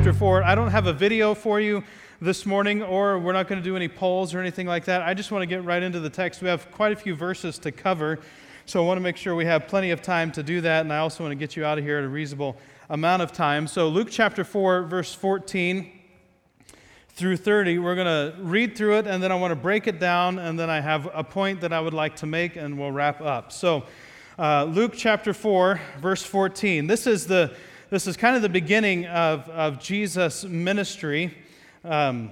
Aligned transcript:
chapter 0.00 0.14
4. 0.14 0.42
I 0.44 0.54
don't 0.54 0.70
have 0.70 0.86
a 0.86 0.94
video 0.94 1.34
for 1.34 1.60
you 1.60 1.84
this 2.22 2.46
morning, 2.46 2.82
or 2.82 3.18
we're 3.18 3.34
not 3.34 3.48
going 3.48 3.60
to 3.60 3.62
do 3.62 3.76
any 3.76 3.86
polls 3.86 4.32
or 4.32 4.40
anything 4.40 4.66
like 4.66 4.86
that. 4.86 5.02
I 5.02 5.12
just 5.12 5.30
want 5.30 5.42
to 5.42 5.46
get 5.46 5.62
right 5.62 5.82
into 5.82 6.00
the 6.00 6.08
text. 6.08 6.40
We 6.40 6.48
have 6.48 6.70
quite 6.70 6.92
a 6.92 6.96
few 6.96 7.14
verses 7.14 7.58
to 7.58 7.70
cover, 7.70 8.18
so 8.64 8.82
I 8.82 8.86
want 8.86 8.96
to 8.96 9.02
make 9.02 9.18
sure 9.18 9.34
we 9.34 9.44
have 9.44 9.68
plenty 9.68 9.90
of 9.90 10.00
time 10.00 10.32
to 10.32 10.42
do 10.42 10.62
that, 10.62 10.80
and 10.80 10.90
I 10.90 11.00
also 11.00 11.22
want 11.22 11.32
to 11.32 11.36
get 11.36 11.54
you 11.54 11.66
out 11.66 11.76
of 11.76 11.84
here 11.84 11.98
at 11.98 12.04
a 12.04 12.08
reasonable 12.08 12.56
amount 12.88 13.20
of 13.20 13.32
time. 13.32 13.66
So, 13.66 13.88
Luke 13.88 14.08
chapter 14.10 14.42
4, 14.42 14.84
verse 14.84 15.12
14 15.12 15.92
through 17.10 17.36
30, 17.36 17.78
we're 17.78 17.94
going 17.94 18.06
to 18.06 18.42
read 18.42 18.78
through 18.78 19.00
it, 19.00 19.06
and 19.06 19.22
then 19.22 19.30
I 19.30 19.34
want 19.34 19.50
to 19.50 19.56
break 19.56 19.86
it 19.86 20.00
down, 20.00 20.38
and 20.38 20.58
then 20.58 20.70
I 20.70 20.80
have 20.80 21.10
a 21.12 21.22
point 21.22 21.60
that 21.60 21.74
I 21.74 21.80
would 21.80 21.92
like 21.92 22.16
to 22.16 22.26
make, 22.26 22.56
and 22.56 22.78
we'll 22.78 22.90
wrap 22.90 23.20
up. 23.20 23.52
So, 23.52 23.84
uh, 24.38 24.64
Luke 24.64 24.94
chapter 24.96 25.34
4, 25.34 25.78
verse 25.98 26.22
14. 26.22 26.86
This 26.86 27.06
is 27.06 27.26
the 27.26 27.54
this 27.90 28.06
is 28.06 28.16
kind 28.16 28.36
of 28.36 28.42
the 28.42 28.48
beginning 28.48 29.06
of, 29.06 29.48
of 29.48 29.80
Jesus' 29.80 30.44
ministry. 30.44 31.36
Um, 31.84 32.30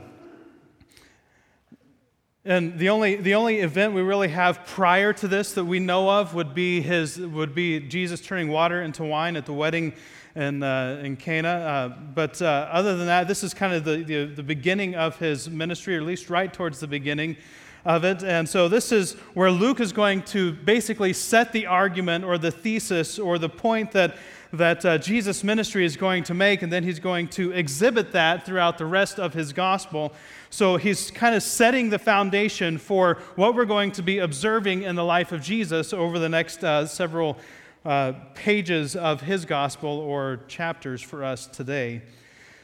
and 2.45 2.79
the 2.79 2.91
only, 2.91 3.17
the 3.17 3.35
only 3.35 3.59
event 3.59 3.93
we 3.93 4.01
really 4.01 4.29
have 4.29 4.65
prior 4.67 5.13
to 5.15 5.27
this 5.27 5.55
that 5.55 5.65
we 5.65 5.81
know 5.81 6.09
of 6.09 6.33
would 6.33 6.55
be, 6.55 6.81
his, 6.81 7.19
would 7.19 7.57
be 7.57 7.81
Jesus 7.81 8.21
turning 8.21 8.49
water 8.49 8.83
into 8.83 9.03
wine 9.03 9.35
at 9.35 9.47
the 9.47 9.53
wedding 9.53 9.95
in, 10.37 10.63
uh, 10.63 11.03
in 11.03 11.17
Cana. 11.17 11.49
Uh, 11.49 11.89
but 11.89 12.41
uh, 12.41 12.69
other 12.71 12.97
than 12.97 13.09
that, 13.09 13.27
this 13.27 13.43
is 13.43 13.53
kind 13.53 13.75
of 13.75 13.83
the, 13.83 14.05
the, 14.05 14.25
the 14.27 14.45
beginning 14.45 14.95
of 14.95 15.19
his 15.19 15.51
ministry, 15.51 15.97
or 15.97 16.01
at 16.01 16.07
least 16.07 16.31
right 16.31 16.53
towards 16.53 16.79
the 16.79 16.87
beginning 16.87 17.37
of 17.85 18.05
it. 18.05 18.23
And 18.23 18.49
so 18.49 18.69
this 18.69 18.93
is 18.93 19.15
where 19.35 19.51
Luke 19.51 19.81
is 19.81 19.93
going 19.93 20.23
to 20.23 20.53
basically 20.53 21.13
set 21.13 21.53
the 21.53 21.67
argument 21.67 22.25
or 22.25 22.39
the 22.39 22.53
thesis 22.53 23.19
or 23.19 23.39
the 23.39 23.49
point 23.49 23.91
that 23.93 24.17
that 24.53 24.85
uh, 24.85 24.99
Jesus' 24.99 25.45
ministry 25.45 25.85
is 25.85 25.97
going 25.97 26.25
to 26.25 26.35
make, 26.35 26.63
and 26.63 26.73
then 26.73 26.83
he's 26.83 27.01
going 27.01 27.29
to 27.29 27.53
exhibit 27.53 28.13
that 28.13 28.47
throughout 28.47 28.79
the 28.79 28.87
rest 28.87 29.19
of 29.19 29.35
his 29.35 29.53
gospel. 29.53 30.13
So 30.51 30.77
he's 30.77 31.11
kind 31.11 31.35
of 31.35 31.43
setting 31.43 31.91
the 31.91 31.99
foundation 31.99 32.79
for 32.79 33.19
what 33.37 33.55
we're 33.55 33.67
going 33.67 33.93
to 33.93 34.03
be 34.03 34.19
observing 34.19 34.83
in 34.83 34.95
the 34.95 35.05
life 35.05 35.33
of 35.33 35.43
Jesus 35.43 35.93
over 35.93 36.19
the 36.19 36.29
next 36.29 36.65
uh, 36.65 36.87
several 36.87 37.37
uh, 37.85 38.13
pages 38.35 38.97
of 38.97 39.21
his 39.21 39.45
gospel 39.45 39.91
or 39.91 40.41
chapters 40.49 41.03
for 41.03 41.25
us 41.25 41.47
today. 41.47 42.03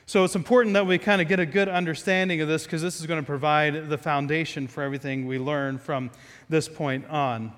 So 0.07 0.25
it's 0.25 0.37
important 0.37 0.75
that 0.75 0.87
we 0.87 0.99
kind 0.99 1.23
of 1.23 1.29
get 1.29 1.41
a 1.41 1.47
good 1.47 1.69
understanding 1.69 2.43
of 2.43 2.49
this 2.49 2.65
because 2.65 2.83
this 2.83 3.01
is 3.01 3.07
going 3.07 3.21
to 3.21 3.27
provide 3.27 3.89
the 3.89 3.97
foundation 3.97 4.69
for 4.69 4.83
everything 4.83 5.27
we 5.27 5.39
learn 5.39 5.79
from 5.79 6.11
this 6.49 6.69
point 6.69 7.07
on. 7.09 7.53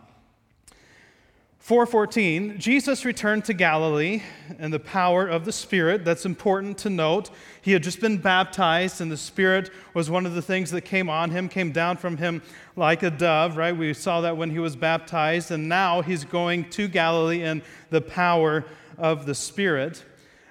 4:14 1.66 2.60
Jesus 2.60 3.04
returned 3.04 3.44
to 3.46 3.52
Galilee 3.52 4.22
in 4.60 4.70
the 4.70 4.78
power 4.78 5.26
of 5.26 5.44
the 5.44 5.50
Spirit. 5.50 6.04
That's 6.04 6.24
important 6.24 6.78
to 6.78 6.90
note. 6.90 7.30
He 7.60 7.72
had 7.72 7.82
just 7.82 8.00
been 8.00 8.18
baptized 8.18 9.00
and 9.00 9.10
the 9.10 9.16
Spirit 9.16 9.70
was 9.92 10.08
one 10.08 10.26
of 10.26 10.36
the 10.36 10.42
things 10.42 10.70
that 10.70 10.82
came 10.82 11.10
on 11.10 11.32
him, 11.32 11.48
came 11.48 11.72
down 11.72 11.96
from 11.96 12.18
him 12.18 12.40
like 12.76 13.02
a 13.02 13.10
dove, 13.10 13.56
right? 13.56 13.76
We 13.76 13.94
saw 13.94 14.20
that 14.20 14.36
when 14.36 14.50
he 14.50 14.60
was 14.60 14.76
baptized 14.76 15.50
and 15.50 15.68
now 15.68 16.02
he's 16.02 16.22
going 16.22 16.70
to 16.70 16.86
Galilee 16.86 17.42
in 17.42 17.62
the 17.90 18.00
power 18.00 18.64
of 18.96 19.26
the 19.26 19.34
Spirit. 19.34 20.04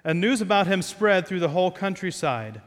And 0.03 0.19
news 0.19 0.41
about 0.41 0.67
him 0.67 0.81
spread 0.81 1.25
through 1.27 1.39
the 1.39 1.47
whole 1.47 1.71
countryside. 1.71 2.59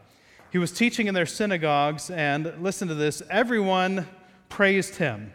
He 0.51 0.57
was 0.57 0.73
teaching 0.73 1.07
in 1.07 1.12
their 1.12 1.27
synagogues 1.27 2.09
and 2.09 2.55
listen 2.62 2.89
to 2.89 2.95
this, 2.95 3.21
everyone 3.29 4.09
praised 4.49 4.95
him. 4.95 5.35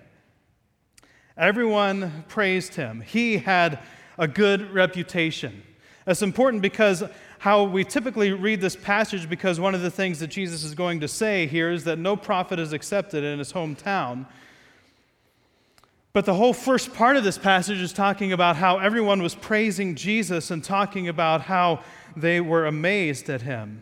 Everyone 1.37 2.23
praised 2.27 2.75
him. 2.75 3.01
He 3.01 3.37
had 3.37 3.79
a 4.17 4.27
good 4.27 4.71
reputation. 4.71 5.63
That's 6.05 6.21
important 6.21 6.61
because 6.61 7.03
how 7.39 7.63
we 7.63 7.83
typically 7.83 8.31
read 8.31 8.61
this 8.61 8.75
passage, 8.75 9.29
because 9.29 9.59
one 9.59 9.73
of 9.73 9.81
the 9.81 9.89
things 9.89 10.19
that 10.19 10.27
Jesus 10.27 10.63
is 10.63 10.75
going 10.75 10.99
to 10.99 11.07
say 11.07 11.47
here 11.47 11.71
is 11.71 11.83
that 11.85 11.97
no 11.97 12.15
prophet 12.15 12.59
is 12.59 12.71
accepted 12.71 13.23
in 13.23 13.39
his 13.39 13.51
hometown. 13.51 14.25
But 16.13 16.25
the 16.25 16.35
whole 16.35 16.53
first 16.53 16.93
part 16.93 17.17
of 17.17 17.23
this 17.23 17.39
passage 17.39 17.81
is 17.81 17.91
talking 17.91 18.31
about 18.31 18.55
how 18.55 18.77
everyone 18.77 19.23
was 19.23 19.33
praising 19.33 19.95
Jesus 19.95 20.51
and 20.51 20.63
talking 20.63 21.07
about 21.07 21.41
how 21.41 21.81
they 22.15 22.39
were 22.39 22.67
amazed 22.67 23.29
at 23.29 23.41
him. 23.41 23.81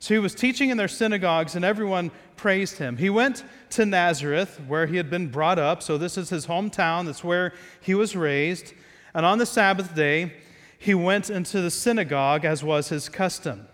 So 0.00 0.14
he 0.14 0.18
was 0.18 0.34
teaching 0.34 0.70
in 0.70 0.76
their 0.76 0.88
synagogues, 0.88 1.56
and 1.56 1.64
everyone 1.64 2.10
praised 2.36 2.78
him. 2.78 2.96
He 2.96 3.10
went 3.10 3.44
to 3.70 3.84
Nazareth, 3.84 4.60
where 4.68 4.86
he 4.86 4.96
had 4.96 5.10
been 5.10 5.28
brought 5.28 5.58
up. 5.58 5.82
So 5.82 5.98
this 5.98 6.16
is 6.16 6.30
his 6.30 6.46
hometown, 6.46 7.06
that's 7.06 7.24
where 7.24 7.52
he 7.80 7.94
was 7.94 8.14
raised. 8.14 8.74
And 9.14 9.26
on 9.26 9.38
the 9.38 9.46
Sabbath 9.46 9.94
day, 9.94 10.34
he 10.78 10.94
went 10.94 11.30
into 11.30 11.60
the 11.60 11.70
synagogue, 11.70 12.44
as 12.44 12.62
was 12.62 12.88
his 12.88 13.08
custom. 13.08 13.66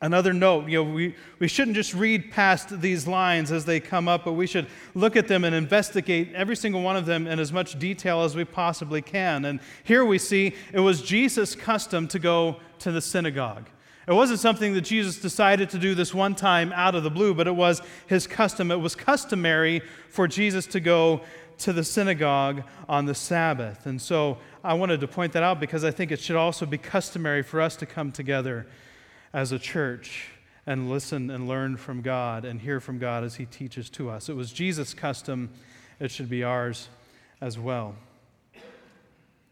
Another 0.00 0.32
note, 0.32 0.68
you 0.68 0.82
know, 0.82 0.90
we, 0.90 1.14
we 1.38 1.46
shouldn't 1.46 1.76
just 1.76 1.94
read 1.94 2.32
past 2.32 2.80
these 2.80 3.06
lines 3.06 3.52
as 3.52 3.64
they 3.64 3.78
come 3.78 4.08
up, 4.08 4.24
but 4.24 4.32
we 4.32 4.48
should 4.48 4.66
look 4.94 5.14
at 5.14 5.28
them 5.28 5.44
and 5.44 5.54
investigate 5.54 6.32
every 6.34 6.56
single 6.56 6.82
one 6.82 6.96
of 6.96 7.06
them 7.06 7.28
in 7.28 7.38
as 7.38 7.52
much 7.52 7.78
detail 7.78 8.22
as 8.22 8.34
we 8.34 8.44
possibly 8.44 9.00
can. 9.00 9.44
And 9.44 9.60
here 9.84 10.04
we 10.04 10.18
see 10.18 10.54
it 10.72 10.80
was 10.80 11.02
Jesus' 11.02 11.54
custom 11.54 12.08
to 12.08 12.18
go 12.18 12.56
to 12.80 12.90
the 12.90 13.00
synagogue. 13.00 13.68
It 14.06 14.12
wasn't 14.12 14.40
something 14.40 14.74
that 14.74 14.80
Jesus 14.80 15.18
decided 15.18 15.70
to 15.70 15.78
do 15.78 15.94
this 15.94 16.12
one 16.12 16.34
time 16.34 16.72
out 16.74 16.94
of 16.94 17.04
the 17.04 17.10
blue, 17.10 17.34
but 17.34 17.46
it 17.46 17.54
was 17.54 17.80
his 18.06 18.26
custom. 18.26 18.70
It 18.70 18.80
was 18.80 18.96
customary 18.96 19.82
for 20.08 20.26
Jesus 20.26 20.66
to 20.68 20.80
go 20.80 21.20
to 21.58 21.72
the 21.72 21.84
synagogue 21.84 22.64
on 22.88 23.06
the 23.06 23.14
Sabbath. 23.14 23.86
And 23.86 24.02
so 24.02 24.38
I 24.64 24.74
wanted 24.74 25.00
to 25.00 25.08
point 25.08 25.32
that 25.34 25.44
out 25.44 25.60
because 25.60 25.84
I 25.84 25.92
think 25.92 26.10
it 26.10 26.18
should 26.18 26.36
also 26.36 26.66
be 26.66 26.78
customary 26.78 27.42
for 27.42 27.60
us 27.60 27.76
to 27.76 27.86
come 27.86 28.10
together 28.10 28.66
as 29.32 29.52
a 29.52 29.58
church 29.58 30.28
and 30.66 30.90
listen 30.90 31.30
and 31.30 31.48
learn 31.48 31.76
from 31.76 32.02
God 32.02 32.44
and 32.44 32.60
hear 32.60 32.80
from 32.80 32.98
God 32.98 33.22
as 33.22 33.36
he 33.36 33.46
teaches 33.46 33.88
to 33.90 34.10
us. 34.10 34.28
It 34.28 34.36
was 34.36 34.52
Jesus' 34.52 34.94
custom, 34.94 35.50
it 36.00 36.10
should 36.10 36.28
be 36.28 36.42
ours 36.42 36.88
as 37.40 37.58
well. 37.58 37.94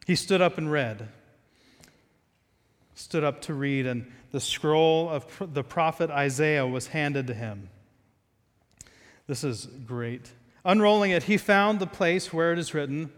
He 0.07 0.17
stood 0.17 0.41
up 0.41 0.59
and 0.59 0.71
read. 0.71 1.09
Stood 2.95 3.25
up 3.25 3.41
to 3.43 3.55
read 3.55 3.87
and 3.87 4.11
the 4.31 4.41
scroll 4.41 5.09
of 5.09 5.27
the 5.53 5.65
prophet 5.65 6.11
Isaiah 6.11 6.67
was 6.67 6.89
handed 6.89 7.27
to 7.27 7.35
him. 7.35 7.69
This 9.27 9.45
is 9.45 9.67
great. 9.87 10.33
Unrolling 10.65 11.11
it, 11.11 11.25
he 11.25 11.37
found 11.37 11.79
the 11.79 11.87
place 11.87 12.33
where 12.33 12.53
it 12.53 12.59
is 12.59 12.75
written, 12.75 13.13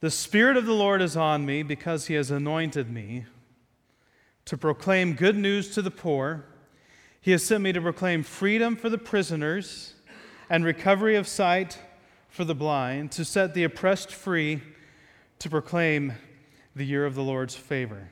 The 0.00 0.10
Spirit 0.10 0.56
of 0.56 0.66
the 0.66 0.74
Lord 0.74 1.00
is 1.00 1.16
on 1.16 1.46
me 1.46 1.62
because 1.62 2.06
he 2.06 2.14
has 2.14 2.30
anointed 2.30 2.90
me 2.90 3.26
to 4.44 4.56
proclaim 4.56 5.14
good 5.14 5.36
news 5.36 5.74
to 5.74 5.82
the 5.82 5.90
poor. 5.90 6.44
He 7.20 7.30
has 7.30 7.44
sent 7.44 7.62
me 7.62 7.72
to 7.72 7.80
proclaim 7.80 8.22
freedom 8.22 8.76
for 8.76 8.88
the 8.88 8.98
prisoners 8.98 9.94
and 10.50 10.64
recovery 10.64 11.16
of 11.16 11.26
sight 11.26 11.78
for 12.28 12.44
the 12.44 12.54
blind, 12.54 13.12
to 13.12 13.24
set 13.24 13.54
the 13.54 13.64
oppressed 13.64 14.12
free, 14.12 14.60
to 15.38 15.48
proclaim 15.48 16.14
the 16.74 16.84
year 16.84 17.06
of 17.06 17.14
the 17.14 17.22
Lord's 17.22 17.54
favor. 17.54 18.10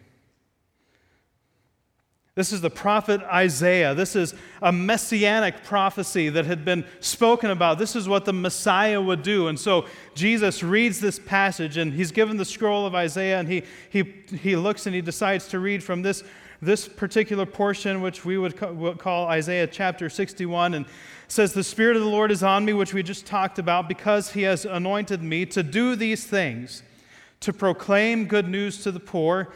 This 2.35 2.51
is 2.51 2.63
the 2.63 2.71
prophet 2.71 3.21
Isaiah. 3.25 3.95
This 3.95 4.17
is 4.17 4.35
a 4.63 4.73
messianic 4.73 5.65
prophecy 5.65 6.31
that 6.31 6.47
had 6.47 6.65
been 6.65 6.87
spoken 7.01 7.51
about. 7.51 7.79
This 7.79 7.95
is 7.95 8.09
what 8.09 8.25
the 8.25 8.33
Messiah 8.33 9.03
would 9.03 9.23
do. 9.23 9.49
And 9.49 9.61
so 9.61 9.85
Jesus 10.15 10.63
reads 10.63 10.99
this 10.99 11.19
passage 11.19 11.77
and 11.77 11.93
he's 11.93 12.11
given 12.11 12.39
the 12.39 12.47
scroll 12.47 12.87
of 12.87 12.95
Isaiah 12.95 13.39
and 13.39 13.47
he, 13.47 13.65
he, 13.91 14.15
he 14.41 14.57
looks 14.57 14.87
and 14.87 14.95
he 14.95 15.03
decides 15.03 15.47
to 15.49 15.59
read 15.59 15.85
from 15.85 16.01
this, 16.01 16.25
this 16.63 16.89
particular 16.89 17.45
portion, 17.45 18.01
which 18.01 18.25
we 18.25 18.39
would 18.39 18.57
call 18.99 19.27
Isaiah 19.27 19.67
chapter 19.67 20.09
61. 20.09 20.73
And 20.73 20.87
says, 21.29 21.53
The 21.53 21.65
Spirit 21.65 21.97
of 21.97 22.03
the 22.03 22.09
Lord 22.09 22.31
is 22.31 22.43
on 22.43 22.65
me, 22.65 22.73
which 22.73 22.95
we 22.95 23.03
just 23.03 23.27
talked 23.27 23.59
about, 23.59 23.89
because 23.89 24.33
he 24.33 24.43
has 24.43 24.65
anointed 24.65 25.23
me 25.23 25.47
to 25.47 25.63
do 25.63 25.97
these 25.97 26.25
things, 26.25 26.83
to 27.41 27.53
proclaim 27.53 28.27
good 28.27 28.49
news 28.49 28.83
to 28.85 28.91
the 28.93 29.01
poor 29.01 29.53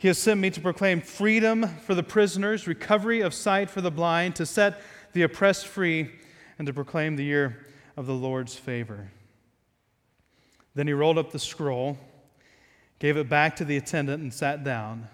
he 0.00 0.08
has 0.08 0.16
sent 0.16 0.40
me 0.40 0.48
to 0.48 0.62
proclaim 0.62 1.02
freedom 1.02 1.68
for 1.80 1.94
the 1.94 2.02
prisoners, 2.02 2.66
recovery 2.66 3.20
of 3.20 3.34
sight 3.34 3.68
for 3.68 3.82
the 3.82 3.90
blind, 3.90 4.34
to 4.36 4.46
set 4.46 4.80
the 5.12 5.20
oppressed 5.20 5.66
free, 5.66 6.10
and 6.58 6.66
to 6.66 6.72
proclaim 6.72 7.16
the 7.16 7.22
year 7.22 7.66
of 7.98 8.06
the 8.06 8.14
Lord's 8.14 8.56
favor. 8.56 9.10
Then 10.74 10.86
he 10.86 10.94
rolled 10.94 11.18
up 11.18 11.32
the 11.32 11.38
scroll, 11.38 11.98
gave 12.98 13.18
it 13.18 13.28
back 13.28 13.56
to 13.56 13.64
the 13.66 13.76
attendant, 13.76 14.22
and 14.22 14.32
sat 14.32 14.64
down. 14.64 15.06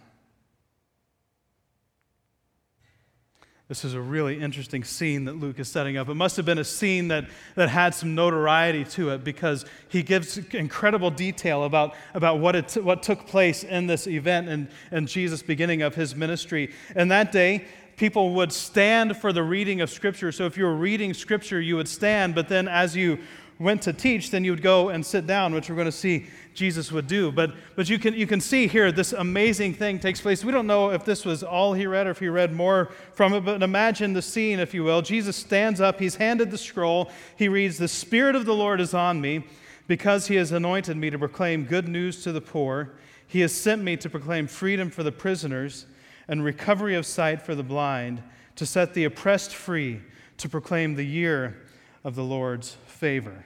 This 3.69 3.85
is 3.85 3.95
a 3.95 4.01
really 4.01 4.41
interesting 4.41 4.85
scene 4.85 5.25
that 5.25 5.41
Luke 5.41 5.59
is 5.59 5.67
setting 5.67 5.97
up. 5.97 6.09
It 6.09 6.15
must 6.15 6.37
have 6.37 6.47
been 6.47 6.59
a 6.59 6.65
scene 6.65 7.09
that, 7.09 7.25
that 7.57 7.69
had 7.69 7.97
some 7.97 8.15
notoriety 8.15 8.85
to 8.85 9.11
it 9.11 9.25
because 9.25 9.65
he 9.89 10.05
gives 10.05 10.39
incredible 10.55 11.11
detail 11.11 11.65
about, 11.65 11.97
about 12.15 12.39
what, 12.39 12.55
it, 12.55 12.73
what 12.75 13.03
took 13.03 13.27
place 13.27 13.65
in 13.65 13.89
this 13.89 14.07
event 14.07 14.49
and, 14.49 14.69
and 14.93 15.09
Jesus' 15.09 15.43
beginning 15.43 15.83
of 15.83 15.97
his 15.97 16.15
ministry. 16.15 16.73
And 16.95 17.11
that 17.11 17.33
day, 17.33 17.65
people 17.97 18.35
would 18.35 18.53
stand 18.53 19.17
for 19.17 19.33
the 19.33 19.43
reading 19.43 19.81
of 19.81 19.91
Scripture. 19.91 20.31
So 20.31 20.47
if 20.47 20.57
you 20.57 20.65
were 20.65 20.77
reading 20.77 21.13
Scripture, 21.13 21.61
you 21.61 21.75
would 21.75 21.89
stand, 21.89 22.37
but 22.37 22.49
then 22.49 22.69
as 22.69 22.95
you 22.95 23.19
went 23.59 23.83
to 23.83 23.93
teach, 23.93 24.31
then 24.31 24.45
you 24.45 24.51
would 24.51 24.63
go 24.63 24.91
and 24.91 25.05
sit 25.05 25.27
down, 25.27 25.55
which 25.55 25.71
we're 25.71 25.77
going 25.77 25.87
to 25.87 25.93
see 25.93 26.27
Jesus 26.55 26.93
would 26.93 27.07
do. 27.07 27.33
But, 27.33 27.55
but 27.75 27.89
you, 27.89 27.99
can, 27.99 28.15
you 28.15 28.27
can 28.27 28.41
see 28.41 28.67
here 28.67 28.93
this 28.93 29.13
amazing 29.13 29.75
thing 29.75 29.99
takes 29.99 30.21
place. 30.21 30.45
We 30.45 30.53
don't 30.53 30.67
know 30.67 30.91
if 30.91 31.05
this 31.05 31.25
was 31.25 31.43
all 31.43 31.73
he 31.73 31.87
read 31.87 32.07
or 32.07 32.11
if 32.11 32.19
he 32.19 32.29
read 32.29 32.53
more 32.53 32.91
from 33.15 33.33
it, 33.33 33.45
but 33.45 33.63
imagine 33.63 34.13
the 34.13 34.23
scene, 34.23 34.59
if 34.59 34.75
you 34.75 34.85
will. 34.85 35.01
Jesus 35.03 35.37
stands 35.37 35.81
up, 35.81 35.99
he's 35.99 36.17
handed 36.17 36.51
the 36.51 36.59
scroll, 36.59 37.11
he 37.37 37.49
reads, 37.49 37.79
The 37.79 37.89
Spirit 37.89 38.35
of 38.35 38.45
the 38.45 38.55
Lord 38.55 38.81
is 38.81 38.95
on 38.95 39.21
me 39.21 39.45
because 39.87 40.27
he 40.27 40.35
has 40.37 40.53
anointed 40.53 40.97
me 40.97 41.11
to 41.11 41.19
proclaim 41.19 41.65
good 41.65 41.89
news 41.89 42.23
to 42.25 42.33
the 42.33 42.41
poor. 42.41 42.93
He 43.27 43.41
has 43.41 43.53
sent 43.53 43.83
me 43.83 43.97
to 43.99 44.11
proclaim 44.11 44.47
freedom 44.47 44.91
for 44.91 45.03
the 45.03 45.13
prisoners 45.13 45.87
and 46.29 46.45
recovery 46.45 46.95
of 46.95 47.07
sight 47.07 47.41
for 47.43 47.55
the 47.55 47.63
blind, 47.63 48.23
to 48.57 48.67
set 48.67 48.95
the 48.95 49.05
oppressed 49.05 49.55
free, 49.55 50.01
to 50.39 50.49
proclaim 50.49 50.95
the 50.95 51.07
year 51.07 51.57
of 52.05 52.15
the 52.15 52.25
Lord's 52.25 52.77
favor. 52.97 53.45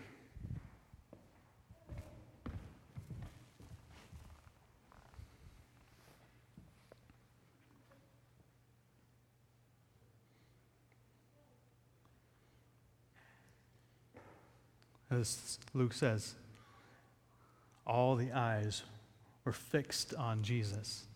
As 15.11 15.59
Luke 15.75 15.93
says, 15.93 16.35
all 17.85 18.15
the 18.15 18.31
eyes 18.31 18.85
were 19.45 19.53
fixed 19.53 20.15
on 20.15 20.45
Jesus. 20.45 21.07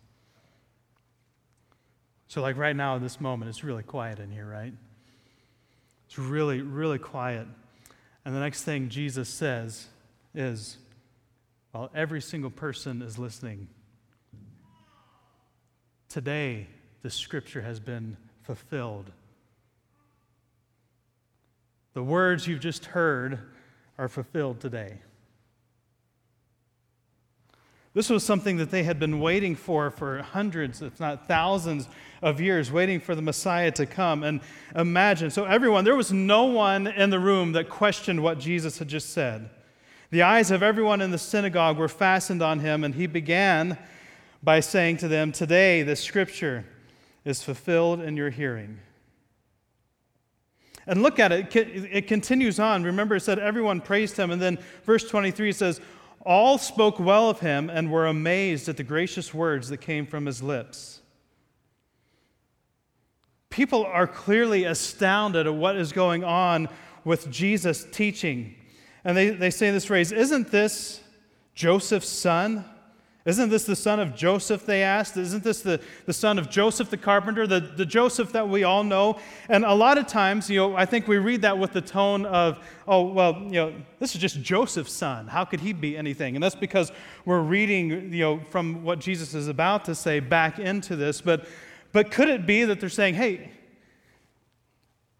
So, 2.27 2.41
like 2.41 2.57
right 2.57 2.75
now, 2.75 2.97
in 2.97 3.01
this 3.01 3.21
moment, 3.21 3.47
it's 3.47 3.63
really 3.63 3.83
quiet 3.83 4.19
in 4.19 4.29
here, 4.29 4.45
right? 4.45 4.73
It's 6.07 6.19
really, 6.19 6.59
really 6.61 6.99
quiet. 6.99 7.47
And 8.25 8.35
the 8.35 8.39
next 8.39 8.63
thing 8.63 8.89
Jesus 8.89 9.29
says 9.29 9.85
is, 10.33 10.77
while 11.71 11.91
every 11.93 12.21
single 12.21 12.49
person 12.49 13.03
is 13.03 13.19
listening, 13.19 13.67
today 16.09 16.67
the 17.03 17.11
scripture 17.11 17.61
has 17.61 17.79
been 17.79 18.17
fulfilled. 18.41 19.11
The 21.93 22.03
words 22.03 22.47
you've 22.47 22.61
just 22.61 22.85
heard 22.85 23.39
are 23.97 24.09
fulfilled 24.09 24.59
today. 24.59 24.97
This 27.95 28.09
was 28.09 28.25
something 28.25 28.57
that 28.57 28.71
they 28.71 28.83
had 28.83 28.99
been 28.99 29.21
waiting 29.21 29.55
for 29.55 29.89
for 29.89 30.21
hundreds, 30.21 30.81
if 30.81 30.99
not 30.99 31.29
thousands 31.29 31.87
of 32.21 32.41
years, 32.41 32.69
waiting 32.69 32.99
for 32.99 33.15
the 33.15 33.21
Messiah 33.21 33.71
to 33.71 33.85
come. 33.85 34.21
And 34.21 34.41
imagine, 34.75 35.31
so 35.31 35.45
everyone, 35.45 35.85
there 35.85 35.95
was 35.95 36.11
no 36.11 36.43
one 36.43 36.87
in 36.87 37.09
the 37.09 37.19
room 37.19 37.53
that 37.53 37.69
questioned 37.69 38.21
what 38.21 38.37
Jesus 38.37 38.79
had 38.79 38.89
just 38.89 39.11
said. 39.11 39.49
The 40.11 40.23
eyes 40.23 40.51
of 40.51 40.61
everyone 40.61 40.99
in 40.99 41.11
the 41.11 41.17
synagogue 41.17 41.77
were 41.77 41.87
fastened 41.87 42.41
on 42.41 42.59
him, 42.59 42.83
and 42.83 42.93
he 42.93 43.07
began 43.07 43.77
by 44.43 44.59
saying 44.59 44.97
to 44.97 45.07
them, 45.07 45.31
Today 45.31 45.81
the 45.81 45.95
scripture 45.95 46.65
is 47.23 47.43
fulfilled 47.43 48.01
in 48.01 48.17
your 48.17 48.29
hearing. 48.29 48.79
And 50.87 51.01
look 51.01 51.17
at 51.17 51.31
it, 51.31 51.55
it 51.55 52.07
continues 52.07 52.59
on. 52.59 52.83
Remember, 52.83 53.15
it 53.15 53.21
said 53.21 53.39
everyone 53.39 53.81
praised 53.81 54.17
him. 54.17 54.29
And 54.29 54.39
then 54.41 54.59
verse 54.83 55.07
23 55.09 55.51
says, 55.51 55.81
all 56.25 56.57
spoke 56.57 56.99
well 56.99 57.29
of 57.29 57.39
him 57.39 57.69
and 57.69 57.91
were 57.91 58.07
amazed 58.07 58.67
at 58.67 58.77
the 58.77 58.83
gracious 58.83 59.33
words 59.33 59.69
that 59.69 59.77
came 59.77 60.05
from 60.05 60.25
his 60.25 60.41
lips. 60.41 61.01
People 63.49 63.85
are 63.85 64.07
clearly 64.07 64.65
astounded 64.65 65.47
at 65.47 65.53
what 65.53 65.77
is 65.77 65.93
going 65.93 66.23
on 66.23 66.67
with 67.05 67.29
Jesus' 67.31 67.85
teaching. 67.91 68.55
And 69.05 69.15
they, 69.15 69.29
they 69.29 69.51
say 69.51 69.71
this 69.71 69.85
phrase 69.85 70.11
Isn't 70.11 70.51
this 70.51 71.01
Joseph's 71.53 72.09
son? 72.09 72.65
Isn't 73.25 73.49
this 73.49 73.63
the 73.63 73.75
son 73.75 73.99
of 73.99 74.15
Joseph, 74.15 74.67
they 74.67 74.83
asked? 74.83 75.17
Isn't 75.17 75.43
this 75.43 75.61
the, 75.61 75.81
the 76.05 76.13
son 76.13 76.37
of 76.37 76.47
Joseph 76.47 76.91
the 76.91 76.97
carpenter, 76.97 77.47
the, 77.47 77.59
the 77.59 77.85
Joseph 77.85 78.31
that 78.33 78.47
we 78.47 78.63
all 78.63 78.83
know? 78.83 79.17
And 79.49 79.65
a 79.65 79.73
lot 79.73 79.97
of 79.97 80.05
times, 80.05 80.47
you 80.47 80.59
know, 80.59 80.75
I 80.75 80.85
think 80.85 81.07
we 81.07 81.17
read 81.17 81.41
that 81.41 81.57
with 81.57 81.73
the 81.73 81.81
tone 81.81 82.27
of, 82.27 82.59
oh, 82.87 83.07
well, 83.07 83.41
you 83.45 83.53
know, 83.53 83.73
this 83.97 84.13
is 84.13 84.21
just 84.21 84.43
Joseph's 84.43 84.93
son. 84.93 85.25
How 85.25 85.43
could 85.43 85.59
he 85.59 85.73
be 85.73 85.97
anything? 85.97 86.35
And 86.35 86.43
that's 86.43 86.53
because 86.53 86.91
we're 87.25 87.41
reading, 87.41 88.13
you 88.13 88.21
know, 88.21 88.39
from 88.51 88.83
what 88.83 88.99
Jesus 88.99 89.33
is 89.33 89.47
about 89.47 89.85
to 89.85 89.95
say 89.95 90.19
back 90.19 90.59
into 90.59 90.95
this. 90.95 91.19
But, 91.19 91.47
but 91.93 92.11
could 92.11 92.29
it 92.29 92.45
be 92.45 92.63
that 92.65 92.79
they're 92.79 92.89
saying, 92.89 93.15
hey, 93.15 93.49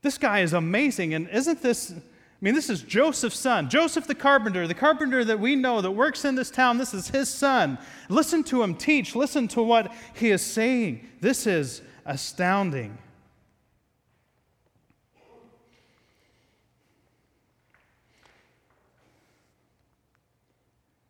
this 0.03 0.19
guy 0.19 0.41
is 0.41 0.53
amazing, 0.53 1.15
and 1.15 1.27
isn't 1.29 1.63
this 1.63 1.91
I 2.41 2.45
mean, 2.45 2.53
this 2.53 2.69
is 2.69 2.81
Joseph's 2.83 3.39
son, 3.39 3.69
Joseph 3.69 4.07
the 4.07 4.15
carpenter, 4.15 4.67
the 4.67 4.73
carpenter 4.73 5.23
that 5.23 5.39
we 5.39 5.55
know 5.55 5.81
that 5.81 5.91
works 5.91 6.25
in 6.25 6.35
this 6.35 6.51
town. 6.51 6.77
This 6.77 6.93
is 6.93 7.07
his 7.07 7.29
son. 7.29 7.77
Listen 8.09 8.43
to 8.45 8.61
him 8.61 8.75
teach, 8.75 9.15
listen 9.15 9.47
to 9.49 9.63
what 9.63 9.91
he 10.13 10.31
is 10.31 10.41
saying. 10.41 11.07
This 11.21 11.47
is 11.47 11.81
astounding. 12.05 12.97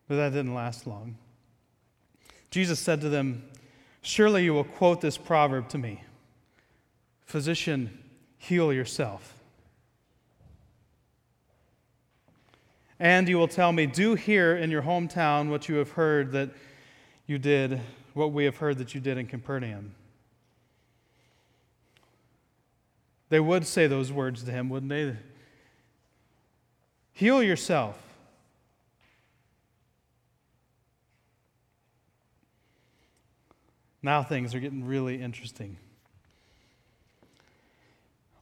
But 0.07 0.17
that 0.17 0.29
didn't 0.33 0.53
last 0.53 0.85
long. 0.85 1.17
Jesus 2.51 2.79
said 2.79 3.01
to 3.01 3.09
them, 3.09 3.43
Surely 4.03 4.43
you 4.43 4.53
will 4.53 4.63
quote 4.63 5.01
this 5.01 5.17
proverb 5.17 5.67
to 5.69 5.79
me 5.79 6.03
Physician, 7.25 7.97
heal 8.37 8.71
yourself. 8.71 9.34
And 12.99 13.27
you 13.27 13.37
will 13.37 13.47
tell 13.47 13.71
me, 13.71 13.85
Do 13.85 14.15
here 14.15 14.55
in 14.55 14.71
your 14.71 14.83
hometown 14.83 15.49
what 15.49 15.67
you 15.67 15.75
have 15.75 15.91
heard 15.91 16.31
that 16.31 16.49
you 17.27 17.37
did, 17.37 17.81
what 18.13 18.31
we 18.31 18.45
have 18.45 18.57
heard 18.57 18.77
that 18.77 18.95
you 18.95 19.01
did 19.01 19.17
in 19.17 19.27
Capernaum. 19.27 19.93
They 23.29 23.39
would 23.39 23.65
say 23.65 23.87
those 23.87 24.11
words 24.11 24.43
to 24.43 24.51
him, 24.51 24.69
wouldn't 24.69 24.89
they? 24.89 25.17
Heal 27.11 27.41
yourself. 27.41 28.01
Now 34.01 34.21
things 34.21 34.53
are 34.53 34.59
getting 34.59 34.85
really 34.85 35.19
interesting. 35.21 35.77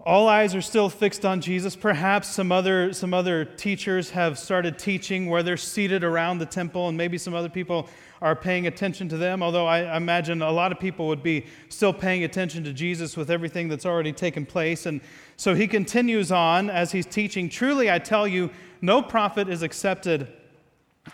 All 0.06 0.28
eyes 0.28 0.54
are 0.54 0.62
still 0.62 0.90
fixed 0.90 1.24
on 1.24 1.40
Jesus. 1.40 1.78
Perhaps 1.78 2.28
some 2.28 2.52
other, 2.52 2.92
some 2.92 3.14
other 3.14 3.46
teachers 3.46 4.10
have 4.10 4.38
started 4.38 4.78
teaching 4.78 5.30
where 5.30 5.42
they're 5.42 5.56
seated 5.56 6.04
around 6.04 6.40
the 6.40 6.46
temple, 6.46 6.90
and 6.90 6.98
maybe 6.98 7.18
some 7.18 7.34
other 7.34 7.48
people 7.48 7.88
are 8.22 8.36
paying 8.36 8.68
attention 8.68 9.08
to 9.08 9.18
them. 9.18 9.42
Although 9.42 9.66
I 9.66 9.96
imagine 9.96 10.42
a 10.42 10.52
lot 10.52 10.74
of 10.74 10.80
people 10.80 11.08
would 11.08 11.24
be 11.24 11.46
still 11.70 11.94
paying 11.94 12.26
attention 12.26 12.66
to 12.66 12.74
Jesus 12.74 13.16
with 13.16 13.32
everything 13.32 13.70
that's 13.70 13.86
already 13.86 14.12
taken 14.12 14.46
place. 14.46 14.86
And 14.86 15.00
so 15.38 15.56
he 15.56 15.68
continues 15.68 16.34
on 16.34 16.70
as 16.70 16.92
he's 16.92 17.06
teaching 17.06 17.48
Truly, 17.48 17.90
I 17.90 18.00
tell 18.00 18.28
you, 18.28 18.50
no 18.82 19.02
prophet 19.02 19.48
is 19.48 19.62
accepted 19.62 20.28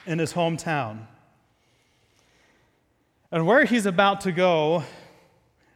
in 0.08 0.18
his 0.18 0.34
hometown. 0.34 1.06
And 3.32 3.46
where 3.46 3.66
he's 3.66 3.86
about 3.86 4.22
to 4.22 4.32
go 4.32 4.84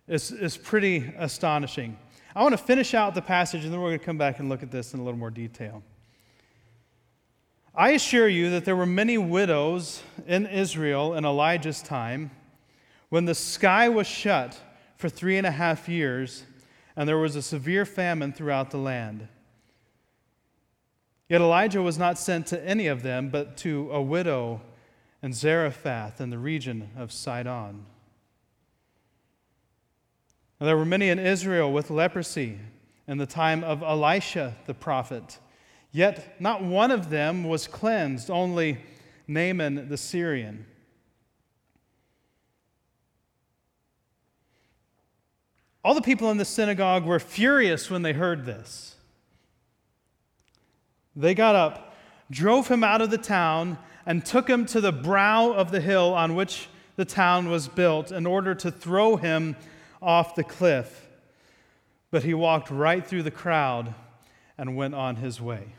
is, 0.07 0.31
is 0.31 0.57
pretty 0.57 1.13
astonishing. 1.19 1.99
I 2.35 2.41
want 2.41 2.53
to 2.53 2.63
finish 2.63 2.93
out 2.93 3.13
the 3.13 3.21
passage 3.21 3.63
and 3.63 3.71
then 3.71 3.79
we're 3.79 3.89
going 3.89 3.99
to 3.99 4.05
come 4.05 4.17
back 4.17 4.39
and 4.39 4.49
look 4.49 4.63
at 4.63 4.71
this 4.71 4.93
in 4.93 4.99
a 4.99 5.03
little 5.03 5.19
more 5.19 5.29
detail. 5.29 5.83
I 7.75 7.91
assure 7.91 8.27
you 8.27 8.49
that 8.51 8.65
there 8.65 8.75
were 8.75 8.85
many 8.85 9.17
widows 9.17 10.01
in 10.25 10.47
Israel 10.47 11.13
in 11.13 11.25
Elijah's 11.25 11.81
time 11.81 12.31
when 13.09 13.25
the 13.25 13.35
sky 13.35 13.89
was 13.89 14.07
shut 14.07 14.59
for 14.97 15.09
three 15.09 15.37
and 15.37 15.45
a 15.45 15.51
half 15.51 15.87
years 15.87 16.43
and 16.95 17.07
there 17.07 17.17
was 17.17 17.35
a 17.35 17.41
severe 17.41 17.85
famine 17.85 18.33
throughout 18.33 18.71
the 18.71 18.77
land. 18.77 19.27
Yet 21.29 21.41
Elijah 21.41 21.81
was 21.81 21.97
not 21.97 22.17
sent 22.17 22.47
to 22.47 22.67
any 22.67 22.87
of 22.87 23.01
them, 23.01 23.29
but 23.29 23.57
to 23.57 23.91
a 23.91 24.01
widow 24.01 24.61
in 25.21 25.33
Zarephath 25.33 26.19
in 26.19 26.29
the 26.29 26.37
region 26.37 26.89
of 26.95 27.11
Sidon. 27.11 27.85
There 30.63 30.77
were 30.77 30.85
many 30.85 31.09
in 31.09 31.19
Israel 31.19 31.73
with 31.73 31.89
leprosy 31.89 32.57
in 33.05 33.17
the 33.17 33.25
time 33.25 33.65
of 33.65 33.83
Elisha 33.83 34.55
the 34.65 34.73
prophet. 34.73 35.37
Yet 35.91 36.39
not 36.39 36.63
one 36.63 36.89
of 36.89 37.09
them 37.09 37.43
was 37.43 37.67
cleansed, 37.67 38.31
only 38.31 38.77
Naaman 39.27 39.89
the 39.89 39.97
Syrian. 39.97 40.65
All 45.83 45.93
the 45.93 46.01
people 46.01 46.31
in 46.31 46.37
the 46.37 46.45
synagogue 46.45 47.03
were 47.03 47.19
furious 47.19 47.89
when 47.89 48.01
they 48.01 48.13
heard 48.13 48.45
this. 48.45 48.95
They 51.13 51.35
got 51.35 51.57
up, 51.57 51.93
drove 52.31 52.69
him 52.69 52.85
out 52.85 53.01
of 53.01 53.11
the 53.11 53.17
town, 53.17 53.77
and 54.05 54.25
took 54.25 54.49
him 54.49 54.65
to 54.67 54.79
the 54.79 54.93
brow 54.93 55.51
of 55.51 55.71
the 55.71 55.81
hill 55.81 56.13
on 56.13 56.35
which 56.35 56.69
the 56.95 57.03
town 57.03 57.49
was 57.49 57.67
built 57.67 58.13
in 58.13 58.25
order 58.25 58.55
to 58.55 58.71
throw 58.71 59.17
him 59.17 59.57
off 60.03 60.35
the 60.35 60.43
cliff, 60.43 61.07
but 62.11 62.23
he 62.23 62.33
walked 62.33 62.69
right 62.69 63.05
through 63.05 63.23
the 63.23 63.31
crowd 63.31 63.93
and 64.57 64.75
went 64.75 64.93
on 64.93 65.15
his 65.15 65.41
way. 65.41 65.73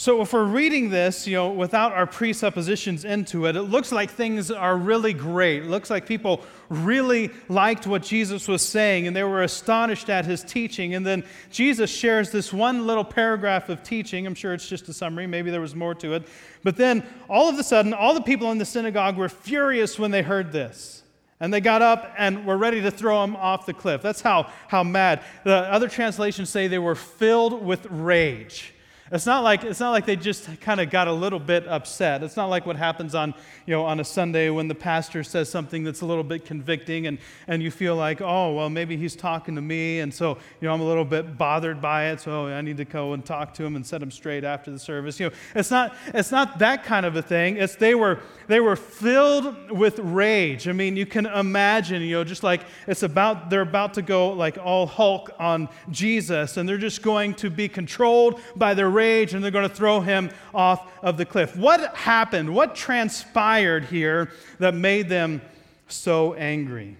So, 0.00 0.22
if 0.22 0.32
we're 0.32 0.44
reading 0.44 0.88
this, 0.88 1.26
you 1.26 1.36
know, 1.36 1.50
without 1.50 1.92
our 1.92 2.06
presuppositions 2.06 3.04
into 3.04 3.44
it, 3.44 3.54
it 3.54 3.64
looks 3.64 3.92
like 3.92 4.08
things 4.10 4.50
are 4.50 4.74
really 4.74 5.12
great. 5.12 5.64
It 5.64 5.68
looks 5.68 5.90
like 5.90 6.06
people 6.06 6.40
really 6.70 7.28
liked 7.50 7.86
what 7.86 8.02
Jesus 8.02 8.48
was 8.48 8.66
saying 8.66 9.06
and 9.06 9.14
they 9.14 9.24
were 9.24 9.42
astonished 9.42 10.08
at 10.08 10.24
his 10.24 10.42
teaching. 10.42 10.94
And 10.94 11.06
then 11.06 11.22
Jesus 11.50 11.90
shares 11.90 12.30
this 12.30 12.50
one 12.50 12.86
little 12.86 13.04
paragraph 13.04 13.68
of 13.68 13.82
teaching. 13.82 14.26
I'm 14.26 14.34
sure 14.34 14.54
it's 14.54 14.66
just 14.66 14.88
a 14.88 14.94
summary, 14.94 15.26
maybe 15.26 15.50
there 15.50 15.60
was 15.60 15.74
more 15.74 15.94
to 15.96 16.14
it. 16.14 16.26
But 16.62 16.78
then, 16.78 17.06
all 17.28 17.50
of 17.50 17.58
a 17.58 17.62
sudden, 17.62 17.92
all 17.92 18.14
the 18.14 18.22
people 18.22 18.50
in 18.52 18.56
the 18.56 18.64
synagogue 18.64 19.18
were 19.18 19.28
furious 19.28 19.98
when 19.98 20.12
they 20.12 20.22
heard 20.22 20.50
this. 20.50 20.99
And 21.40 21.52
they 21.52 21.60
got 21.60 21.80
up 21.80 22.14
and 22.18 22.44
were 22.44 22.58
ready 22.58 22.82
to 22.82 22.90
throw 22.90 23.24
him 23.24 23.34
off 23.34 23.64
the 23.64 23.72
cliff. 23.72 24.02
That's 24.02 24.20
how, 24.20 24.50
how 24.68 24.84
mad. 24.84 25.22
The 25.44 25.54
other 25.54 25.88
translations 25.88 26.50
say 26.50 26.68
they 26.68 26.78
were 26.78 26.94
filled 26.94 27.64
with 27.64 27.86
rage. 27.86 28.74
It's 29.12 29.26
not 29.26 29.42
like, 29.42 29.64
it's 29.64 29.80
not 29.80 29.90
like 29.90 30.06
they 30.06 30.14
just 30.14 30.60
kind 30.60 30.80
of 30.80 30.88
got 30.88 31.08
a 31.08 31.12
little 31.12 31.40
bit 31.40 31.66
upset. 31.66 32.22
It's 32.22 32.36
not 32.36 32.46
like 32.46 32.64
what 32.64 32.76
happens 32.76 33.16
on, 33.16 33.34
you 33.66 33.74
know, 33.74 33.84
on 33.84 33.98
a 33.98 34.04
Sunday 34.04 34.50
when 34.50 34.68
the 34.68 34.74
pastor 34.74 35.24
says 35.24 35.48
something 35.48 35.82
that's 35.82 36.02
a 36.02 36.06
little 36.06 36.22
bit 36.22 36.44
convicting 36.44 37.08
and, 37.08 37.18
and 37.48 37.60
you 37.60 37.72
feel 37.72 37.96
like, 37.96 38.20
oh, 38.20 38.54
well, 38.54 38.70
maybe 38.70 38.96
he's 38.96 39.16
talking 39.16 39.56
to 39.56 39.60
me. 39.60 39.98
And 39.98 40.14
so, 40.14 40.38
you 40.60 40.68
know, 40.68 40.72
I'm 40.72 40.80
a 40.80 40.84
little 40.84 41.04
bit 41.04 41.36
bothered 41.36 41.80
by 41.80 42.10
it. 42.10 42.20
So 42.20 42.46
I 42.46 42.60
need 42.60 42.76
to 42.76 42.84
go 42.84 43.12
and 43.12 43.24
talk 43.24 43.52
to 43.54 43.64
him 43.64 43.74
and 43.74 43.84
set 43.84 44.00
him 44.00 44.12
straight 44.12 44.44
after 44.44 44.70
the 44.70 44.78
service. 44.78 45.18
You 45.18 45.30
know, 45.30 45.34
it's 45.56 45.72
not, 45.72 45.96
it's 46.14 46.30
not 46.30 46.60
that 46.60 46.84
kind 46.84 47.04
of 47.04 47.16
a 47.16 47.22
thing. 47.22 47.56
It's 47.56 47.74
they 47.74 47.96
were, 47.96 48.20
they 48.46 48.60
were 48.60 48.76
filled 48.76 49.72
with 49.72 49.98
rage. 49.98 50.68
I 50.68 50.72
mean, 50.72 50.96
you 50.96 51.06
can 51.06 51.26
imagine, 51.26 52.00
you 52.02 52.18
know, 52.18 52.22
just 52.22 52.44
like 52.44 52.60
it's 52.86 53.02
about, 53.02 53.50
they're 53.50 53.62
about 53.62 53.94
to 53.94 54.02
go 54.02 54.28
like 54.28 54.56
all 54.56 54.86
Hulk 54.86 55.30
on 55.40 55.68
Jesus 55.90 56.56
and 56.56 56.68
they're 56.68 56.78
just 56.78 57.02
going 57.02 57.34
to 57.34 57.50
be 57.50 57.68
controlled 57.68 58.40
by 58.54 58.72
their 58.72 58.88
rage 58.88 58.99
and 59.00 59.42
they're 59.42 59.50
going 59.50 59.68
to 59.68 59.74
throw 59.74 60.00
him 60.00 60.30
off 60.54 60.92
of 61.02 61.16
the 61.16 61.24
cliff. 61.24 61.56
What 61.56 61.94
happened? 61.96 62.54
What 62.54 62.74
transpired 62.74 63.84
here 63.84 64.30
that 64.58 64.74
made 64.74 65.08
them 65.08 65.40
so 65.88 66.34
angry? 66.34 66.96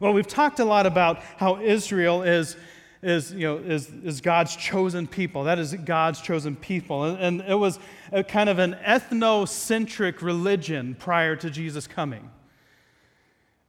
Well, 0.00 0.12
we've 0.12 0.26
talked 0.26 0.60
a 0.60 0.64
lot 0.64 0.86
about 0.86 1.20
how 1.38 1.60
Israel 1.60 2.22
is, 2.22 2.56
is, 3.02 3.32
you 3.32 3.40
know, 3.40 3.56
is, 3.56 3.90
is 4.04 4.20
God's 4.20 4.54
chosen 4.54 5.06
people. 5.06 5.44
That 5.44 5.58
is 5.58 5.74
God's 5.74 6.20
chosen 6.20 6.54
people. 6.54 7.04
And, 7.04 7.18
and 7.18 7.50
it 7.50 7.54
was 7.54 7.78
a 8.12 8.22
kind 8.22 8.48
of 8.48 8.58
an 8.58 8.76
ethnocentric 8.84 10.22
religion 10.22 10.94
prior 10.98 11.34
to 11.36 11.50
Jesus 11.50 11.86
coming. 11.86 12.30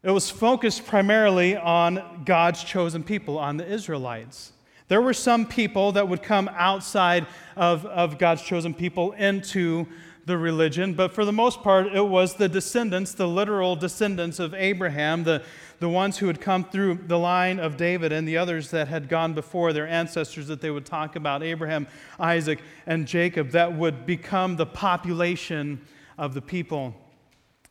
It 0.03 0.11
was 0.11 0.29
focused 0.29 0.85
primarily 0.85 1.57
on 1.57 2.23
God's 2.25 2.63
chosen 2.63 3.03
people, 3.03 3.37
on 3.37 3.57
the 3.57 3.65
Israelites. 3.65 4.53
There 4.89 5.01
were 5.01 5.13
some 5.13 5.45
people 5.45 5.93
that 5.93 6.07
would 6.07 6.23
come 6.23 6.49
outside 6.53 7.27
of, 7.55 7.85
of 7.85 8.17
God's 8.17 8.41
chosen 8.41 8.73
people 8.73 9.13
into 9.13 9.87
the 10.25 10.37
religion, 10.37 10.95
but 10.95 11.11
for 11.11 11.25
the 11.25 11.31
most 11.31 11.61
part, 11.61 11.87
it 11.87 12.07
was 12.07 12.35
the 12.35 12.49
descendants, 12.49 13.13
the 13.13 13.27
literal 13.27 13.75
descendants 13.75 14.39
of 14.39 14.53
Abraham, 14.55 15.23
the, 15.23 15.43
the 15.79 15.89
ones 15.89 16.17
who 16.17 16.27
had 16.27 16.41
come 16.41 16.63
through 16.63 16.99
the 17.07 17.17
line 17.17 17.59
of 17.59 17.77
David 17.77 18.11
and 18.11 18.27
the 18.27 18.37
others 18.37 18.71
that 18.71 18.87
had 18.87 19.09
gone 19.09 19.33
before 19.33 19.73
their 19.73 19.87
ancestors 19.87 20.47
that 20.47 20.59
they 20.59 20.71
would 20.71 20.85
talk 20.85 21.15
about 21.15 21.43
Abraham, 21.43 21.87
Isaac, 22.19 22.59
and 22.87 23.07
Jacob, 23.07 23.51
that 23.51 23.73
would 23.73 24.07
become 24.07 24.55
the 24.55 24.65
population 24.65 25.81
of 26.17 26.33
the 26.33 26.41
people 26.41 26.95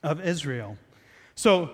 of 0.04 0.20
Israel. 0.20 0.78
So, 1.34 1.70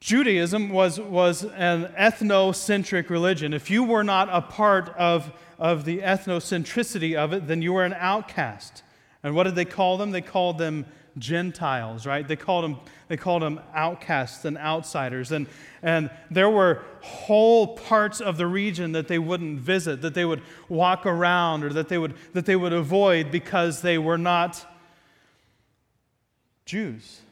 Judaism 0.00 0.68
was, 0.68 1.00
was 1.00 1.44
an 1.44 1.86
ethnocentric 1.98 3.08
religion. 3.08 3.54
If 3.54 3.70
you 3.70 3.82
were 3.82 4.04
not 4.04 4.28
a 4.30 4.42
part 4.42 4.90
of, 4.90 5.32
of 5.58 5.84
the 5.84 5.98
ethnocentricity 5.98 7.16
of 7.16 7.32
it, 7.32 7.46
then 7.46 7.62
you 7.62 7.72
were 7.72 7.84
an 7.84 7.94
outcast. 7.98 8.82
And 9.22 9.34
what 9.34 9.44
did 9.44 9.54
they 9.54 9.64
call 9.64 9.96
them? 9.96 10.10
They 10.10 10.20
called 10.20 10.58
them 10.58 10.86
Gentiles, 11.18 12.04
right? 12.04 12.28
They 12.28 12.36
called 12.36 12.64
them, 12.64 12.80
they 13.08 13.16
called 13.16 13.42
them 13.42 13.60
outcasts 13.74 14.44
and 14.44 14.58
outsiders. 14.58 15.32
And, 15.32 15.46
and 15.82 16.10
there 16.30 16.50
were 16.50 16.82
whole 17.00 17.76
parts 17.76 18.20
of 18.20 18.36
the 18.36 18.46
region 18.46 18.92
that 18.92 19.08
they 19.08 19.18
wouldn't 19.18 19.60
visit, 19.60 20.02
that 20.02 20.12
they 20.14 20.26
would 20.26 20.42
walk 20.68 21.06
around, 21.06 21.64
or 21.64 21.72
that 21.72 21.88
they 21.88 21.96
would, 21.96 22.14
that 22.34 22.44
they 22.44 22.56
would 22.56 22.74
avoid 22.74 23.30
because 23.30 23.80
they 23.80 23.96
were 23.96 24.18
not 24.18 24.64
Jews. 26.66 27.22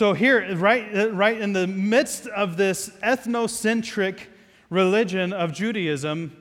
So, 0.00 0.14
here, 0.14 0.56
right, 0.56 1.12
right 1.12 1.38
in 1.38 1.52
the 1.52 1.66
midst 1.66 2.26
of 2.28 2.56
this 2.56 2.88
ethnocentric 3.02 4.20
religion 4.70 5.34
of 5.34 5.52
Judaism, 5.52 6.34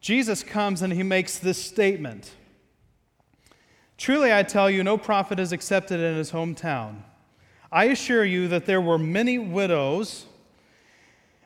Jesus 0.00 0.42
comes 0.42 0.82
and 0.82 0.92
he 0.92 1.04
makes 1.04 1.38
this 1.38 1.64
statement 1.64 2.32
Truly, 3.98 4.34
I 4.34 4.42
tell 4.42 4.68
you, 4.68 4.82
no 4.82 4.98
prophet 4.98 5.38
is 5.38 5.52
accepted 5.52 6.00
in 6.00 6.16
his 6.16 6.32
hometown. 6.32 7.02
I 7.70 7.84
assure 7.84 8.24
you 8.24 8.48
that 8.48 8.66
there 8.66 8.80
were 8.80 8.98
many 8.98 9.38
widows 9.38 10.26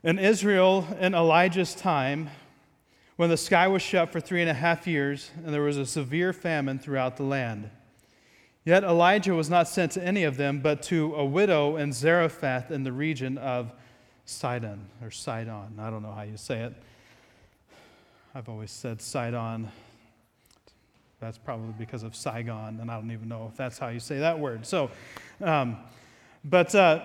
in 0.03 0.19
Israel 0.19 0.87
in 0.99 1.15
Elijah's 1.15 1.75
time 1.75 2.31
when 3.17 3.29
the 3.29 3.37
sky 3.37 3.69
was 3.69 3.83
shut 3.83 4.11
for 4.11 4.21
three 4.21 4.41
and 4.41 4.49
a 4.49 4.55
half 4.55 4.87
years 4.87 5.31
and 5.45 5.53
there 5.53 5.61
was 5.61 5.77
a 5.77 5.85
severe 5.85 6.33
famine 6.33 6.79
throughout 6.79 7.19
the 7.19 7.25
land. 7.25 7.69
Yet 8.65 8.85
Elijah 8.85 9.35
was 9.35 9.51
not 9.51 9.67
sent 9.67 9.93
to 9.93 10.05
any 10.05 10.23
of 10.25 10.37
them, 10.37 10.61
but 10.61 10.83
to 10.85 11.15
a 11.17 11.25
widow 11.25 11.77
in 11.77 11.93
Zarephath 11.93 12.71
in 12.71 12.85
the 12.85 12.93
region 12.93 13.37
of 13.39 13.73
Sidon, 14.25 14.87
or 15.03 15.11
Sidon. 15.11 15.79
I 15.79 15.91
don't 15.91 16.03
know 16.03 16.13
how 16.13 16.23
you 16.23 16.37
say 16.37 16.61
it. 16.61 16.75
I've 18.35 18.49
always 18.49 18.71
said 18.71 19.03
Sidon. 19.03 19.71
That's 21.23 21.39
probably 21.39 21.73
because 21.79 22.03
of 22.03 22.17
Saigon, 22.17 22.81
and 22.81 22.91
I 22.91 22.97
don't 22.97 23.13
even 23.13 23.29
know 23.29 23.47
if 23.49 23.57
that's 23.57 23.79
how 23.79 23.89
you 23.89 24.01
say 24.01 24.19
that 24.19 24.41
word. 24.41 24.67
So, 24.67 24.91
um, 25.41 25.77
but 26.45 26.75
uh, 26.75 27.05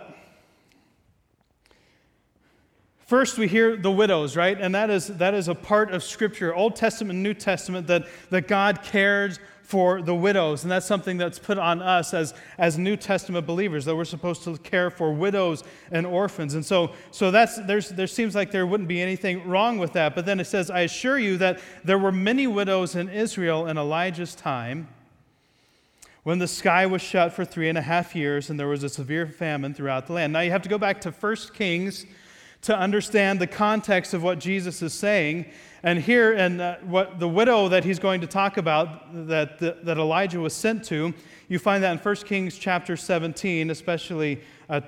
first 3.06 3.38
we 3.38 3.48
hear 3.48 3.78
the 3.78 3.92
widows, 3.92 4.36
right? 4.36 4.60
And 4.60 4.74
that 4.74 4.90
is, 4.90 5.06
that 5.06 5.36
is 5.36 5.50
a 5.50 5.54
part 5.54 5.92
of 5.92 6.04
Scripture, 6.04 6.56
Old 6.56 6.76
Testament, 6.76 7.20
New 7.20 7.36
Testament, 7.36 7.86
that, 7.88 8.08
that 8.32 8.48
God 8.48 8.82
cares 8.82 9.40
for 9.68 10.02
the 10.02 10.16
widows. 10.16 10.64
And 10.64 10.72
that's 10.72 10.86
something 10.86 11.18
that's 11.18 11.38
put 11.38 11.58
on 11.58 11.82
us 11.82 12.14
as, 12.14 12.34
as 12.58 12.78
New 12.78 12.96
Testament 12.96 13.46
believers, 13.46 13.84
that 13.84 13.98
we're 13.98 14.06
supposed 14.06 14.46
to 14.46 14.58
care 14.60 14.90
for 14.90 15.12
widows 15.12 15.62
and 15.92 16.08
orphans. 16.08 16.54
And 16.54 16.66
so, 16.66 16.94
so 17.12 17.32
that's, 17.32 17.58
there's, 17.58 17.90
there 17.90 18.08
seems 18.08 18.34
like 18.34 18.52
there 18.52 18.66
wouldn't 18.66 18.88
be 18.88 19.02
anything 19.02 19.46
wrong 19.46 19.78
with 19.78 19.92
that. 19.92 20.16
But 20.16 20.26
then 20.26 20.40
it 20.40 20.46
says, 20.46 20.72
I 20.72 20.82
assure 20.82 21.20
you 21.20 21.36
that 21.40 21.60
there 21.84 21.98
were 21.98 22.14
many 22.14 22.48
widows 22.48 22.96
in 22.96 23.10
Israel 23.10 23.68
in 23.68 23.78
Elijah's 23.78 24.36
time 24.36 24.88
when 26.24 26.40
the 26.40 26.48
sky 26.48 26.86
was 26.86 27.02
shut 27.02 27.34
for 27.34 27.44
three 27.44 27.68
and 27.68 27.78
a 27.78 27.82
half 27.82 28.16
years 28.16 28.50
and 28.50 28.58
there 28.58 28.70
was 28.70 28.84
a 28.84 28.90
severe 28.90 29.28
famine 29.28 29.74
throughout 29.74 30.08
the 30.08 30.14
land. 30.14 30.32
Now 30.32 30.40
you 30.40 30.52
have 30.52 30.62
to 30.62 30.70
go 30.70 30.78
back 30.78 31.02
to 31.02 31.12
1 31.12 31.36
Kings 31.54 32.06
to 32.62 32.78
understand 32.78 33.42
the 33.42 33.48
context 33.48 34.14
of 34.14 34.24
what 34.24 34.40
Jesus 34.40 34.82
is 34.82 34.94
saying. 34.94 35.46
And 35.84 36.00
here, 36.00 36.34
and 36.34 36.60
uh, 36.60 36.78
what 36.84 37.20
the 37.20 37.28
widow 37.28 37.70
that 37.70 37.84
he's 37.84 38.00
going 38.00 38.22
to 38.22 38.28
talk 38.28 38.58
about 38.58 39.28
that, 39.28 39.60
that, 39.60 39.86
that 39.86 39.98
Elijah 39.98 40.40
was 40.40 40.54
sent 40.54 40.84
to, 40.86 41.14
you 41.50 41.60
find 41.60 41.84
that 41.84 41.92
in 41.92 41.98
1 42.00 42.16
Kings 42.18 42.58
chapter 42.58 42.98
17, 42.98 43.70
especially 43.70 44.42
uh, 44.70 44.82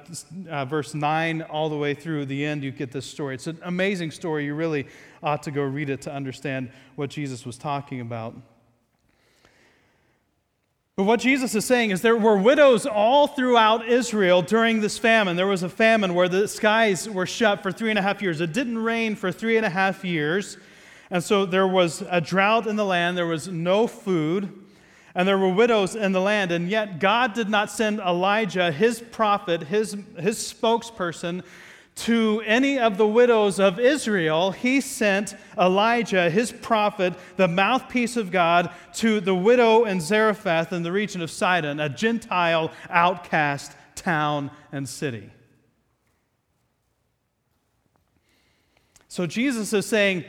uh, 0.49 0.65
verse 0.65 0.93
9 0.93 1.43
all 1.43 1.69
the 1.69 1.77
way 1.77 1.93
through 1.93 2.25
the 2.25 2.43
end, 2.43 2.63
you 2.63 2.71
get 2.71 2.91
this 2.91 3.05
story. 3.05 3.35
It's 3.35 3.47
an 3.47 3.59
amazing 3.63 4.11
story. 4.11 4.45
You 4.45 4.55
really 4.55 4.87
ought 5.23 5.43
to 5.43 5.51
go 5.51 5.61
read 5.61 5.89
it 5.89 6.01
to 6.01 6.13
understand 6.13 6.71
what 6.95 7.09
Jesus 7.09 7.45
was 7.45 7.57
talking 7.57 8.01
about. 8.01 8.35
But 10.99 11.05
what 11.05 11.21
Jesus 11.21 11.55
is 11.55 11.63
saying 11.63 11.91
is 11.91 12.01
there 12.01 12.17
were 12.17 12.35
widows 12.35 12.85
all 12.85 13.27
throughout 13.27 13.87
Israel 13.87 14.41
during 14.41 14.81
this 14.81 14.97
famine. 14.97 15.37
There 15.37 15.47
was 15.47 15.63
a 15.63 15.69
famine 15.69 16.13
where 16.13 16.27
the 16.27 16.45
skies 16.45 17.07
were 17.07 17.25
shut 17.25 17.63
for 17.63 17.71
three 17.71 17.89
and 17.89 17.97
a 17.97 18.01
half 18.01 18.21
years. 18.21 18.41
It 18.41 18.51
didn't 18.51 18.79
rain 18.79 19.15
for 19.15 19.31
three 19.31 19.55
and 19.55 19.65
a 19.65 19.69
half 19.69 20.03
years. 20.03 20.57
And 21.11 21.23
so 21.23 21.45
there 21.45 21.67
was 21.67 22.03
a 22.09 22.21
drought 22.21 22.67
in 22.67 22.75
the 22.75 22.85
land, 22.85 23.17
there 23.17 23.25
was 23.25 23.47
no 23.47 23.87
food, 23.87 24.53
and 25.15 25.27
there 25.27 25.37
were 25.37 25.49
widows 25.49 25.95
in 25.95 26.11
the 26.11 26.21
land. 26.21 26.51
And 26.51 26.69
yet 26.69 26.99
God 26.99 27.33
did 27.33 27.49
not 27.49 27.71
send 27.71 27.99
Elijah, 27.99 28.71
his 28.71 29.01
prophet, 29.01 29.63
his, 29.63 29.97
his 30.17 30.37
spokesperson, 30.37 31.43
to 31.95 32.41
any 32.45 32.79
of 32.79 32.97
the 32.97 33.07
widows 33.07 33.59
of 33.59 33.77
Israel, 33.77 34.51
he 34.51 34.79
sent 34.79 35.35
Elijah, 35.57 36.29
his 36.29 36.49
prophet, 36.49 37.13
the 37.35 37.47
mouthpiece 37.47 38.15
of 38.15 38.31
God, 38.31 38.71
to 38.93 39.19
the 39.19 39.35
widow 39.35 39.83
in 39.83 39.99
Zarephath 39.99 40.71
in 40.71 40.83
the 40.83 40.93
region 40.93 41.21
of 41.21 41.29
Sidon, 41.29 41.81
a 41.81 41.89
Gentile 41.89 42.71
outcast 42.89 43.73
town 43.95 44.49
and 44.71 44.87
city. 44.87 45.29
So 49.09 49.25
Jesus 49.25 49.73
is 49.73 49.85
saying, 49.85 50.23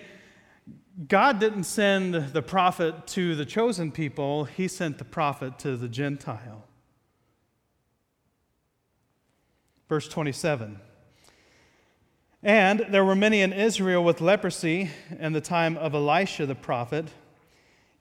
God 1.09 1.40
didn't 1.40 1.64
send 1.64 2.14
the 2.14 2.42
prophet 2.42 3.07
to 3.09 3.35
the 3.35 3.47
chosen 3.47 3.90
people, 3.90 4.45
he 4.45 4.69
sent 4.69 4.99
the 4.99 5.04
prophet 5.04 5.59
to 5.61 5.76
the 5.76 5.88
Gentile. 5.88 6.66
Verse 9.88 10.09
27. 10.09 10.78
And 12.42 12.87
there 12.90 13.04
were 13.04 13.14
many 13.14 13.40
in 13.40 13.52
Israel 13.52 14.04
with 14.04 14.21
leprosy 14.21 14.90
in 15.19 15.33
the 15.33 15.40
time 15.40 15.76
of 15.78 15.95
Elisha 15.95 16.45
the 16.47 16.54
prophet, 16.54 17.09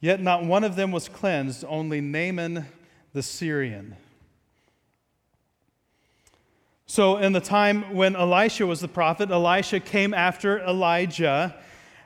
yet 0.01 0.21
not 0.21 0.43
one 0.43 0.63
of 0.63 0.75
them 0.75 0.91
was 0.91 1.07
cleansed, 1.07 1.63
only 1.67 2.01
Naaman 2.01 2.65
the 3.13 3.23
Syrian. 3.23 3.95
So, 6.85 7.17
in 7.17 7.33
the 7.33 7.41
time 7.41 7.93
when 7.93 8.15
Elisha 8.15 8.65
was 8.65 8.81
the 8.81 8.87
prophet, 8.87 9.29
Elisha 9.29 9.79
came 9.79 10.13
after 10.13 10.59
Elijah, 10.59 11.55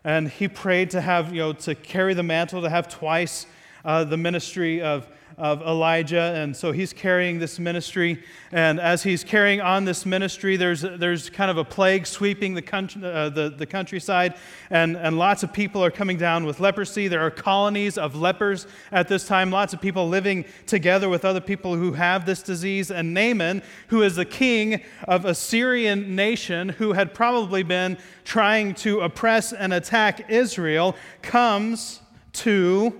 and 0.03 0.27
he 0.29 0.47
prayed 0.47 0.89
to 0.91 1.01
have, 1.01 1.33
you 1.33 1.39
know, 1.39 1.53
to 1.53 1.75
carry 1.75 2.13
the 2.13 2.23
mantle, 2.23 2.61
to 2.61 2.69
have 2.69 2.89
twice 2.89 3.45
uh, 3.85 4.03
the 4.03 4.17
ministry 4.17 4.81
of 4.81 5.07
of 5.37 5.61
Elijah. 5.61 6.33
And 6.35 6.55
so 6.55 6.71
he's 6.71 6.93
carrying 6.93 7.39
this 7.39 7.59
ministry. 7.59 8.23
And 8.51 8.79
as 8.79 9.03
he's 9.03 9.23
carrying 9.23 9.61
on 9.61 9.85
this 9.85 10.05
ministry, 10.05 10.57
there's, 10.57 10.81
there's 10.81 11.29
kind 11.29 11.49
of 11.49 11.57
a 11.57 11.63
plague 11.63 12.05
sweeping 12.05 12.53
the, 12.53 12.61
country, 12.61 13.01
uh, 13.03 13.29
the, 13.29 13.49
the 13.49 13.65
countryside. 13.65 14.35
And, 14.69 14.95
and 14.95 15.17
lots 15.17 15.43
of 15.43 15.51
people 15.51 15.83
are 15.83 15.91
coming 15.91 16.17
down 16.17 16.45
with 16.45 16.59
leprosy. 16.59 17.07
There 17.07 17.21
are 17.21 17.31
colonies 17.31 17.97
of 17.97 18.15
lepers 18.15 18.67
at 18.91 19.07
this 19.07 19.27
time, 19.27 19.51
lots 19.51 19.73
of 19.73 19.81
people 19.81 20.07
living 20.07 20.45
together 20.67 21.09
with 21.09 21.25
other 21.25 21.41
people 21.41 21.75
who 21.75 21.93
have 21.93 22.25
this 22.25 22.43
disease. 22.43 22.91
And 22.91 23.13
Naaman, 23.13 23.63
who 23.87 24.03
is 24.03 24.15
the 24.15 24.25
king 24.25 24.81
of 25.07 25.25
a 25.25 25.33
Syrian 25.33 26.15
nation 26.15 26.69
who 26.69 26.93
had 26.93 27.13
probably 27.13 27.63
been 27.63 27.97
trying 28.23 28.75
to 28.75 29.01
oppress 29.01 29.53
and 29.53 29.73
attack 29.73 30.29
Israel, 30.29 30.95
comes 31.21 32.01
to 32.33 32.99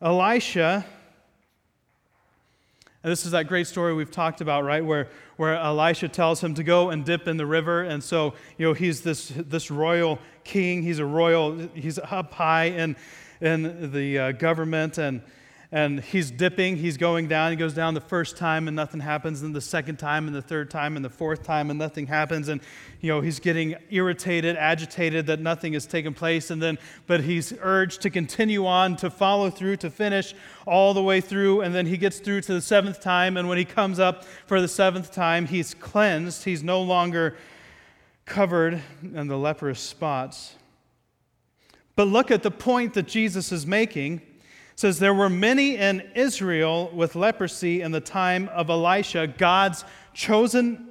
Elisha 0.00 0.84
and 3.04 3.12
this 3.12 3.26
is 3.26 3.32
that 3.32 3.48
great 3.48 3.66
story 3.66 3.92
we've 3.92 4.10
talked 4.10 4.40
about, 4.40 4.64
right? 4.64 4.84
Where, 4.84 5.08
where 5.36 5.54
Elisha 5.54 6.08
tells 6.08 6.42
him 6.42 6.54
to 6.54 6.64
go 6.64 6.88
and 6.88 7.04
dip 7.04 7.28
in 7.28 7.36
the 7.36 7.44
river. 7.44 7.82
And 7.82 8.02
so, 8.02 8.32
you 8.56 8.66
know, 8.66 8.72
he's 8.72 9.02
this, 9.02 9.28
this 9.28 9.70
royal 9.70 10.18
king. 10.42 10.82
He's 10.82 10.98
a 10.98 11.04
royal, 11.04 11.68
he's 11.74 11.98
up 11.98 12.32
high 12.32 12.64
in, 12.64 12.96
in 13.42 13.92
the 13.92 14.18
uh, 14.18 14.32
government. 14.32 14.96
And, 14.96 15.20
and 15.74 15.98
he's 15.98 16.30
dipping, 16.30 16.76
he's 16.76 16.96
going 16.96 17.26
down. 17.26 17.50
He 17.50 17.56
goes 17.56 17.74
down 17.74 17.94
the 17.94 18.00
first 18.00 18.36
time 18.36 18.68
and 18.68 18.76
nothing 18.76 19.00
happens, 19.00 19.42
and 19.42 19.52
the 19.52 19.60
second 19.60 19.96
time, 19.96 20.28
and 20.28 20.36
the 20.36 20.40
third 20.40 20.70
time, 20.70 20.94
and 20.94 21.04
the 21.04 21.10
fourth 21.10 21.42
time, 21.42 21.68
and 21.68 21.76
nothing 21.76 22.06
happens. 22.06 22.46
And, 22.46 22.60
you 23.00 23.08
know, 23.08 23.20
he's 23.20 23.40
getting 23.40 23.74
irritated, 23.90 24.56
agitated 24.56 25.26
that 25.26 25.40
nothing 25.40 25.72
has 25.72 25.84
taken 25.84 26.14
place. 26.14 26.52
And 26.52 26.62
then, 26.62 26.78
but 27.08 27.22
he's 27.22 27.52
urged 27.60 28.02
to 28.02 28.10
continue 28.10 28.64
on, 28.66 28.94
to 28.98 29.10
follow 29.10 29.50
through, 29.50 29.78
to 29.78 29.90
finish 29.90 30.32
all 30.64 30.94
the 30.94 31.02
way 31.02 31.20
through. 31.20 31.62
And 31.62 31.74
then 31.74 31.86
he 31.86 31.96
gets 31.96 32.20
through 32.20 32.42
to 32.42 32.54
the 32.54 32.62
seventh 32.62 33.00
time. 33.00 33.36
And 33.36 33.48
when 33.48 33.58
he 33.58 33.64
comes 33.64 33.98
up 33.98 34.22
for 34.46 34.60
the 34.60 34.68
seventh 34.68 35.10
time, 35.10 35.44
he's 35.44 35.74
cleansed. 35.74 36.44
He's 36.44 36.62
no 36.62 36.82
longer 36.82 37.36
covered 38.26 38.80
in 39.02 39.26
the 39.26 39.36
leprous 39.36 39.80
spots. 39.80 40.54
But 41.96 42.06
look 42.06 42.30
at 42.30 42.44
the 42.44 42.52
point 42.52 42.94
that 42.94 43.08
Jesus 43.08 43.50
is 43.50 43.66
making 43.66 44.22
says 44.76 44.98
there 44.98 45.14
were 45.14 45.30
many 45.30 45.76
in 45.76 46.00
Israel 46.14 46.90
with 46.92 47.14
leprosy 47.14 47.80
in 47.80 47.92
the 47.92 48.00
time 48.00 48.48
of 48.48 48.68
Elisha, 48.70 49.26
God's 49.26 49.84
chosen 50.12 50.88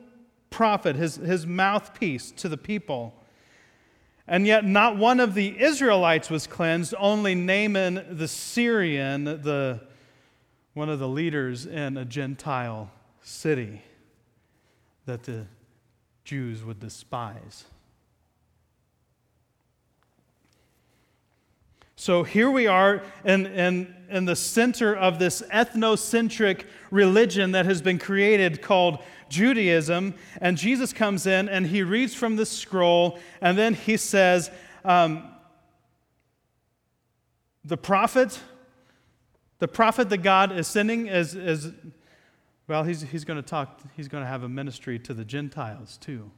prophet, 0.50 0.96
his, 0.96 1.16
his 1.16 1.46
mouthpiece 1.46 2.32
to 2.32 2.48
the 2.48 2.58
people. 2.58 3.13
And 4.28 4.48
yet, 4.48 4.63
not 4.63 4.98
one 4.98 5.20
of 5.20 5.34
the 5.34 5.60
Israelites 5.62 6.30
was 6.30 6.48
cleansed, 6.48 6.94
only 6.98 7.36
Naaman 7.36 8.06
the 8.12 8.28
Syrian, 8.28 9.25
the, 9.25 9.82
one 10.74 10.90
of 10.90 11.00
the 11.00 11.10
leaders 11.10 11.66
in 11.66 11.98
a 11.98 12.06
Gentile 12.06 12.90
city 13.22 13.82
that 15.06 15.24
the 15.24 15.46
Jews 16.24 16.63
would 16.63 16.80
despise. 16.80 17.66
So 22.03 22.24
here 22.24 22.51
we 22.51 22.67
are 22.67 23.01
in, 23.23 23.45
in, 23.45 23.95
in 24.10 24.25
the 24.25 24.36
center 24.36 24.93
of 24.93 25.19
this 25.19 25.41
ethnocentric 25.43 26.65
religion 26.91 27.54
that 27.54 27.65
has 27.65 27.82
been 27.82 27.97
created 27.97 28.62
called 28.62 28.99
Judaism. 29.30 30.13
And 30.41 30.58
Jesus 30.58 30.91
comes 30.91 31.28
in 31.28 31.47
and 31.47 31.65
he 31.65 31.82
reads 31.82 32.13
from 32.13 32.36
this 32.36 32.49
scroll, 32.49 33.19
and 33.39 33.58
then 33.58 33.73
he 33.73 33.95
says, 33.95 34.51
um, 34.84 35.32
The 37.63 37.78
prophet, 37.78 38.38
the 39.60 39.69
prophet 39.69 40.10
that 40.10 40.23
God 40.23 40.51
is 40.51 40.67
sending 40.67 41.08
is, 41.08 41.36
is 41.36 41.71
well, 42.67 42.84
he's, 42.84 43.04
he's 43.04 43.23
going 43.23 43.41
to 43.41 43.47
talk, 43.47 43.80
he's 43.95 44.10
going 44.10 44.25
to 44.25 44.30
have 44.30 44.43
a 44.43 44.49
ministry 44.49 44.99
to 44.99 45.13
the 45.13 45.23
Gentiles 45.23 45.97
too. 46.01 46.32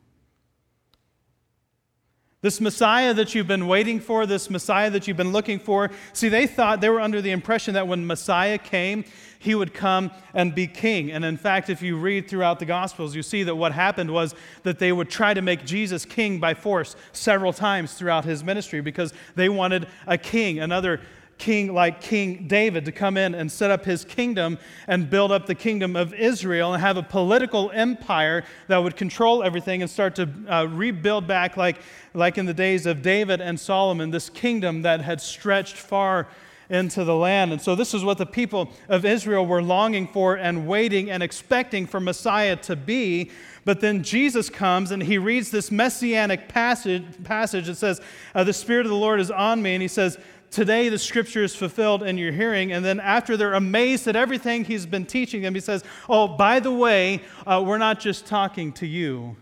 This 2.45 2.62
Messiah 2.62 3.12
that 3.15 3.34
you've 3.34 3.47
been 3.47 3.65
waiting 3.65 3.99
for, 3.99 4.27
this 4.27 4.51
Messiah 4.51 4.91
that 4.91 5.08
you've 5.08 5.17
been 5.17 5.31
looking 5.31 5.58
for. 5.58 5.89
See, 6.13 6.29
they 6.29 6.45
thought, 6.45 6.79
they 6.79 6.89
were 6.89 7.01
under 7.01 7.19
the 7.19 7.31
impression 7.31 7.73
that 7.73 7.88
when 7.88 8.05
Messiah 8.05 8.60
came, 8.60 9.03
he 9.39 9.55
would 9.55 9.73
come 9.73 10.12
and 10.31 10.53
be 10.53 10.67
king. 10.67 11.12
And 11.12 11.25
in 11.25 11.38
fact, 11.38 11.71
if 11.71 11.81
you 11.81 11.97
read 11.97 12.29
throughout 12.29 12.60
the 12.60 12.65
Gospels, 12.65 13.15
you 13.15 13.23
see 13.23 13.41
that 13.41 13.55
what 13.55 13.71
happened 13.71 14.12
was 14.12 14.36
that 14.62 14.77
they 14.77 14.91
would 14.91 15.10
try 15.10 15.34
to 15.34 15.41
make 15.41 15.65
Jesus 15.65 16.05
king 16.05 16.39
by 16.39 16.53
force 16.53 16.95
several 17.13 17.51
times 17.51 17.95
throughout 17.95 18.25
his 18.25 18.43
ministry 18.43 18.79
because 18.79 19.12
they 19.34 19.49
wanted 19.49 19.88
a 20.05 20.15
king, 20.15 20.60
another 20.60 21.01
king 21.37 21.73
like 21.73 22.01
King 22.01 22.47
David 22.47 22.85
to 22.85 22.91
come 22.91 23.17
in 23.17 23.35
and 23.35 23.51
set 23.51 23.69
up 23.69 23.85
his 23.85 24.05
kingdom 24.05 24.57
and 24.87 25.09
build 25.09 25.31
up 25.31 25.45
the 25.45 25.55
kingdom 25.55 25.95
of 25.95 26.13
Israel 26.13 26.73
and 26.73 26.81
have 26.81 26.97
a 26.97 27.03
political 27.03 27.71
empire 27.71 28.43
that 28.67 28.77
would 28.77 28.95
control 28.95 29.43
everything 29.43 29.81
and 29.81 29.91
start 29.91 30.15
to 30.15 30.29
uh, 30.47 30.65
rebuild 30.65 31.27
back, 31.27 31.57
like, 31.57 31.77
like 32.13 32.37
in 32.37 32.45
the 32.45 32.53
days 32.53 32.85
of 32.85 33.01
David 33.01 33.41
and 33.41 33.59
Solomon, 33.59 34.11
this 34.11 34.29
kingdom 34.29 34.83
that 34.83 35.01
had 35.01 35.21
stretched 35.21 35.75
far 35.75 36.27
into 36.69 37.03
the 37.03 37.15
land. 37.15 37.51
And 37.51 37.61
so, 37.61 37.75
this 37.75 37.93
is 37.93 38.03
what 38.03 38.17
the 38.17 38.25
people 38.25 38.71
of 38.89 39.05
Israel 39.05 39.45
were 39.45 39.61
longing 39.61 40.07
for 40.07 40.35
and 40.35 40.67
waiting 40.67 41.11
and 41.11 41.21
expecting 41.21 41.85
for 41.85 41.99
Messiah 41.99 42.55
to 42.57 42.75
be. 42.75 43.31
But 43.65 43.81
then 43.81 44.03
Jesus 44.03 44.49
comes 44.49 44.91
and 44.91 45.01
he 45.01 45.17
reads 45.17 45.49
this 45.49 45.71
messianic 45.71 46.47
passage, 46.47 47.03
passage 47.23 47.65
that 47.65 47.75
says, 47.75 47.99
uh, 48.33 48.43
The 48.43 48.53
Spirit 48.53 48.85
of 48.85 48.91
the 48.91 48.97
Lord 48.97 49.19
is 49.19 49.31
on 49.31 49.61
me. 49.61 49.73
And 49.73 49.81
he 49.81 49.87
says, 49.87 50.19
Today 50.55 50.87
the 50.87 50.97
scripture 50.97 51.43
is 51.43 51.53
fulfilled 51.53 52.01
in 52.01 52.17
your 52.17 52.31
hearing. 52.31 52.71
And 52.71 52.85
then 52.85 53.01
after 53.01 53.35
they're 53.35 53.55
amazed 53.55 54.07
at 54.07 54.15
everything 54.15 54.63
he's 54.63 54.85
been 54.85 55.05
teaching 55.05 55.41
them, 55.41 55.53
he 55.53 55.59
says, 55.59 55.83
Oh, 56.07 56.29
by 56.29 56.61
the 56.61 56.71
way, 56.71 57.23
uh, 57.45 57.61
we're 57.67 57.77
not 57.77 57.99
just 57.99 58.25
talking 58.25 58.71
to 58.75 58.87
you. 58.87 59.35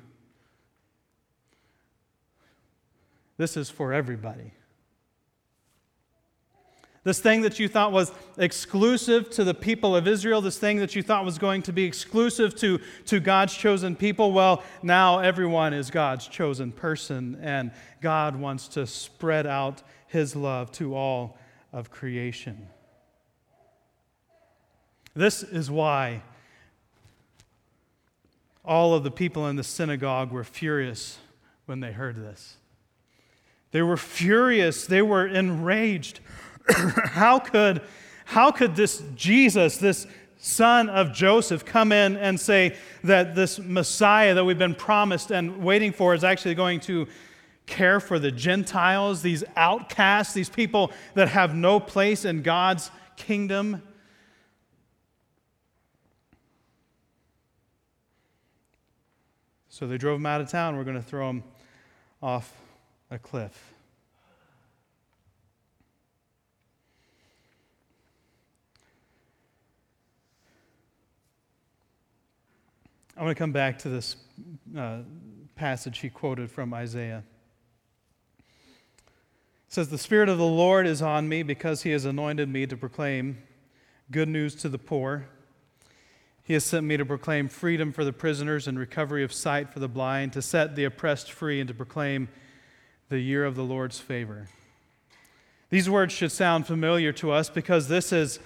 This 3.38 3.56
is 3.56 3.69
for 3.69 3.93
everybody. 3.93 4.54
This 7.04 7.19
thing 7.19 7.43
that 7.43 7.60
you 7.60 7.67
thought 7.67 7.91
was 7.91 8.12
exclusive 8.39 9.30
to 9.32 9.43
the 9.43 9.54
people 9.54 9.95
of 9.95 10.08
Israel, 10.08 10.41
this 10.41 10.58
thing 10.58 10.78
that 10.78 10.95
you 10.95 11.04
thought 11.04 11.26
was 11.26 11.38
going 11.38 11.62
to 11.63 11.71
be 11.71 11.84
exclusive 11.84 12.56
to, 12.56 12.80
to 13.06 13.19
God's 13.19 13.54
chosen 13.54 13.95
people, 13.95 14.32
well, 14.32 14.63
now 14.82 15.19
everyone 15.19 15.73
is 15.73 15.91
God's 15.91 16.28
chosen 16.28 16.71
person, 16.71 17.38
and 17.39 17.69
God 18.02 18.36
wants 18.36 18.67
to 18.69 18.88
spread 18.88 19.45
out 19.45 19.84
his 20.13 20.36
love 20.36 20.71
to 20.71 20.95
all 20.95 21.38
of 21.73 21.89
creation. 21.89 22.67
This 25.15 25.41
is 25.41 25.71
why 25.71 26.21
all 28.63 28.93
of 28.93 29.04
the 29.04 29.10
people 29.10 29.47
in 29.47 29.56
the 29.56 29.63
synagogue 29.63 30.32
were 30.32 30.43
furious 30.43 31.17
when 31.65 31.80
they 31.80 31.91
heard 31.91 32.15
this. 32.15 32.58
They 33.71 33.82
were 33.82 33.97
furious, 33.97 34.86
they 34.86 35.02
were 35.02 35.26
enraged. 35.26 36.19
how, 36.69 37.39
could, 37.39 37.82
how 38.26 38.52
could 38.52 38.76
this 38.76 39.02
Jesus, 39.15 39.78
this 39.78 40.06
son 40.38 40.89
of 40.89 41.12
Joseph, 41.12 41.65
come 41.65 41.91
in 41.91 42.17
and 42.17 42.39
say 42.39 42.76
that 43.04 43.34
this 43.34 43.58
Messiah 43.58 44.36
that 44.36 44.45
we've 44.45 44.60
been 44.60 44.76
promised 44.76 45.32
and 45.32 45.63
waiting 45.63 45.91
for 45.91 46.13
is 46.13 46.23
actually 46.23 46.54
going 46.54 46.82
to 46.82 47.08
care 47.65 47.99
for 47.99 48.19
the 48.19 48.32
Gentiles, 48.32 49.21
these 49.21 49.43
outcasts, 49.56 50.34
these 50.34 50.49
people 50.49 50.91
that 51.13 51.30
have 51.30 51.56
no 51.56 51.80
place 51.80 52.26
in 52.26 52.41
God's 52.41 52.91
kingdom. 53.15 53.82
So 59.69 59.88
they 59.88 59.97
drove 59.97 60.19
him 60.19 60.26
out 60.26 60.41
of 60.41 60.49
town. 60.49 60.78
We're 60.78 60.84
going 60.84 60.97
to 60.97 61.02
throw 61.02 61.30
him 61.30 61.43
off 62.21 62.54
a 63.10 63.17
cliff. 63.17 63.73
I 73.15 73.23
want 73.23 73.36
to 73.36 73.39
come 73.39 73.52
back 73.52 73.78
to 73.80 73.89
this 73.89 74.15
uh, 74.76 74.99
passage 75.56 75.99
he 75.99 76.10
quoted 76.10 76.49
from 76.49 76.73
Isaiah 76.73 77.23
says, 79.74 79.90
The 79.90 79.98
Spirit 79.98 80.30
of 80.30 80.38
the 80.38 80.46
Lord 80.46 80.86
is 80.86 81.02
on 81.02 81.28
me 81.28 81.42
because 81.42 81.82
he 81.82 81.90
has 81.90 82.06
anointed 82.06 82.48
me 82.48 82.68
to 82.68 82.78
proclaim 82.78 83.40
good 84.12 84.30
news 84.30 84.54
to 84.58 84.70
the 84.70 84.78
poor. 84.78 85.26
He 86.44 86.54
has 86.54 86.64
sent 86.64 86.86
me 86.86 86.96
to 86.96 87.04
proclaim 87.04 87.48
freedom 87.48 87.92
for 87.92 88.04
the 88.04 88.14
prisoners 88.14 88.68
and 88.68 88.78
recovery 88.78 89.24
of 89.24 89.34
sight 89.34 89.74
for 89.74 89.80
the 89.80 89.88
blind, 89.88 90.32
to 90.34 90.44
set 90.44 90.76
the 90.76 90.84
oppressed 90.84 91.32
free, 91.32 91.60
and 91.60 91.68
to 91.70 91.74
proclaim 91.74 92.30
the 93.10 93.18
year 93.18 93.46
of 93.46 93.56
the 93.56 93.64
Lord's 93.64 94.00
favor. 94.00 94.48
These 95.72 95.90
words 95.90 96.14
should 96.14 96.32
sound 96.32 96.68
familiar 96.68 97.12
to 97.14 97.32
us 97.32 97.50
because 97.50 97.88
this 97.88 98.14
is 98.14 98.38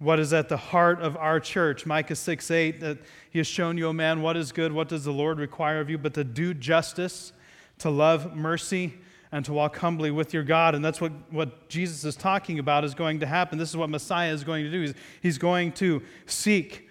what 0.00 0.18
is 0.18 0.32
at 0.32 0.48
the 0.48 0.56
heart 0.56 1.00
of 1.00 1.16
our 1.16 1.38
church. 1.38 1.86
Micah 1.86 2.16
6 2.16 2.50
8, 2.50 2.80
that 2.80 2.98
he 3.30 3.38
has 3.38 3.46
shown 3.46 3.78
you, 3.78 3.86
O 3.86 3.92
man, 3.92 4.20
what 4.20 4.36
is 4.36 4.50
good, 4.50 4.72
what 4.72 4.88
does 4.88 5.04
the 5.04 5.12
Lord 5.12 5.38
require 5.38 5.78
of 5.78 5.88
you, 5.88 5.96
but 5.96 6.14
to 6.14 6.24
do 6.24 6.52
justice, 6.52 7.32
to 7.78 7.88
love 7.88 8.34
mercy, 8.34 8.94
and 9.32 9.44
to 9.46 9.52
walk 9.52 9.78
humbly 9.78 10.10
with 10.10 10.34
your 10.34 10.42
God. 10.42 10.74
And 10.74 10.84
that's 10.84 11.00
what, 11.00 11.10
what 11.32 11.68
Jesus 11.70 12.04
is 12.04 12.14
talking 12.14 12.58
about 12.58 12.84
is 12.84 12.94
going 12.94 13.20
to 13.20 13.26
happen. 13.26 13.58
This 13.58 13.70
is 13.70 13.76
what 13.76 13.88
Messiah 13.88 14.32
is 14.32 14.44
going 14.44 14.64
to 14.64 14.70
do. 14.70 14.82
He's, 14.82 14.94
he's 15.22 15.38
going 15.38 15.72
to 15.72 16.02
seek 16.26 16.88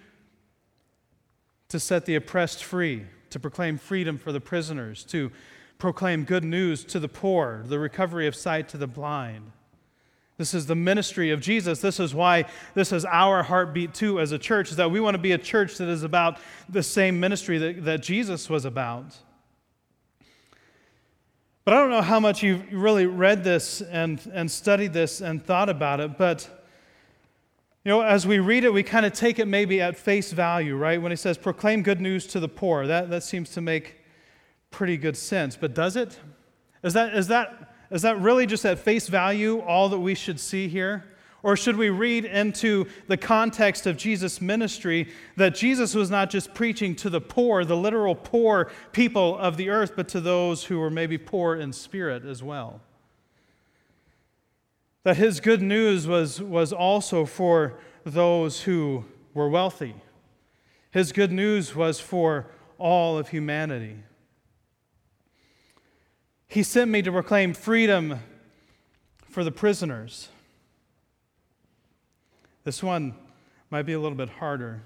to 1.68 1.78
set 1.80 2.04
the 2.04 2.16
oppressed 2.16 2.64
free, 2.64 3.06
to 3.30 3.40
proclaim 3.40 3.78
freedom 3.78 4.18
for 4.18 4.32
the 4.32 4.40
prisoners, 4.40 5.04
to 5.04 5.30
proclaim 5.78 6.24
good 6.24 6.44
news 6.44 6.84
to 6.84 7.00
the 7.00 7.08
poor, 7.08 7.62
the 7.66 7.78
recovery 7.78 8.26
of 8.26 8.34
sight 8.34 8.68
to 8.68 8.76
the 8.76 8.86
blind. 8.86 9.52
This 10.36 10.52
is 10.52 10.66
the 10.66 10.74
ministry 10.74 11.30
of 11.30 11.40
Jesus. 11.40 11.80
This 11.80 12.00
is 12.00 12.14
why 12.14 12.46
this 12.74 12.90
is 12.90 13.04
our 13.04 13.44
heartbeat 13.44 13.94
too 13.94 14.18
as 14.18 14.32
a 14.32 14.38
church, 14.38 14.70
is 14.70 14.76
that 14.76 14.90
we 14.90 14.98
want 14.98 15.14
to 15.14 15.22
be 15.22 15.32
a 15.32 15.38
church 15.38 15.78
that 15.78 15.88
is 15.88 16.02
about 16.02 16.38
the 16.68 16.82
same 16.82 17.20
ministry 17.20 17.58
that, 17.58 17.84
that 17.84 18.02
Jesus 18.02 18.50
was 18.50 18.64
about. 18.64 19.16
But 21.64 21.74
I 21.74 21.80
don't 21.80 21.90
know 21.90 22.02
how 22.02 22.18
much 22.18 22.42
you've 22.42 22.72
really 22.72 23.06
read 23.06 23.44
this 23.44 23.80
and, 23.82 24.20
and 24.32 24.50
studied 24.50 24.92
this 24.92 25.20
and 25.20 25.44
thought 25.44 25.68
about 25.68 26.00
it, 26.00 26.18
but 26.18 26.48
you 27.84 27.90
know, 27.90 28.00
as 28.00 28.26
we 28.26 28.38
read 28.38 28.64
it, 28.64 28.72
we 28.72 28.82
kind 28.82 29.04
of 29.04 29.12
take 29.12 29.38
it 29.38 29.46
maybe 29.46 29.80
at 29.80 29.96
face 29.96 30.32
value, 30.32 30.76
right? 30.76 31.02
When 31.02 31.10
he 31.10 31.16
says, 31.16 31.36
proclaim 31.36 31.82
good 31.82 32.00
news 32.00 32.26
to 32.28 32.40
the 32.40 32.48
poor, 32.48 32.86
that, 32.86 33.10
that 33.10 33.24
seems 33.24 33.50
to 33.50 33.60
make 33.60 33.96
pretty 34.70 34.96
good 34.96 35.16
sense. 35.16 35.56
But 35.56 35.74
does 35.74 35.96
it? 35.96 36.18
Is 36.84 36.94
that, 36.94 37.14
is 37.14 37.28
that 37.28 37.72
is 37.92 38.02
that 38.02 38.18
really 38.20 38.46
just 38.46 38.64
at 38.64 38.78
face 38.78 39.06
value 39.06 39.60
all 39.60 39.90
that 39.90 39.98
we 39.98 40.14
should 40.14 40.40
see 40.40 40.66
here? 40.66 41.04
Or 41.42 41.56
should 41.56 41.76
we 41.76 41.90
read 41.90 42.24
into 42.24 42.86
the 43.08 43.16
context 43.16 43.86
of 43.86 43.96
Jesus' 43.96 44.40
ministry 44.40 45.08
that 45.36 45.56
Jesus 45.56 45.94
was 45.94 46.08
not 46.08 46.30
just 46.30 46.54
preaching 46.54 46.94
to 46.96 47.10
the 47.10 47.20
poor, 47.20 47.64
the 47.64 47.76
literal 47.76 48.14
poor 48.14 48.70
people 48.92 49.36
of 49.38 49.56
the 49.56 49.68
earth, 49.68 49.94
but 49.96 50.08
to 50.10 50.20
those 50.20 50.64
who 50.64 50.78
were 50.78 50.90
maybe 50.90 51.18
poor 51.18 51.56
in 51.56 51.72
spirit 51.72 52.24
as 52.24 52.42
well? 52.42 52.80
That 55.02 55.16
his 55.16 55.40
good 55.40 55.62
news 55.62 56.06
was, 56.06 56.40
was 56.40 56.72
also 56.72 57.24
for 57.24 57.74
those 58.04 58.62
who 58.62 59.04
were 59.34 59.48
wealthy. 59.48 59.96
His 60.92 61.10
good 61.10 61.32
news 61.32 61.74
was 61.74 61.98
for 61.98 62.46
all 62.78 63.18
of 63.18 63.30
humanity. 63.30 63.96
He 66.46 66.62
sent 66.62 66.90
me 66.90 67.02
to 67.02 67.10
proclaim 67.10 67.54
freedom 67.54 68.20
for 69.28 69.42
the 69.42 69.50
prisoners. 69.50 70.28
This 72.64 72.82
one 72.82 73.14
might 73.70 73.82
be 73.82 73.92
a 73.92 74.00
little 74.00 74.16
bit 74.16 74.28
harder. 74.28 74.82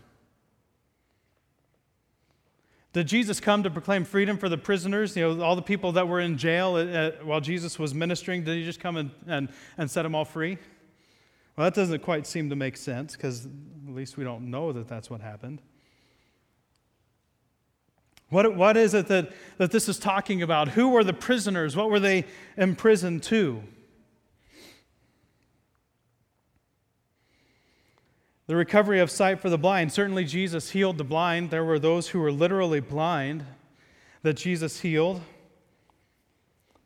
Did 2.93 3.09
Jesus 3.09 3.41
come 3.41 3.63
to 3.63 3.71
proclaim 3.71 4.05
freedom 4.05 4.39
for 4.39 4.49
the 4.49 4.57
prisoners? 4.57 5.17
You 5.17 5.35
know, 5.35 5.45
all 5.45 5.55
the 5.55 5.61
people 5.61 5.93
that 5.93 6.09
were 6.09 6.21
in 6.21 6.39
jail 6.39 6.79
at, 6.79 6.89
at, 6.89 7.27
while 7.27 7.43
Jesus 7.43 7.79
was 7.79 7.93
ministering, 7.93 8.43
did 8.43 8.57
he 8.57 8.65
just 8.65 8.81
come 8.81 8.97
and, 8.97 9.11
and, 9.27 9.49
and 9.77 9.91
set 9.91 10.03
them 10.03 10.15
all 10.15 10.25
free? 10.25 10.57
Well, 11.57 11.65
that 11.67 11.75
doesn't 11.75 12.03
quite 12.03 12.27
seem 12.27 12.49
to 12.49 12.57
make 12.57 12.77
sense 12.77 13.15
because 13.15 13.45
at 13.45 13.95
least 13.95 14.17
we 14.17 14.25
don't 14.25 14.51
know 14.51 14.73
that 14.73 14.89
that's 14.89 15.11
what 15.11 15.21
happened. 15.21 15.61
What, 18.31 18.57
what 18.57 18.77
is 18.77 18.95
it 18.95 19.09
that, 19.09 19.31
that 19.59 19.71
this 19.71 19.89
is 19.89 19.99
talking 19.99 20.43
about? 20.43 20.69
Who 20.69 20.89
were 20.89 21.05
the 21.05 21.13
prisoners? 21.13 21.77
What 21.77 21.91
were 21.91 22.01
they 22.01 22.25
imprisoned 22.57 23.23
to? 23.25 23.63
The 28.47 28.57
recovery 28.57 29.01
of 29.01 29.11
sight 29.11 29.41
for 29.41 29.51
the 29.51 29.59
blind. 29.59 29.93
Certainly, 29.93 30.25
Jesus 30.27 30.71
healed 30.71 30.99
the 30.99 31.05
blind. 31.05 31.51
There 31.51 31.65
were 31.65 31.79
those 31.79 32.09
who 32.09 32.21
were 32.21 32.31
literally 32.31 32.81
blind 32.81 33.45
that 34.23 34.35
Jesus 34.35 34.81
healed. 34.81 35.21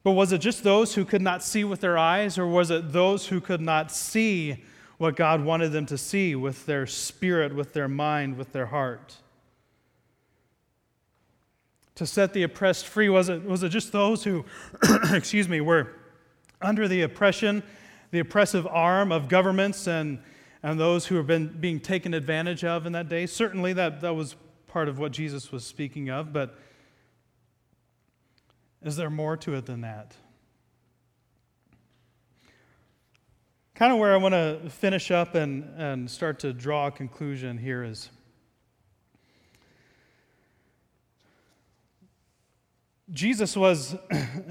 But 0.03 0.13
was 0.13 0.33
it 0.33 0.39
just 0.39 0.65
those 0.65 0.95
who 0.95 1.05
could 1.05 1.21
not 1.21 1.43
see 1.43 1.65
with 1.65 1.81
their 1.81 1.99
eyes, 1.99 2.39
or 2.39 2.47
was 2.47 2.71
it 2.71 2.93
those 2.93 3.27
who 3.27 3.41
could 3.41 3.61
not 3.61 3.93
see 3.93 4.65
what 4.97 5.17
God 5.17 5.45
wanted 5.45 5.73
them 5.73 5.85
to 5.87 5.99
see 5.99 6.35
with 6.35 6.65
their 6.65 6.87
spirit, 6.87 7.55
with 7.55 7.75
their 7.75 7.89
mind, 7.89 8.39
with 8.39 8.53
their 8.53 8.67
heart? 8.67 9.17
to 12.01 12.07
set 12.07 12.33
the 12.33 12.43
oppressed 12.45 12.87
free? 12.87 13.11
Was 13.11 13.29
it, 13.29 13.45
was 13.45 13.63
it 13.63 13.69
just 13.69 13.93
those 13.93 14.25
who, 14.25 14.47
excuse 15.13 15.51
me, 15.51 15.61
were 15.61 15.97
under 16.63 16.89
the 16.89 17.03
oppression, 17.03 17.63
the 18.11 18.21
oppressive 18.21 18.67
arm 18.67 19.13
of 19.13 19.29
governments 19.29 19.87
and, 19.87 20.19
and 20.63 20.79
those 20.79 21.07
who 21.07 21.17
have 21.17 21.27
been 21.27 21.49
being 21.49 21.81
taken 21.81 22.15
advantage 22.15 22.65
of 22.65 22.87
in 22.87 22.93
that 22.93 23.09
day? 23.09 23.27
Certainly 23.27 23.75
that, 23.75 24.01
that 24.01 24.15
was 24.15 24.37
part 24.67 24.89
of 24.89 24.99
what 24.99 25.13
Jesus 25.13 25.51
was 25.51 25.65
speaking 25.65 26.11
of, 26.11 26.33
but 26.33 26.57
is 28.83 28.97
there 28.97 29.11
more 29.11 29.37
to 29.39 29.55
it 29.55 29.67
than 29.67 29.83
that? 29.83 30.15
Kind 33.75 33.93
of 33.93 33.99
where 33.99 34.13
I 34.13 34.17
want 34.17 34.35
to 34.35 34.71
finish 34.71 35.11
up 35.11 35.35
and, 35.35 35.65
and 35.77 36.11
start 36.11 36.39
to 36.41 36.53
draw 36.53 36.89
a 36.89 36.91
conclusion 36.91 37.57
here 37.57 37.83
is 37.83 38.11
Jesus 43.13 43.57
was 43.57 43.95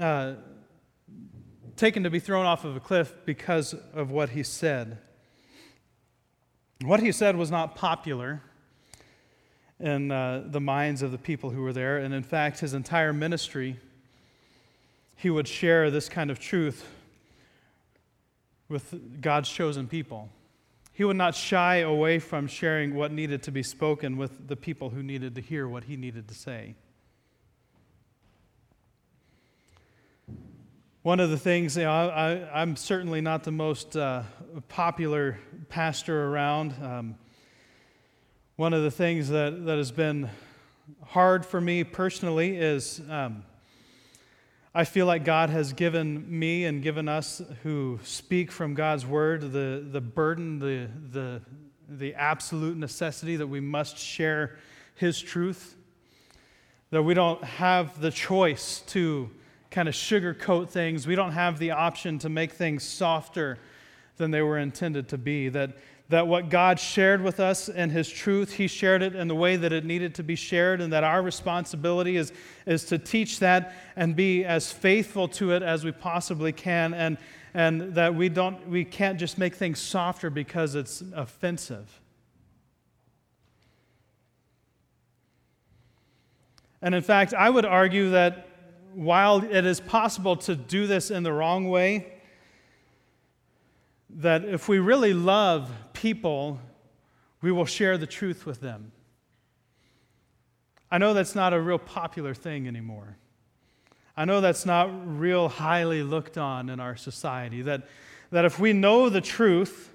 uh, 0.00 0.34
taken 1.76 2.02
to 2.02 2.10
be 2.10 2.18
thrown 2.18 2.44
off 2.44 2.64
of 2.64 2.76
a 2.76 2.80
cliff 2.80 3.14
because 3.24 3.74
of 3.94 4.10
what 4.10 4.30
he 4.30 4.42
said. 4.42 4.98
What 6.82 7.00
he 7.00 7.12
said 7.12 7.36
was 7.36 7.50
not 7.50 7.74
popular 7.74 8.40
in 9.78 10.10
uh, 10.10 10.44
the 10.46 10.60
minds 10.60 11.02
of 11.02 11.12
the 11.12 11.18
people 11.18 11.50
who 11.50 11.62
were 11.62 11.74
there, 11.74 11.98
and 11.98 12.14
in 12.14 12.22
fact, 12.22 12.60
his 12.60 12.72
entire 12.72 13.12
ministry, 13.12 13.76
he 15.16 15.28
would 15.28 15.46
share 15.46 15.90
this 15.90 16.08
kind 16.08 16.30
of 16.30 16.38
truth 16.38 16.86
with 18.70 19.20
God's 19.20 19.50
chosen 19.50 19.88
people. 19.88 20.30
He 20.94 21.04
would 21.04 21.16
not 21.16 21.34
shy 21.34 21.76
away 21.76 22.18
from 22.18 22.46
sharing 22.46 22.94
what 22.94 23.12
needed 23.12 23.42
to 23.44 23.50
be 23.50 23.62
spoken 23.62 24.16
with 24.16 24.48
the 24.48 24.56
people 24.56 24.90
who 24.90 25.02
needed 25.02 25.34
to 25.34 25.40
hear 25.40 25.68
what 25.68 25.84
he 25.84 25.96
needed 25.96 26.28
to 26.28 26.34
say. 26.34 26.74
One 31.02 31.18
of 31.18 31.30
the 31.30 31.38
things, 31.38 31.78
you 31.78 31.84
know, 31.84 31.90
I, 31.90 32.60
am 32.60 32.76
certainly 32.76 33.22
not 33.22 33.42
the 33.42 33.50
most 33.50 33.96
uh, 33.96 34.22
popular 34.68 35.38
pastor 35.70 36.26
around. 36.26 36.74
Um, 36.82 37.14
one 38.56 38.74
of 38.74 38.82
the 38.82 38.90
things 38.90 39.30
that, 39.30 39.64
that 39.64 39.78
has 39.78 39.90
been 39.90 40.28
hard 41.06 41.46
for 41.46 41.58
me 41.58 41.84
personally 41.84 42.58
is 42.58 43.00
um, 43.08 43.44
I 44.74 44.84
feel 44.84 45.06
like 45.06 45.24
God 45.24 45.48
has 45.48 45.72
given 45.72 46.38
me 46.38 46.66
and 46.66 46.82
given 46.82 47.08
us 47.08 47.40
who 47.62 47.98
speak 48.02 48.52
from 48.52 48.74
God's 48.74 49.06
word 49.06 49.52
the, 49.52 49.82
the 49.90 50.02
burden, 50.02 50.58
the, 50.58 50.86
the, 51.12 51.40
the 51.88 52.14
absolute 52.14 52.76
necessity 52.76 53.36
that 53.36 53.46
we 53.46 53.60
must 53.60 53.96
share 53.96 54.58
His 54.96 55.18
truth, 55.18 55.76
that 56.90 57.02
we 57.02 57.14
don't 57.14 57.42
have 57.42 58.02
the 58.02 58.10
choice 58.10 58.80
to 58.88 59.30
kind 59.70 59.88
of 59.88 59.94
sugarcoat 59.94 60.68
things. 60.68 61.06
We 61.06 61.14
don't 61.14 61.32
have 61.32 61.58
the 61.58 61.70
option 61.70 62.18
to 62.20 62.28
make 62.28 62.52
things 62.52 62.82
softer 62.82 63.58
than 64.16 64.30
they 64.30 64.42
were 64.42 64.58
intended 64.58 65.08
to 65.10 65.18
be. 65.18 65.48
That, 65.48 65.76
that 66.08 66.26
what 66.26 66.50
God 66.50 66.80
shared 66.80 67.22
with 67.22 67.38
us 67.38 67.68
in 67.68 67.90
His 67.90 68.08
truth, 68.08 68.54
He 68.54 68.66
shared 68.66 69.02
it 69.02 69.14
in 69.14 69.28
the 69.28 69.34
way 69.34 69.56
that 69.56 69.72
it 69.72 69.84
needed 69.84 70.14
to 70.16 70.22
be 70.24 70.34
shared, 70.34 70.80
and 70.80 70.92
that 70.92 71.04
our 71.04 71.22
responsibility 71.22 72.16
is, 72.16 72.32
is 72.66 72.84
to 72.86 72.98
teach 72.98 73.38
that 73.38 73.74
and 73.94 74.16
be 74.16 74.44
as 74.44 74.72
faithful 74.72 75.28
to 75.28 75.52
it 75.52 75.62
as 75.62 75.84
we 75.84 75.92
possibly 75.92 76.52
can, 76.52 76.92
and, 76.92 77.16
and 77.54 77.94
that 77.94 78.14
we, 78.14 78.28
don't, 78.28 78.68
we 78.68 78.84
can't 78.84 79.20
just 79.20 79.38
make 79.38 79.54
things 79.54 79.78
softer 79.78 80.30
because 80.30 80.74
it's 80.74 81.02
offensive. 81.14 82.00
And 86.82 86.94
in 86.94 87.02
fact, 87.02 87.34
I 87.34 87.50
would 87.50 87.66
argue 87.66 88.10
that 88.10 88.48
while 89.00 89.42
it 89.42 89.64
is 89.64 89.80
possible 89.80 90.36
to 90.36 90.54
do 90.54 90.86
this 90.86 91.10
in 91.10 91.22
the 91.22 91.32
wrong 91.32 91.70
way, 91.70 92.06
that 94.10 94.44
if 94.44 94.68
we 94.68 94.78
really 94.78 95.14
love 95.14 95.70
people, 95.94 96.58
we 97.40 97.50
will 97.50 97.64
share 97.64 97.96
the 97.96 98.06
truth 98.06 98.44
with 98.44 98.60
them. 98.60 98.92
I 100.90 100.98
know 100.98 101.14
that's 101.14 101.34
not 101.34 101.54
a 101.54 101.60
real 101.62 101.78
popular 101.78 102.34
thing 102.34 102.68
anymore. 102.68 103.16
I 104.18 104.26
know 104.26 104.42
that's 104.42 104.66
not 104.66 104.90
real 105.18 105.48
highly 105.48 106.02
looked 106.02 106.36
on 106.36 106.68
in 106.68 106.78
our 106.78 106.94
society. 106.94 107.62
That, 107.62 107.88
that 108.30 108.44
if 108.44 108.58
we 108.58 108.74
know 108.74 109.08
the 109.08 109.22
truth, 109.22 109.90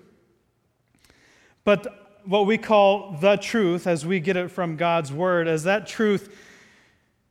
but 1.63 2.23
what 2.25 2.47
we 2.47 2.57
call 2.57 3.17
the 3.21 3.35
truth, 3.35 3.85
as 3.85 4.03
we 4.03 4.19
get 4.19 4.35
it 4.35 4.49
from 4.49 4.77
God's 4.77 5.13
word, 5.13 5.47
as 5.47 5.63
that 5.65 5.85
truth 5.85 6.35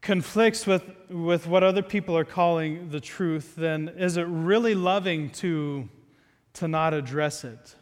conflicts 0.05 0.67
with, 0.67 0.85
with 1.09 1.47
what 1.47 1.65
other 1.65 1.83
people 1.83 2.17
are 2.17 2.27
calling 2.27 2.91
the 2.91 3.01
truth, 3.01 3.55
then 3.57 3.89
is 3.97 4.19
it 4.19 4.27
really 4.29 4.75
loving 4.75 5.31
to, 5.31 5.89
to 6.53 6.69
not 6.69 6.93
address 6.93 7.43
it? 7.43 7.75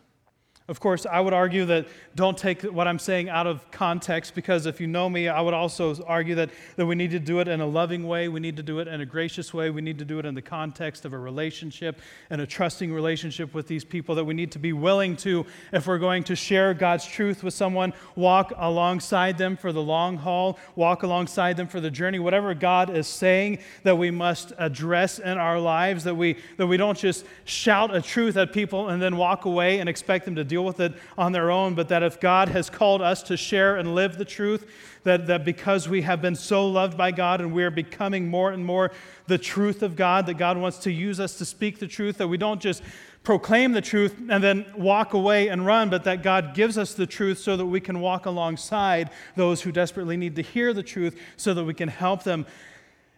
Of 0.73 0.81
course, 0.81 1.05
I 1.05 1.21
would 1.21 1.35
argue 1.35 1.67
that 1.67 1.87
don't 2.15 2.39
take 2.39 2.63
what 2.63 2.89
I'm 2.89 2.99
saying 2.99 3.29
out 3.29 3.47
of 3.47 3.71
context 3.71 4.35
because 4.35 4.65
if 4.65 4.81
you 4.81 4.87
know 4.87 5.07
me, 5.11 5.29
I 5.29 5.39
would 5.39 5.53
also 5.53 6.03
argue 6.05 6.35
that, 6.37 6.49
that 6.77 6.87
we 6.87 6.95
need 6.95 7.11
to 7.11 7.19
do 7.19 7.41
it 7.41 7.49
in 7.49 7.61
a 7.61 7.67
loving 7.67 8.09
way. 8.09 8.29
We 8.29 8.41
need 8.41 8.57
to 8.57 8.63
do 8.63 8.79
it 8.79 8.89
in 8.89 9.03
a 9.03 9.05
gracious 9.05 9.53
way. 9.53 9.69
We 9.69 9.83
need 9.83 9.99
to 9.99 10.07
do 10.07 10.19
it 10.19 10.25
in 10.25 10.35
the 10.35 10.41
context 10.41 11.05
of 11.05 11.13
a 11.13 11.19
relationship 11.19 12.01
and 12.31 12.41
a 12.41 12.47
trusting 12.47 12.91
relationship 12.91 13.53
with 13.53 13.67
these 13.67 13.85
people. 13.85 14.15
That 14.15 14.25
we 14.25 14.33
need 14.33 14.51
to 14.53 14.59
be 14.59 14.73
willing 14.73 15.15
to, 15.19 15.45
if 15.75 15.87
we're 15.87 15.99
going 15.99 16.25
to 16.25 16.35
share 16.35 16.73
God's 16.73 17.05
truth 17.05 17.43
with 17.43 17.53
someone, 17.53 17.93
walk 18.17 18.55
alongside 18.57 19.37
them 19.37 19.59
for 19.59 19.73
the 19.73 19.83
long 19.83 20.17
haul, 20.17 20.59
walk 20.75 21.03
alongside 21.03 21.59
them 21.59 21.69
for 21.69 21.81
the 21.81 21.91
journey. 21.91 22.19
Whatever 22.19 22.55
God 22.55 22.97
is 22.97 23.07
saying 23.07 23.59
that 23.83 23.99
we 23.99 24.11
must 24.11 24.55
address 24.57 25.19
in 25.19 25.37
our 25.37 25.61
lives, 25.61 26.05
that 26.05 26.15
we, 26.15 26.39
that 26.57 26.67
we 26.67 26.79
don't 26.79 26.97
just 26.97 27.27
shout 27.45 27.95
a 27.95 28.01
truth 28.01 28.39
at 28.39 28.55
people 28.55 28.89
and 28.89 29.03
then 29.03 29.19
walk 29.19 29.45
away 29.45 29.79
and 29.79 29.87
expect 29.87 30.25
them 30.25 30.37
to 30.37 30.45
deal 30.45 30.62
deal 30.63 30.67
with 30.67 30.81
it 30.81 30.99
on 31.19 31.33
their 31.33 31.51
own, 31.51 31.75
but 31.75 31.89
that 31.89 32.03
if 32.03 32.21
God 32.21 32.49
has 32.49 32.71
called 32.71 33.03
us 33.03 33.23
to 33.25 33.37
share 33.37 33.77
and 33.77 33.95
live 33.95 34.19
the 34.19 34.25
truth, 34.25 34.67
that, 35.05 35.27
that 35.27 35.45
because 35.45 35.89
we 35.89 36.03
have 36.03 36.23
been 36.23 36.37
so 36.37 36.67
loved 36.69 36.97
by 36.97 37.11
God 37.11 37.41
and 37.41 37.53
we 37.53 37.65
are 37.65 37.71
becoming 37.71 38.29
more 38.29 38.53
and 38.53 38.65
more 38.65 38.93
the 39.27 39.39
truth 39.39 39.83
of 39.83 39.97
God, 39.97 40.27
that 40.27 40.35
God 40.35 40.57
wants 40.57 40.79
to 40.79 40.93
use 40.93 41.19
us 41.19 41.39
to 41.39 41.45
speak 41.45 41.79
the 41.79 41.89
truth, 41.89 42.19
that 42.19 42.29
we 42.29 42.37
don't 42.37 42.61
just 42.61 42.83
proclaim 43.25 43.73
the 43.73 43.81
truth 43.81 44.17
and 44.31 44.43
then 44.43 44.65
walk 44.77 45.15
away 45.15 45.49
and 45.49 45.67
run, 45.67 45.91
but 45.91 46.05
that 46.05 46.23
God 46.23 46.55
gives 46.55 46.79
us 46.79 46.95
the 46.95 47.07
truth 47.07 47.39
so 47.39 47.57
that 47.57 47.67
we 47.67 47.81
can 47.81 48.01
walk 48.01 48.27
alongside 48.27 49.11
those 49.37 49.63
who 49.63 49.73
desperately 49.73 50.17
need 50.17 50.37
to 50.37 50.43
hear 50.43 50.73
the 50.73 50.83
truth 50.83 51.19
so 51.37 51.55
that 51.55 51.65
we 51.65 51.75
can 51.75 51.89
help 51.89 52.23
them 52.23 52.47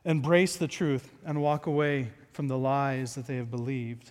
embrace 0.04 0.56
the 0.56 0.68
truth 0.68 1.10
and 1.24 1.40
walk 1.40 1.66
away 1.66 2.10
from 2.32 2.48
the 2.48 2.58
lies 2.58 3.14
that 3.14 3.26
they 3.26 3.36
have 3.36 3.50
believed. 3.50 4.10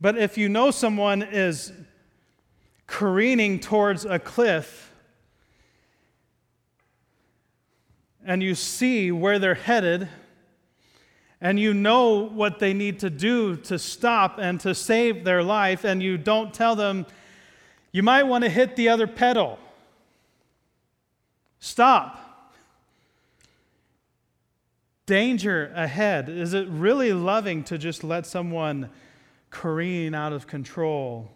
But 0.00 0.16
if 0.16 0.38
you 0.38 0.48
know 0.48 0.70
someone 0.70 1.22
is 1.22 1.72
careening 2.86 3.60
towards 3.60 4.04
a 4.04 4.18
cliff 4.18 4.92
and 8.24 8.42
you 8.42 8.54
see 8.54 9.12
where 9.12 9.38
they're 9.38 9.54
headed, 9.54 10.08
and 11.40 11.58
you 11.58 11.72
know 11.72 12.28
what 12.28 12.58
they 12.58 12.74
need 12.74 12.98
to 13.00 13.08
do 13.08 13.56
to 13.56 13.78
stop 13.78 14.38
and 14.38 14.60
to 14.60 14.74
save 14.74 15.24
their 15.24 15.42
life, 15.42 15.84
and 15.84 16.02
you 16.02 16.18
don't 16.18 16.52
tell 16.52 16.76
them, 16.76 17.06
you 17.92 18.02
might 18.02 18.24
want 18.24 18.44
to 18.44 18.50
hit 18.50 18.76
the 18.76 18.90
other 18.90 19.06
pedal. 19.06 19.58
Stop. 21.58 22.54
Danger 25.06 25.72
ahead. 25.74 26.28
Is 26.28 26.52
it 26.52 26.68
really 26.68 27.12
loving 27.14 27.64
to 27.64 27.78
just 27.78 28.04
let 28.04 28.26
someone? 28.26 28.90
Careening 29.50 30.14
out 30.14 30.32
of 30.32 30.46
control? 30.46 31.30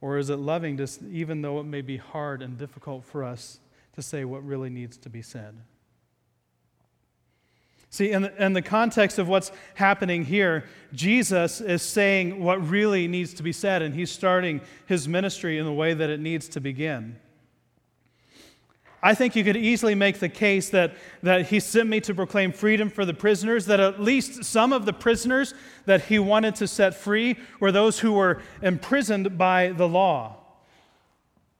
Or 0.00 0.18
is 0.18 0.28
it 0.30 0.36
loving, 0.36 0.76
to, 0.78 0.88
even 1.10 1.42
though 1.42 1.60
it 1.60 1.64
may 1.64 1.80
be 1.80 1.96
hard 1.96 2.42
and 2.42 2.58
difficult 2.58 3.04
for 3.04 3.24
us 3.24 3.60
to 3.94 4.02
say 4.02 4.24
what 4.24 4.44
really 4.44 4.70
needs 4.70 4.96
to 4.98 5.08
be 5.08 5.22
said? 5.22 5.56
See, 7.90 8.10
in 8.10 8.22
the, 8.22 8.44
in 8.44 8.54
the 8.54 8.60
context 8.60 9.20
of 9.20 9.28
what's 9.28 9.52
happening 9.74 10.24
here, 10.24 10.64
Jesus 10.92 11.60
is 11.60 11.80
saying 11.80 12.42
what 12.42 12.68
really 12.68 13.06
needs 13.06 13.32
to 13.34 13.44
be 13.44 13.52
said, 13.52 13.82
and 13.82 13.94
he's 13.94 14.10
starting 14.10 14.60
his 14.86 15.06
ministry 15.06 15.58
in 15.58 15.64
the 15.64 15.72
way 15.72 15.94
that 15.94 16.10
it 16.10 16.18
needs 16.18 16.48
to 16.48 16.60
begin. 16.60 17.20
I 19.06 19.14
think 19.14 19.36
you 19.36 19.44
could 19.44 19.58
easily 19.58 19.94
make 19.94 20.18
the 20.18 20.30
case 20.30 20.70
that, 20.70 20.94
that 21.22 21.48
he 21.48 21.60
sent 21.60 21.90
me 21.90 22.00
to 22.00 22.14
proclaim 22.14 22.52
freedom 22.52 22.88
for 22.88 23.04
the 23.04 23.12
prisoners, 23.12 23.66
that 23.66 23.78
at 23.78 24.00
least 24.00 24.44
some 24.44 24.72
of 24.72 24.86
the 24.86 24.94
prisoners 24.94 25.52
that 25.84 26.06
he 26.06 26.18
wanted 26.18 26.54
to 26.54 26.66
set 26.66 26.94
free 26.94 27.36
were 27.60 27.70
those 27.70 27.98
who 27.98 28.14
were 28.14 28.40
imprisoned 28.62 29.36
by 29.36 29.72
the 29.76 29.86
law. 29.86 30.36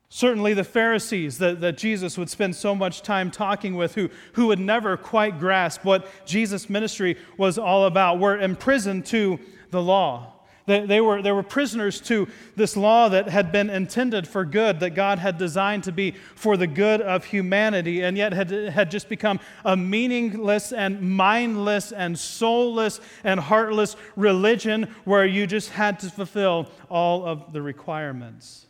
Certainly, 0.09 0.55
the 0.55 0.65
Pharisees 0.65 1.37
that, 1.37 1.61
that 1.61 1.77
Jesus 1.77 2.17
would 2.17 2.31
spend 2.31 2.57
so 2.57 2.75
much 2.75 3.03
time 3.03 3.31
talking 3.31 3.75
with, 3.75 3.95
who, 3.95 4.09
who 4.33 4.47
would 4.47 4.61
never 4.61 4.97
quite 4.97 5.39
grasp 5.39 5.85
what 5.85 6.09
Jesus' 6.25 6.71
ministry 6.71 7.19
was 7.37 7.59
all 7.59 7.85
about, 7.85 8.19
were 8.19 8.39
imprisoned 8.39 9.05
to 9.07 9.39
the 9.71 9.83
law. 9.83 10.33
They, 10.67 10.87
they, 10.87 11.01
were, 11.03 11.21
they 11.21 11.33
were 11.33 11.43
prisoners 11.43 12.01
to 12.03 12.27
this 12.57 12.75
law 12.75 13.11
that 13.11 13.29
had 13.29 13.53
been 13.53 13.69
intended 13.69 14.27
for 14.27 14.47
good, 14.47 14.81
that 14.81 14.91
God 14.91 15.19
had 15.19 15.37
designed 15.37 15.85
to 15.85 15.93
be 15.93 16.13
for 16.35 16.57
the 16.57 16.67
good 16.67 17.03
of 17.03 17.27
humanity, 17.27 18.03
and 18.03 18.17
yet 18.17 18.33
had, 18.33 18.51
had 18.51 18.91
just 18.91 19.11
become 19.11 19.41
a 19.65 19.77
meaningless 19.77 20.73
and 20.73 21.03
mindless 21.03 21.93
and 21.93 22.19
soulless 22.19 23.01
and 23.25 23.41
heartless 23.41 23.95
religion 24.17 24.95
where 25.05 25.27
you 25.27 25.47
just 25.47 25.69
had 25.69 26.01
to 26.01 26.09
fulfill 26.09 26.71
all 26.89 27.27
of 27.27 27.53
the 27.53 27.61
requirements. 27.61 28.67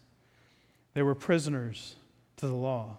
They 0.94 1.02
were 1.02 1.14
prisoners 1.14 1.94
to 2.38 2.48
the 2.48 2.54
law. 2.54 2.96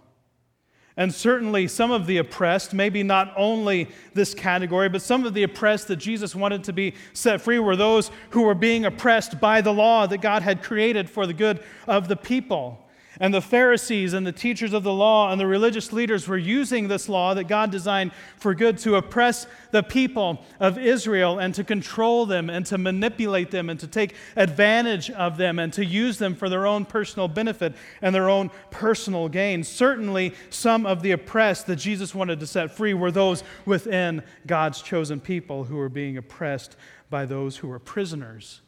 And 0.97 1.13
certainly, 1.13 1.67
some 1.67 1.91
of 1.91 2.07
the 2.07 2.17
oppressed, 2.17 2.73
maybe 2.73 3.03
not 3.03 3.33
only 3.35 3.89
this 4.13 4.33
category, 4.33 4.87
but 4.87 5.01
some 5.01 5.25
of 5.25 5.33
the 5.33 5.43
oppressed 5.43 5.89
that 5.89 5.97
Jesus 5.97 6.33
wanted 6.33 6.63
to 6.65 6.73
be 6.73 6.93
set 7.11 7.41
free 7.41 7.59
were 7.59 7.75
those 7.75 8.11
who 8.29 8.43
were 8.43 8.55
being 8.55 8.85
oppressed 8.85 9.41
by 9.41 9.59
the 9.59 9.73
law 9.73 10.07
that 10.07 10.21
God 10.21 10.41
had 10.41 10.63
created 10.63 11.09
for 11.09 11.27
the 11.27 11.33
good 11.33 11.61
of 11.85 12.07
the 12.07 12.15
people. 12.15 12.84
And 13.19 13.33
the 13.33 13.41
Pharisees 13.41 14.13
and 14.13 14.27
the 14.27 14.31
teachers 14.31 14.73
of 14.73 14.83
the 14.83 14.93
law 14.93 15.31
and 15.31 15.39
the 15.39 15.47
religious 15.47 15.93
leaders 15.93 16.27
were 16.27 16.37
using 16.37 16.87
this 16.87 17.07
law 17.07 17.33
that 17.33 17.45
God 17.45 17.71
designed 17.71 18.11
for 18.37 18.53
good 18.53 18.77
to 18.79 18.95
oppress 18.95 19.47
the 19.71 19.83
people 19.83 20.43
of 20.59 20.77
Israel 20.77 21.39
and 21.39 21.55
to 21.55 21.63
control 21.63 22.25
them 22.25 22.49
and 22.49 22.65
to 22.65 22.77
manipulate 22.77 23.51
them 23.51 23.69
and 23.69 23.79
to 23.79 23.87
take 23.87 24.15
advantage 24.35 25.09
of 25.11 25.37
them 25.37 25.59
and 25.59 25.71
to 25.73 25.85
use 25.85 26.17
them 26.17 26.35
for 26.35 26.49
their 26.49 26.67
own 26.67 26.85
personal 26.85 27.27
benefit 27.27 27.73
and 28.01 28.13
their 28.13 28.29
own 28.29 28.51
personal 28.69 29.29
gain. 29.29 29.63
Certainly, 29.63 30.33
some 30.49 30.85
of 30.85 31.01
the 31.01 31.11
oppressed 31.11 31.67
that 31.67 31.77
Jesus 31.77 32.13
wanted 32.13 32.39
to 32.39 32.47
set 32.47 32.71
free 32.71 32.93
were 32.93 33.11
those 33.11 33.43
within 33.65 34.23
God's 34.45 34.81
chosen 34.81 35.19
people 35.21 35.65
who 35.65 35.77
were 35.77 35.89
being 35.89 36.17
oppressed 36.17 36.75
by 37.09 37.25
those 37.25 37.57
who 37.57 37.67
were 37.67 37.79
prisoners 37.79 38.61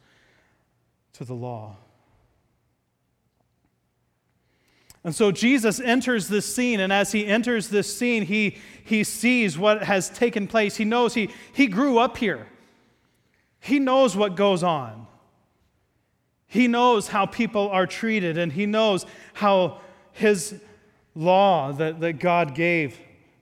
to 1.13 1.25
the 1.25 1.33
law. 1.33 1.77
And 5.03 5.15
so 5.15 5.31
Jesus 5.31 5.79
enters 5.79 6.27
this 6.27 6.53
scene, 6.53 6.79
and 6.79 6.91
as 6.91 7.11
he 7.11 7.25
enters 7.25 7.69
this 7.69 7.95
scene, 7.95 8.23
he, 8.23 8.57
he 8.83 9.03
sees 9.03 9.57
what 9.57 9.83
has 9.83 10.09
taken 10.09 10.47
place. 10.47 10.75
He 10.75 10.85
knows 10.85 11.13
he, 11.13 11.29
he 11.53 11.67
grew 11.67 11.97
up 11.97 12.17
here, 12.17 12.47
he 13.59 13.79
knows 13.79 14.15
what 14.15 14.35
goes 14.35 14.63
on. 14.63 15.07
He 16.49 16.67
knows 16.69 17.09
how 17.09 17.25
people 17.25 17.69
are 17.69 17.85
treated, 17.85 18.37
and 18.37 18.53
he 18.53 18.65
knows 18.65 19.05
how 19.33 19.81
his 20.13 20.55
law 21.13 21.73
that, 21.73 21.99
that 21.99 22.19
God 22.19 22.55
gave 22.55 22.97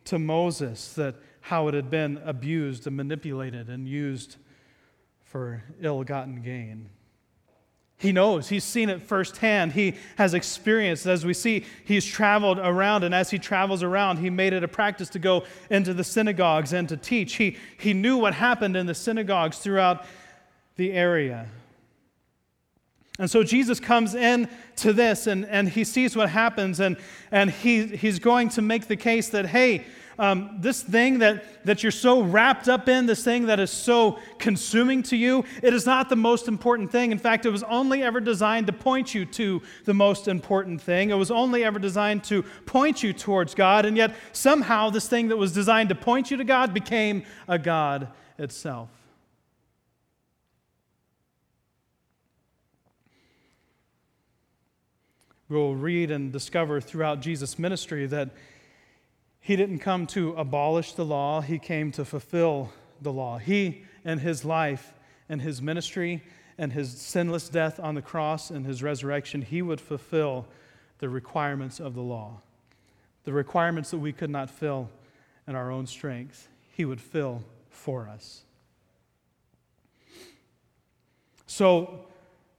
to 0.05 0.17
Moses, 0.17 0.93
that 0.93 1.15
how 1.41 1.67
it 1.67 1.75
had 1.75 1.91
been 1.91 2.19
abused 2.25 2.87
and 2.87 2.97
manipulated 2.97 3.69
and 3.69 3.87
used 3.87 4.37
for 5.23 5.63
ill 5.81 6.03
gotten 6.03 6.41
gain. 6.41 6.89
He 7.97 8.11
knows, 8.11 8.49
he's 8.49 8.65
seen 8.65 8.89
it 8.89 9.01
firsthand. 9.01 9.71
He 9.71 9.95
has 10.17 10.33
experienced, 10.33 11.05
as 11.05 11.25
we 11.25 11.33
see, 11.33 11.65
he's 11.85 12.05
traveled 12.05 12.59
around, 12.59 13.05
and 13.05 13.15
as 13.15 13.31
he 13.31 13.39
travels 13.39 13.83
around, 13.83 14.17
he 14.17 14.29
made 14.29 14.51
it 14.51 14.63
a 14.63 14.67
practice 14.67 15.07
to 15.09 15.19
go 15.19 15.45
into 15.69 15.93
the 15.93 16.03
synagogues 16.03 16.73
and 16.73 16.89
to 16.89 16.97
teach. 16.97 17.35
He, 17.35 17.57
he 17.77 17.93
knew 17.93 18.17
what 18.17 18.33
happened 18.33 18.75
in 18.75 18.85
the 18.85 18.93
synagogues 18.93 19.59
throughout 19.59 20.05
the 20.75 20.91
area. 20.91 21.47
And 23.17 23.31
so 23.31 23.43
Jesus 23.43 23.79
comes 23.79 24.13
in 24.13 24.49
to 24.77 24.91
this 24.91 25.25
and, 25.25 25.45
and 25.45 25.69
he 25.69 25.85
sees 25.85 26.17
what 26.17 26.29
happens, 26.29 26.81
and, 26.81 26.97
and 27.31 27.49
he, 27.49 27.85
he's 27.87 28.19
going 28.19 28.49
to 28.49 28.61
make 28.61 28.87
the 28.87 28.97
case 28.97 29.29
that, 29.29 29.45
hey, 29.45 29.85
um, 30.17 30.57
this 30.59 30.81
thing 30.81 31.19
that, 31.19 31.65
that 31.65 31.83
you're 31.83 31.91
so 31.91 32.21
wrapped 32.21 32.69
up 32.69 32.87
in, 32.87 33.05
this 33.05 33.23
thing 33.23 33.47
that 33.47 33.59
is 33.59 33.71
so 33.71 34.19
consuming 34.37 35.03
to 35.03 35.17
you, 35.17 35.43
it 35.61 35.73
is 35.73 35.85
not 35.85 36.09
the 36.09 36.15
most 36.15 36.47
important 36.47 36.91
thing. 36.91 37.11
In 37.11 37.17
fact, 37.17 37.45
it 37.45 37.49
was 37.49 37.63
only 37.63 38.03
ever 38.03 38.19
designed 38.19 38.67
to 38.67 38.73
point 38.73 39.13
you 39.13 39.25
to 39.25 39.61
the 39.85 39.93
most 39.93 40.27
important 40.27 40.81
thing. 40.81 41.09
It 41.09 41.15
was 41.15 41.31
only 41.31 41.63
ever 41.63 41.79
designed 41.79 42.23
to 42.25 42.43
point 42.65 43.03
you 43.03 43.13
towards 43.13 43.55
God, 43.55 43.85
and 43.85 43.97
yet 43.97 44.15
somehow 44.31 44.89
this 44.89 45.07
thing 45.07 45.27
that 45.29 45.37
was 45.37 45.51
designed 45.51 45.89
to 45.89 45.95
point 45.95 46.31
you 46.31 46.37
to 46.37 46.43
God 46.43 46.73
became 46.73 47.23
a 47.47 47.59
God 47.59 48.07
itself. 48.37 48.89
We'll 55.47 55.75
read 55.75 56.09
and 56.09 56.31
discover 56.33 56.81
throughout 56.81 57.21
Jesus' 57.21 57.59
ministry 57.59 58.07
that 58.07 58.31
he 59.45 59.55
didn't 59.55 59.77
come 59.77 60.07
to 60.07 60.33
abolish 60.37 60.93
the 60.93 61.05
law, 61.05 61.39
he 61.39 61.59
came 61.59 61.91
to 61.91 62.03
fulfill 62.03 62.71
the 62.99 63.13
law. 63.13 63.37
He, 63.37 63.83
and 64.03 64.19
his 64.19 64.43
life 64.43 64.91
and 65.29 65.39
his 65.39 65.61
ministry 65.61 66.23
and 66.57 66.73
his 66.73 66.99
sinless 66.99 67.47
death 67.47 67.79
on 67.79 67.93
the 67.93 68.01
cross 68.01 68.49
and 68.49 68.65
his 68.65 68.81
resurrection, 68.81 69.43
he 69.43 69.61
would 69.61 69.79
fulfill 69.79 70.47
the 70.97 71.09
requirements 71.09 71.79
of 71.79 71.93
the 71.93 72.01
law. 72.01 72.41
The 73.23 73.33
requirements 73.33 73.91
that 73.91 73.99
we 73.99 74.11
could 74.11 74.31
not 74.31 74.49
fill 74.49 74.89
in 75.47 75.53
our 75.53 75.69
own 75.69 75.85
strength, 75.85 76.47
he 76.71 76.83
would 76.83 76.99
fill 76.99 77.43
for 77.69 78.09
us. 78.09 78.45
So, 81.45 82.07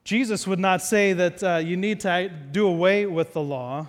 Jesus 0.04 0.46
would 0.46 0.60
not 0.60 0.82
say 0.82 1.14
that 1.14 1.42
uh, 1.42 1.56
you 1.56 1.76
need 1.76 1.98
to 2.02 2.28
do 2.52 2.68
away 2.68 3.06
with 3.06 3.32
the 3.32 3.42
law. 3.42 3.88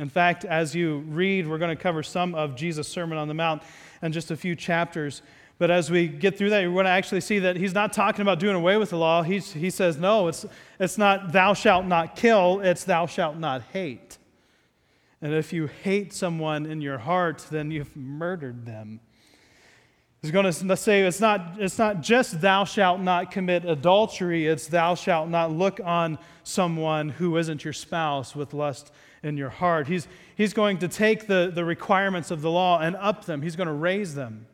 In 0.00 0.08
fact, 0.08 0.46
as 0.46 0.74
you 0.74 1.04
read, 1.08 1.46
we're 1.46 1.58
going 1.58 1.76
to 1.76 1.80
cover 1.80 2.02
some 2.02 2.34
of 2.34 2.56
Jesus' 2.56 2.88
Sermon 2.88 3.18
on 3.18 3.28
the 3.28 3.34
Mount 3.34 3.62
in 4.00 4.12
just 4.12 4.30
a 4.30 4.36
few 4.36 4.56
chapters. 4.56 5.20
But 5.58 5.70
as 5.70 5.90
we 5.90 6.08
get 6.08 6.38
through 6.38 6.50
that, 6.50 6.60
you're 6.62 6.72
going 6.72 6.86
to 6.86 6.90
actually 6.90 7.20
see 7.20 7.40
that 7.40 7.56
he's 7.56 7.74
not 7.74 7.92
talking 7.92 8.22
about 8.22 8.38
doing 8.38 8.56
away 8.56 8.78
with 8.78 8.90
the 8.90 8.96
law. 8.96 9.22
He's, 9.22 9.52
he 9.52 9.68
says, 9.68 9.98
no, 9.98 10.28
it's, 10.28 10.46
it's 10.78 10.96
not 10.96 11.32
thou 11.32 11.52
shalt 11.52 11.84
not 11.84 12.16
kill, 12.16 12.60
it's 12.60 12.84
thou 12.84 13.04
shalt 13.04 13.36
not 13.36 13.60
hate. 13.74 14.16
And 15.20 15.34
if 15.34 15.52
you 15.52 15.66
hate 15.66 16.14
someone 16.14 16.64
in 16.64 16.80
your 16.80 16.96
heart, 16.96 17.46
then 17.50 17.70
you've 17.70 17.94
murdered 17.94 18.64
them. 18.64 19.00
He's 20.22 20.30
going 20.30 20.44
to 20.44 20.76
say 20.76 21.00
it's 21.02 21.20
not, 21.20 21.56
it's 21.58 21.78
not 21.78 22.02
just 22.02 22.42
thou 22.42 22.64
shalt 22.64 23.00
not 23.00 23.30
commit 23.30 23.64
adultery, 23.64 24.46
it's 24.46 24.66
thou 24.66 24.94
shalt 24.94 25.30
not 25.30 25.50
look 25.50 25.80
on 25.82 26.18
someone 26.44 27.08
who 27.08 27.38
isn't 27.38 27.64
your 27.64 27.72
spouse 27.72 28.36
with 28.36 28.52
lust 28.52 28.92
in 29.22 29.38
your 29.38 29.48
heart. 29.48 29.86
He's, 29.86 30.06
he's 30.36 30.52
going 30.52 30.78
to 30.78 30.88
take 30.88 31.26
the, 31.26 31.50
the 31.54 31.64
requirements 31.64 32.30
of 32.30 32.42
the 32.42 32.50
law 32.50 32.80
and 32.80 32.96
up 32.96 33.24
them, 33.24 33.40
he's 33.40 33.56
going 33.56 33.66
to 33.66 33.72
raise 33.72 34.14
them. 34.14 34.46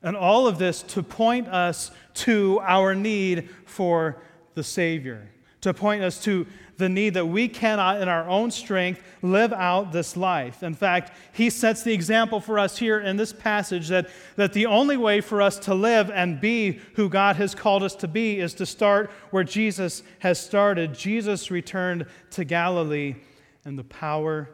And 0.00 0.16
all 0.16 0.46
of 0.46 0.58
this 0.58 0.82
to 0.82 1.02
point 1.02 1.48
us 1.48 1.90
to 2.14 2.60
our 2.62 2.94
need 2.94 3.48
for 3.64 4.22
the 4.54 4.62
Savior, 4.62 5.28
to 5.62 5.74
point 5.74 6.04
us 6.04 6.22
to 6.22 6.46
the 6.76 6.88
need 6.88 7.14
that 7.14 7.26
we 7.26 7.48
cannot, 7.48 8.00
in 8.00 8.08
our 8.08 8.28
own 8.28 8.50
strength, 8.50 9.00
live 9.22 9.52
out 9.52 9.92
this 9.92 10.16
life. 10.16 10.62
In 10.62 10.74
fact, 10.74 11.12
he 11.32 11.48
sets 11.50 11.82
the 11.82 11.92
example 11.92 12.40
for 12.40 12.58
us 12.58 12.76
here 12.76 13.00
in 13.00 13.16
this 13.16 13.32
passage 13.32 13.88
that, 13.88 14.08
that 14.36 14.52
the 14.52 14.66
only 14.66 14.96
way 14.96 15.20
for 15.20 15.40
us 15.40 15.58
to 15.60 15.74
live 15.74 16.10
and 16.10 16.40
be 16.40 16.80
who 16.94 17.08
God 17.08 17.36
has 17.36 17.54
called 17.54 17.82
us 17.82 17.94
to 17.96 18.08
be 18.08 18.38
is 18.38 18.54
to 18.54 18.66
start 18.66 19.10
where 19.30 19.44
Jesus 19.44 20.02
has 20.18 20.38
started. 20.38 20.94
Jesus 20.94 21.50
returned 21.50 22.06
to 22.32 22.44
Galilee 22.44 23.16
in 23.64 23.76
the 23.76 23.84
power 23.84 24.50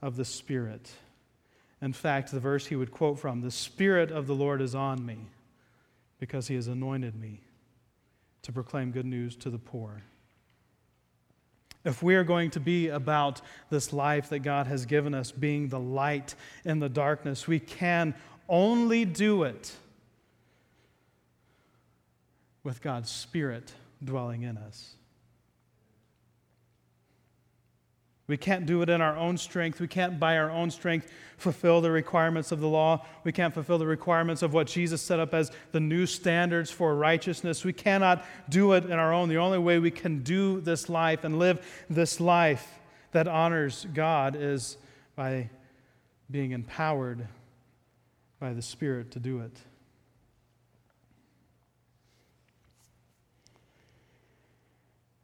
of 0.00 0.16
the 0.16 0.24
Spirit. 0.24 0.92
In 1.82 1.92
fact, 1.92 2.30
the 2.30 2.40
verse 2.40 2.66
he 2.66 2.76
would 2.76 2.92
quote 2.92 3.18
from 3.18 3.40
the 3.40 3.50
Spirit 3.50 4.10
of 4.10 4.26
the 4.26 4.34
Lord 4.34 4.62
is 4.62 4.74
on 4.74 5.04
me 5.04 5.18
because 6.18 6.48
he 6.48 6.54
has 6.54 6.68
anointed 6.68 7.14
me 7.14 7.40
to 8.42 8.52
proclaim 8.52 8.90
good 8.90 9.06
news 9.06 9.36
to 9.36 9.50
the 9.50 9.58
poor. 9.58 10.02
If 11.84 12.02
we 12.02 12.14
are 12.14 12.24
going 12.24 12.50
to 12.52 12.60
be 12.60 12.88
about 12.88 13.42
this 13.70 13.92
life 13.92 14.30
that 14.30 14.40
God 14.40 14.66
has 14.66 14.86
given 14.86 15.14
us, 15.14 15.30
being 15.30 15.68
the 15.68 15.80
light 15.80 16.34
in 16.64 16.78
the 16.78 16.88
darkness, 16.88 17.46
we 17.46 17.60
can 17.60 18.14
only 18.48 19.04
do 19.04 19.42
it 19.42 19.72
with 22.62 22.80
God's 22.80 23.10
Spirit 23.10 23.72
dwelling 24.02 24.42
in 24.42 24.56
us. 24.56 24.94
We 28.26 28.38
can't 28.38 28.64
do 28.64 28.80
it 28.80 28.88
in 28.88 29.02
our 29.02 29.16
own 29.16 29.36
strength. 29.36 29.80
We 29.80 29.88
can't, 29.88 30.18
by 30.18 30.38
our 30.38 30.50
own 30.50 30.70
strength, 30.70 31.10
fulfill 31.36 31.82
the 31.82 31.90
requirements 31.90 32.52
of 32.52 32.60
the 32.60 32.68
law. 32.68 33.04
We 33.22 33.32
can't 33.32 33.52
fulfill 33.52 33.76
the 33.76 33.86
requirements 33.86 34.40
of 34.42 34.54
what 34.54 34.66
Jesus 34.66 35.02
set 35.02 35.20
up 35.20 35.34
as 35.34 35.52
the 35.72 35.80
new 35.80 36.06
standards 36.06 36.70
for 36.70 36.94
righteousness. 36.94 37.64
We 37.64 37.74
cannot 37.74 38.24
do 38.48 38.72
it 38.72 38.86
in 38.86 38.92
our 38.92 39.12
own. 39.12 39.28
The 39.28 39.36
only 39.36 39.58
way 39.58 39.78
we 39.78 39.90
can 39.90 40.22
do 40.22 40.62
this 40.62 40.88
life 40.88 41.24
and 41.24 41.38
live 41.38 41.84
this 41.90 42.18
life 42.18 42.66
that 43.12 43.28
honors 43.28 43.86
God 43.92 44.36
is 44.36 44.78
by 45.16 45.50
being 46.30 46.52
empowered 46.52 47.28
by 48.40 48.54
the 48.54 48.62
Spirit 48.62 49.10
to 49.12 49.20
do 49.20 49.40
it. 49.40 49.52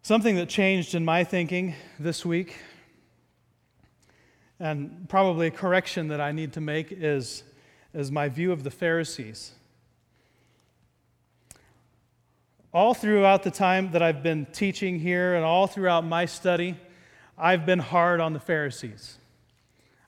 Something 0.02 0.36
that 0.36 0.48
changed 0.48 0.94
in 0.94 1.04
my 1.04 1.24
thinking 1.24 1.74
this 1.98 2.26
week 2.26 2.56
and 4.60 5.08
probably 5.08 5.46
a 5.46 5.50
correction 5.50 6.08
that 6.08 6.20
I 6.20 6.32
need 6.32 6.52
to 6.52 6.60
make 6.60 6.92
is, 6.92 7.42
is 7.94 8.12
my 8.12 8.28
view 8.28 8.52
of 8.52 8.62
the 8.62 8.70
Pharisees. 8.70 9.52
All 12.72 12.94
throughout 12.94 13.42
the 13.42 13.50
time 13.50 13.90
that 13.92 14.02
I've 14.02 14.22
been 14.22 14.46
teaching 14.52 15.00
here 15.00 15.34
and 15.34 15.44
all 15.44 15.66
throughout 15.66 16.04
my 16.04 16.26
study, 16.26 16.76
I've 17.36 17.64
been 17.64 17.78
hard 17.78 18.20
on 18.20 18.34
the 18.34 18.38
Pharisees. 18.38 19.16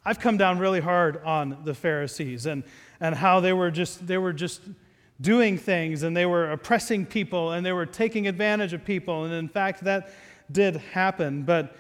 I've 0.04 0.20
come 0.20 0.36
down 0.36 0.58
really 0.58 0.80
hard 0.80 1.22
on 1.24 1.58
the 1.64 1.74
Pharisees 1.74 2.46
and, 2.46 2.62
and 3.00 3.14
how 3.14 3.40
they 3.40 3.52
were 3.52 3.70
just 3.70 4.06
they 4.06 4.18
were 4.18 4.32
just 4.32 4.60
doing 5.20 5.56
things 5.56 6.02
and 6.02 6.16
they 6.16 6.26
were 6.26 6.50
oppressing 6.50 7.06
people 7.06 7.52
and 7.52 7.64
they 7.64 7.72
were 7.72 7.86
taking 7.86 8.26
advantage 8.26 8.72
of 8.72 8.84
people. 8.84 9.24
And 9.24 9.32
in 9.32 9.48
fact, 9.48 9.84
that 9.84 10.12
did 10.50 10.76
happen. 10.76 11.42
But 11.42 11.76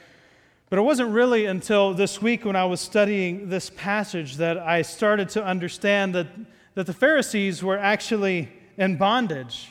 but 0.72 0.78
it 0.78 0.82
wasn't 0.84 1.10
really 1.10 1.44
until 1.44 1.92
this 1.92 2.22
week 2.22 2.46
when 2.46 2.56
I 2.56 2.64
was 2.64 2.80
studying 2.80 3.50
this 3.50 3.68
passage 3.68 4.38
that 4.38 4.56
I 4.56 4.80
started 4.80 5.28
to 5.28 5.44
understand 5.44 6.14
that, 6.14 6.28
that 6.76 6.86
the 6.86 6.94
Pharisees 6.94 7.62
were 7.62 7.76
actually 7.76 8.48
in 8.78 8.96
bondage. 8.96 9.68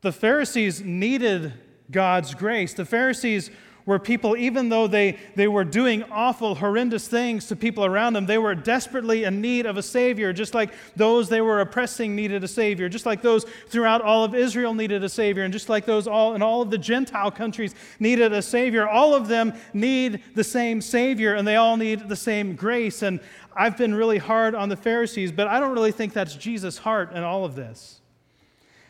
The 0.00 0.10
Pharisees 0.10 0.80
needed 0.80 1.52
God's 1.92 2.34
grace. 2.34 2.74
The 2.74 2.84
Pharisees 2.84 3.52
were 3.86 4.00
people, 4.00 4.36
even 4.36 4.68
though 4.68 4.88
they, 4.88 5.16
they 5.36 5.46
were 5.46 5.64
doing 5.64 6.02
awful, 6.10 6.56
horrendous 6.56 7.06
things 7.06 7.46
to 7.46 7.54
people 7.54 7.84
around 7.84 8.14
them, 8.14 8.26
they 8.26 8.36
were 8.36 8.54
desperately 8.54 9.22
in 9.22 9.40
need 9.40 9.64
of 9.64 9.76
a 9.76 9.82
Savior, 9.82 10.32
just 10.32 10.54
like 10.54 10.72
those 10.96 11.28
they 11.28 11.40
were 11.40 11.60
oppressing 11.60 12.16
needed 12.16 12.42
a 12.42 12.48
Savior, 12.48 12.88
just 12.88 13.06
like 13.06 13.22
those 13.22 13.46
throughout 13.68 14.02
all 14.02 14.24
of 14.24 14.34
Israel 14.34 14.74
needed 14.74 15.04
a 15.04 15.08
Savior, 15.08 15.44
and 15.44 15.52
just 15.52 15.68
like 15.68 15.86
those 15.86 16.08
all 16.08 16.34
in 16.34 16.42
all 16.42 16.62
of 16.62 16.70
the 16.70 16.78
Gentile 16.78 17.30
countries 17.30 17.76
needed 18.00 18.32
a 18.32 18.42
Savior. 18.42 18.88
All 18.88 19.14
of 19.14 19.28
them 19.28 19.54
need 19.72 20.20
the 20.34 20.44
same 20.44 20.80
Savior, 20.80 21.34
and 21.34 21.46
they 21.46 21.56
all 21.56 21.76
need 21.76 22.08
the 22.08 22.16
same 22.16 22.56
grace. 22.56 23.02
And 23.02 23.20
I've 23.54 23.78
been 23.78 23.94
really 23.94 24.18
hard 24.18 24.56
on 24.56 24.68
the 24.68 24.76
Pharisees, 24.76 25.30
but 25.30 25.46
I 25.46 25.60
don't 25.60 25.72
really 25.72 25.92
think 25.92 26.12
that's 26.12 26.34
Jesus' 26.34 26.76
heart 26.76 27.12
in 27.12 27.22
all 27.22 27.44
of 27.44 27.54
this. 27.54 28.00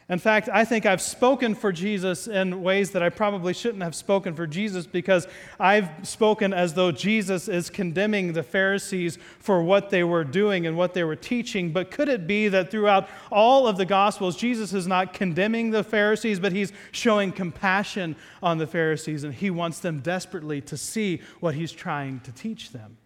In 0.08 0.20
fact, 0.20 0.48
I 0.52 0.64
think 0.64 0.86
I've 0.86 1.02
spoken 1.02 1.56
for 1.56 1.72
Jesus 1.72 2.28
in 2.28 2.62
ways 2.62 2.92
that 2.92 3.02
I 3.02 3.08
probably 3.08 3.52
shouldn't 3.52 3.82
have 3.82 3.96
spoken 3.96 4.34
for 4.34 4.46
Jesus 4.46 4.86
because 4.86 5.26
I've 5.58 5.90
spoken 6.06 6.52
as 6.52 6.74
though 6.74 6.92
Jesus 6.92 7.48
is 7.48 7.70
condemning 7.70 8.32
the 8.32 8.44
Pharisees 8.44 9.18
for 9.40 9.60
what 9.64 9.90
they 9.90 10.04
were 10.04 10.22
doing 10.22 10.64
and 10.64 10.76
what 10.76 10.94
they 10.94 11.02
were 11.02 11.16
teaching. 11.16 11.72
But 11.72 11.90
could 11.90 12.08
it 12.08 12.28
be 12.28 12.46
that 12.48 12.70
throughout 12.70 13.08
all 13.32 13.66
of 13.66 13.78
the 13.78 13.84
Gospels, 13.84 14.36
Jesus 14.36 14.72
is 14.72 14.86
not 14.86 15.12
condemning 15.12 15.72
the 15.72 15.82
Pharisees, 15.82 16.38
but 16.38 16.52
he's 16.52 16.72
showing 16.92 17.32
compassion 17.32 18.14
on 18.40 18.58
the 18.58 18.66
Pharisees 18.68 19.24
and 19.24 19.34
he 19.34 19.50
wants 19.50 19.80
them 19.80 19.98
desperately 19.98 20.60
to 20.62 20.76
see 20.76 21.20
what 21.40 21.56
he's 21.56 21.72
trying 21.72 22.20
to 22.20 22.30
teach 22.30 22.70
them? 22.70 22.96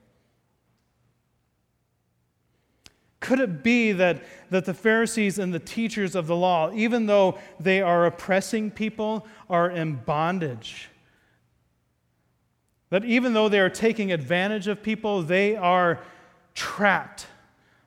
Could 3.20 3.38
it 3.38 3.62
be 3.62 3.92
that, 3.92 4.22
that 4.48 4.64
the 4.64 4.74
Pharisees 4.74 5.38
and 5.38 5.52
the 5.52 5.58
teachers 5.58 6.14
of 6.14 6.26
the 6.26 6.34
law, 6.34 6.72
even 6.72 7.06
though 7.06 7.38
they 7.60 7.82
are 7.82 8.06
oppressing 8.06 8.70
people, 8.70 9.26
are 9.48 9.70
in 9.70 9.96
bondage? 9.96 10.88
That 12.88 13.04
even 13.04 13.34
though 13.34 13.48
they 13.48 13.60
are 13.60 13.70
taking 13.70 14.10
advantage 14.10 14.66
of 14.66 14.82
people, 14.82 15.22
they 15.22 15.54
are 15.54 16.00
trapped 16.54 17.26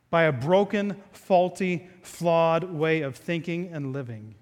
by 0.10 0.24
a 0.24 0.32
broken, 0.32 1.02
faulty, 1.12 1.90
flawed 2.04 2.66
way 2.66 3.02
of 3.02 3.16
thinking 3.16 3.70
and 3.74 3.92
living? 3.92 4.36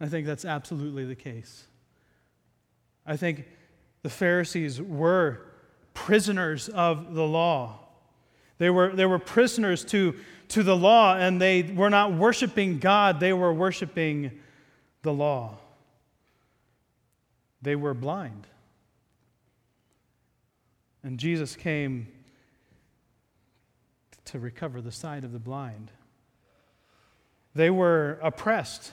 I 0.00 0.06
think 0.06 0.26
that's 0.26 0.44
absolutely 0.44 1.04
the 1.04 1.16
case. 1.16 1.66
I 3.04 3.16
think 3.16 3.46
the 4.02 4.10
Pharisees 4.10 4.80
were 4.80 5.42
prisoners 5.94 6.68
of 6.68 7.14
the 7.14 7.24
law. 7.24 7.85
They 8.58 8.70
were, 8.70 8.94
they 8.94 9.06
were 9.06 9.18
prisoners 9.18 9.84
to, 9.86 10.14
to 10.48 10.62
the 10.62 10.76
law, 10.76 11.16
and 11.16 11.40
they 11.40 11.62
were 11.62 11.90
not 11.90 12.14
worshiping 12.14 12.78
God, 12.78 13.20
they 13.20 13.32
were 13.32 13.52
worshiping 13.52 14.32
the 15.02 15.12
law. 15.12 15.58
They 17.62 17.76
were 17.76 17.94
blind. 17.94 18.46
And 21.02 21.18
Jesus 21.18 21.54
came 21.56 22.08
to 24.26 24.38
recover 24.38 24.80
the 24.80 24.92
sight 24.92 25.24
of 25.24 25.32
the 25.32 25.38
blind. 25.38 25.90
They 27.54 27.70
were 27.70 28.18
oppressed. 28.22 28.92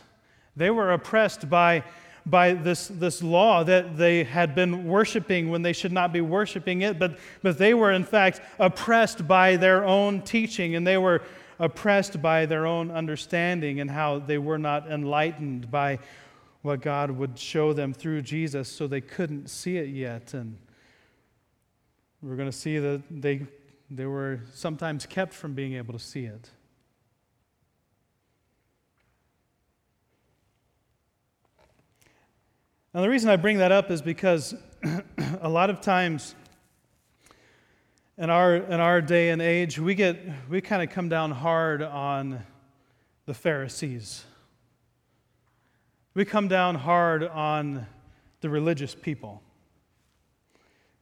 They 0.56 0.70
were 0.70 0.92
oppressed 0.92 1.50
by 1.50 1.84
by 2.26 2.54
this, 2.54 2.88
this 2.88 3.22
law 3.22 3.64
that 3.64 3.98
they 3.98 4.24
had 4.24 4.56
been 4.56 4.86
worshiping 4.86 5.50
when 5.50 5.62
they 5.62 5.74
should 5.74 5.92
not 5.92 6.14
be 6.14 6.22
worshiping 6.22 6.82
it, 6.82 6.98
but, 6.98 7.18
but 7.42 7.58
they 7.58 7.74
were 7.74 7.92
in 7.92 8.06
fact 8.06 8.42
oppressed 8.60 9.28
by 9.28 9.58
their 9.58 9.84
own 9.84 10.22
teaching 10.22 10.76
and 10.76 10.88
they 10.88 10.98
were 10.98 11.22
oppressed 11.60 12.22
by 12.22 12.46
their 12.46 12.66
own 12.66 12.92
understanding 12.92 13.80
and 13.80 13.92
how 13.92 14.20
they 14.20 14.38
were 14.38 14.58
not 14.58 14.90
enlightened 14.90 15.70
by 15.70 16.00
what 16.62 16.82
God 16.82 17.12
would 17.12 17.38
show 17.38 17.74
them 17.74 17.94
through 17.94 18.22
Jesus, 18.22 18.70
so 18.70 18.88
they 18.88 19.02
couldn't 19.02 19.50
see 19.50 19.78
it 19.78 19.90
yet. 19.90 20.34
And 20.34 20.58
we're 22.22 22.38
going 22.38 22.50
to 22.50 22.58
see 22.58 22.80
that 22.80 23.04
they, 23.12 23.46
they 23.92 24.06
were 24.06 24.40
sometimes 24.54 25.06
kept 25.06 25.34
from 25.34 25.54
being 25.54 25.74
able 25.74 25.94
to 25.94 26.00
see 26.00 26.24
it. 26.24 26.50
Now, 32.94 33.02
the 33.02 33.10
reason 33.10 33.32
I 33.32 33.38
bring 33.38 33.58
that 33.58 33.72
up 33.72 33.90
is 33.90 34.04
because 34.04 34.54
a 35.42 35.50
lot 35.50 35.72
of 35.72 35.82
times 35.82 36.36
in 38.20 38.30
our, 38.30 38.58
in 38.58 38.80
our 38.80 39.02
day 39.02 39.32
and 39.32 39.42
age, 39.42 39.80
we, 39.80 39.96
get, 39.96 40.20
we 40.48 40.62
kind 40.62 40.84
of 40.84 40.92
come 40.92 41.10
down 41.10 41.32
hard 41.32 41.82
on 41.82 42.44
the 43.26 43.34
Pharisees. 43.34 44.26
We 46.14 46.24
come 46.24 46.48
down 46.48 46.76
hard 46.76 47.24
on 47.24 47.88
the 48.42 48.50
religious 48.50 48.94
people 48.94 49.42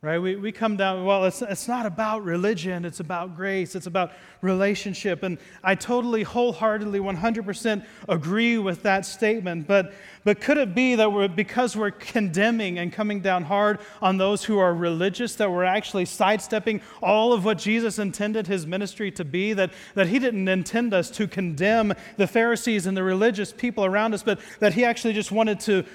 right? 0.03 0.17
We, 0.17 0.35
we 0.35 0.51
come 0.51 0.77
down, 0.77 1.05
well, 1.05 1.25
it's, 1.25 1.43
it's 1.43 1.67
not 1.67 1.85
about 1.85 2.23
religion, 2.23 2.85
it's 2.85 2.99
about 2.99 3.35
grace, 3.35 3.75
it's 3.75 3.85
about 3.85 4.13
relationship. 4.41 5.21
And 5.21 5.37
I 5.63 5.75
totally, 5.75 6.23
wholeheartedly, 6.23 6.99
100% 6.99 7.85
agree 8.09 8.57
with 8.57 8.81
that 8.81 9.05
statement. 9.05 9.67
But, 9.67 9.93
but 10.23 10.41
could 10.41 10.57
it 10.57 10.73
be 10.73 10.95
that 10.95 11.13
we're, 11.13 11.27
because 11.27 11.77
we're 11.77 11.91
condemning 11.91 12.79
and 12.79 12.91
coming 12.91 13.19
down 13.19 13.43
hard 13.43 13.77
on 14.01 14.17
those 14.17 14.43
who 14.43 14.57
are 14.57 14.73
religious, 14.73 15.35
that 15.35 15.51
we're 15.51 15.65
actually 15.65 16.05
sidestepping 16.05 16.81
all 17.03 17.31
of 17.31 17.45
what 17.45 17.59
Jesus 17.59 17.99
intended 17.99 18.47
his 18.47 18.65
ministry 18.65 19.11
to 19.11 19.23
be? 19.23 19.53
That, 19.53 19.71
that 19.93 20.07
he 20.07 20.17
didn't 20.17 20.47
intend 20.47 20.95
us 20.95 21.11
to 21.11 21.27
condemn 21.27 21.93
the 22.17 22.25
Pharisees 22.25 22.87
and 22.87 22.97
the 22.97 23.03
religious 23.03 23.53
people 23.53 23.85
around 23.85 24.15
us, 24.15 24.23
but 24.23 24.39
that 24.61 24.73
he 24.73 24.83
actually 24.83 25.13
just 25.13 25.31
wanted 25.31 25.59
to 25.59 25.85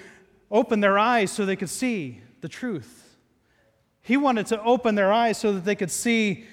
open 0.49 0.79
their 0.79 0.97
eyes 0.97 1.33
so 1.33 1.45
they 1.45 1.57
could 1.57 1.71
see 1.71 2.21
the 2.41 2.49
truth 2.49 3.03
he 4.07 4.17
wanted 4.17 4.47
to 4.47 4.63
open 4.63 4.95
their 4.95 5.13
eyes 5.13 5.37
so 5.37 5.53
that 5.53 5.65
they 5.65 5.75
could 5.75 5.91
see 5.91 6.45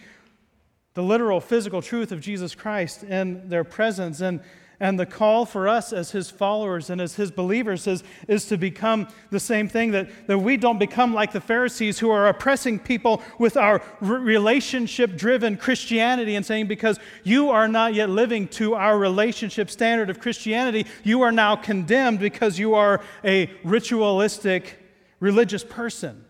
the 0.95 1.04
literal 1.04 1.39
physical 1.39 1.84
truth 1.84 2.12
of 2.12 2.20
Jesus 2.20 2.56
Christ 2.56 3.04
in 3.04 3.47
their 3.47 3.64
presence. 3.64 4.22
And, 4.22 4.39
and 4.80 4.99
the 4.99 5.06
call 5.06 5.45
for 5.45 5.68
us 5.68 5.93
as 5.93 6.10
his 6.10 6.32
followers 6.32 6.89
and 6.89 6.99
as 6.99 7.14
his 7.14 7.30
believers 7.30 7.86
is, 7.86 8.04
is 8.28 8.47
to 8.47 8.58
become 8.58 9.08
the 9.30 9.39
same 9.39 9.70
thing 9.70 9.91
that, 9.91 10.10
that 10.26 10.39
we 10.39 10.58
don't 10.58 10.80
become 10.80 11.14
like 11.14 11.32
the 11.32 11.39
Pharisees 11.39 11.99
who 11.99 12.10
are 12.10 12.28
oppressing 12.28 12.80
people 12.80 13.22
with 13.38 13.56
our 13.56 13.84
relationship 14.01 15.16
driven 15.16 15.56
Christianity 15.56 16.34
and 16.34 16.43
saying, 16.43 16.66
because 16.66 16.99
you 17.24 17.51
are 17.51 17.68
not 17.68 17.93
yet 17.93 18.10
living 18.10 18.47
to 18.47 18.74
our 18.74 18.97
relationship 18.97 19.70
standard 19.70 20.10
of 20.10 20.20
Christianity, 20.20 20.88
you 21.04 21.22
are 21.22 21.32
now 21.32 21.56
condemned 21.56 22.18
because 22.18 22.58
you 22.58 22.74
are 22.74 22.99
a 23.24 23.47
ritualistic 23.64 24.80
religious 25.20 25.64
person. 25.64 26.23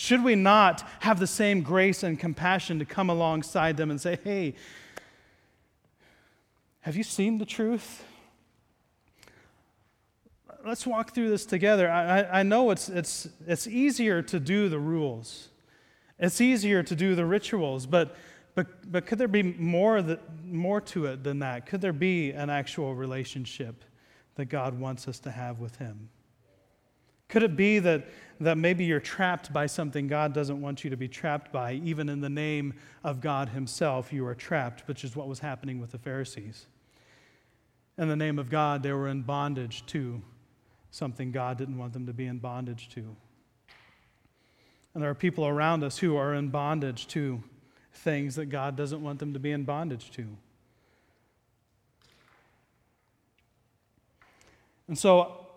Should 0.00 0.22
we 0.22 0.36
not 0.36 0.88
have 1.00 1.18
the 1.18 1.26
same 1.26 1.62
grace 1.62 2.04
and 2.04 2.16
compassion 2.16 2.78
to 2.78 2.84
come 2.84 3.10
alongside 3.10 3.76
them 3.76 3.90
and 3.90 4.00
say, 4.00 4.16
hey, 4.22 4.54
have 6.82 6.94
you 6.94 7.02
seen 7.02 7.38
the 7.38 7.44
truth? 7.44 8.04
Let's 10.64 10.86
walk 10.86 11.16
through 11.16 11.30
this 11.30 11.44
together. 11.44 11.90
I, 11.90 12.22
I 12.22 12.42
know 12.44 12.70
it's, 12.70 12.88
it's, 12.88 13.28
it's 13.44 13.66
easier 13.66 14.22
to 14.22 14.38
do 14.38 14.68
the 14.68 14.78
rules, 14.78 15.48
it's 16.20 16.40
easier 16.40 16.84
to 16.84 16.94
do 16.94 17.16
the 17.16 17.26
rituals, 17.26 17.84
but, 17.84 18.14
but, 18.54 18.68
but 18.92 19.04
could 19.04 19.18
there 19.18 19.26
be 19.26 19.42
more, 19.42 20.00
that, 20.00 20.20
more 20.44 20.80
to 20.80 21.06
it 21.06 21.24
than 21.24 21.40
that? 21.40 21.66
Could 21.66 21.80
there 21.80 21.92
be 21.92 22.30
an 22.30 22.50
actual 22.50 22.94
relationship 22.94 23.84
that 24.36 24.44
God 24.44 24.78
wants 24.78 25.08
us 25.08 25.18
to 25.18 25.32
have 25.32 25.58
with 25.58 25.74
Him? 25.78 26.08
Could 27.28 27.42
it 27.42 27.56
be 27.56 27.78
that, 27.80 28.08
that 28.40 28.56
maybe 28.56 28.84
you're 28.84 29.00
trapped 29.00 29.52
by 29.52 29.66
something 29.66 30.08
God 30.08 30.32
doesn't 30.32 30.60
want 30.60 30.82
you 30.82 30.90
to 30.90 30.96
be 30.96 31.08
trapped 31.08 31.52
by? 31.52 31.74
Even 31.74 32.08
in 32.08 32.20
the 32.20 32.30
name 32.30 32.74
of 33.04 33.20
God 33.20 33.50
Himself, 33.50 34.12
you 34.12 34.26
are 34.26 34.34
trapped, 34.34 34.88
which 34.88 35.04
is 35.04 35.14
what 35.14 35.28
was 35.28 35.40
happening 35.40 35.80
with 35.80 35.90
the 35.90 35.98
Pharisees. 35.98 36.66
In 37.98 38.08
the 38.08 38.16
name 38.16 38.38
of 38.38 38.48
God, 38.48 38.82
they 38.82 38.92
were 38.92 39.08
in 39.08 39.22
bondage 39.22 39.84
to 39.86 40.22
something 40.90 41.30
God 41.30 41.58
didn't 41.58 41.76
want 41.76 41.92
them 41.92 42.06
to 42.06 42.12
be 42.12 42.26
in 42.26 42.38
bondage 42.38 42.88
to. 42.90 43.16
And 44.94 45.02
there 45.02 45.10
are 45.10 45.14
people 45.14 45.46
around 45.46 45.84
us 45.84 45.98
who 45.98 46.16
are 46.16 46.34
in 46.34 46.48
bondage 46.48 47.06
to 47.08 47.42
things 47.92 48.36
that 48.36 48.46
God 48.46 48.74
doesn't 48.74 49.02
want 49.02 49.18
them 49.18 49.34
to 49.34 49.38
be 49.38 49.52
in 49.52 49.64
bondage 49.64 50.10
to. 50.12 50.26
And 54.86 54.98
so 54.98 55.47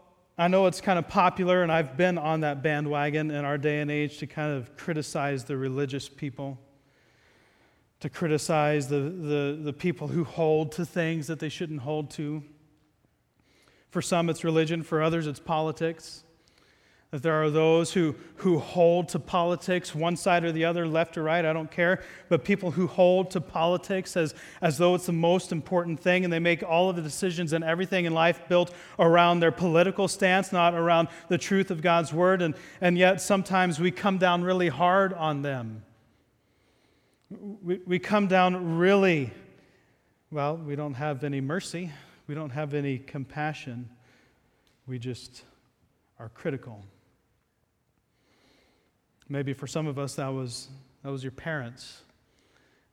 I 0.42 0.48
know 0.48 0.66
it's 0.66 0.82
kind 0.82 0.98
of 0.98 1.08
popular, 1.08 1.62
and 1.62 1.72
I've 1.72 1.96
been 1.96 2.18
on 2.18 2.40
that 2.40 2.64
bandwagon 2.64 3.30
in 3.30 3.46
our 3.46 3.60
day 3.60 3.80
and 3.80 3.92
age 3.92 4.18
to 4.18 4.26
kind 4.26 4.52
of 4.58 4.76
criticize 4.76 5.44
the 5.44 5.56
religious 5.56 6.10
people, 6.10 6.58
to 8.00 8.10
criticize 8.10 8.88
the, 8.88 9.02
the, 9.02 9.60
the 9.62 9.72
people 9.72 10.08
who 10.08 10.24
hold 10.24 10.72
to 10.72 10.84
things 10.84 11.28
that 11.28 11.38
they 11.38 11.48
shouldn't 11.48 11.82
hold 11.82 12.10
to. 12.12 12.42
For 13.92 14.02
some, 14.02 14.32
it's 14.32 14.44
religion, 14.44 14.82
for 14.82 15.04
others, 15.04 15.28
it's 15.28 15.40
politics. 15.40 16.24
That 17.12 17.24
there 17.24 17.44
are 17.44 17.50
those 17.50 17.92
who, 17.92 18.16
who 18.38 18.58
hold 18.58 19.10
to 19.10 19.20
politics, 19.20 19.94
one 19.94 20.16
side 20.16 20.46
or 20.46 20.54
the 20.54 20.64
other, 20.64 20.88
left 20.88 21.18
or 21.18 21.24
right, 21.24 21.44
I 21.44 21.52
don't 21.52 21.70
care, 21.70 22.02
but 22.30 22.46
people 22.46 22.72
who 22.72 22.88
hold 22.88 23.32
to 23.32 23.42
politics 23.42 24.16
as, 24.16 24.34
as 24.62 24.78
though 24.78 24.96
it's 24.96 25.08
the 25.08 25.12
most 25.12 25.52
important 25.52 26.00
thing, 26.00 26.24
and 26.24 26.32
they 26.32 26.40
make 26.40 26.64
all 26.64 26.90
of 26.90 26.96
the 26.96 27.02
decisions 27.02 27.52
and 27.52 27.66
everything 27.66 28.06
in 28.06 28.14
life 28.14 28.48
built 28.48 28.74
around 28.98 29.42
their 29.42 29.52
political 29.52 30.08
stance, 30.08 30.54
not 30.54 30.74
around 30.74 31.10
the 31.28 31.38
truth 31.38 31.70
of 31.70 31.82
God's 31.82 32.14
word, 32.14 32.42
and, 32.42 32.56
and 32.80 32.98
yet 32.98 33.20
sometimes 33.20 33.78
we 33.78 33.92
come 33.92 34.18
down 34.18 34.42
really 34.42 34.70
hard 34.70 35.12
on 35.12 35.42
them. 35.42 35.84
We, 37.30 37.82
we 37.86 38.00
come 38.00 38.28
down 38.28 38.78
really, 38.78 39.32
well, 40.32 40.56
we 40.56 40.78
don't 40.78 40.94
have 40.94 41.26
any 41.26 41.42
mercy, 41.42 41.92
we 42.28 42.36
don't 42.36 42.52
have 42.52 42.74
any 42.74 43.00
compassion, 43.00 43.90
we 44.88 44.98
just 44.98 45.44
are 46.18 46.30
critical. 46.30 46.86
Maybe 49.32 49.54
for 49.54 49.66
some 49.66 49.88
of 49.88 49.98
us, 49.98 50.16
that 50.16 50.28
was, 50.28 50.68
that 51.04 51.10
was 51.10 51.24
your 51.24 51.32
parents. 51.32 52.02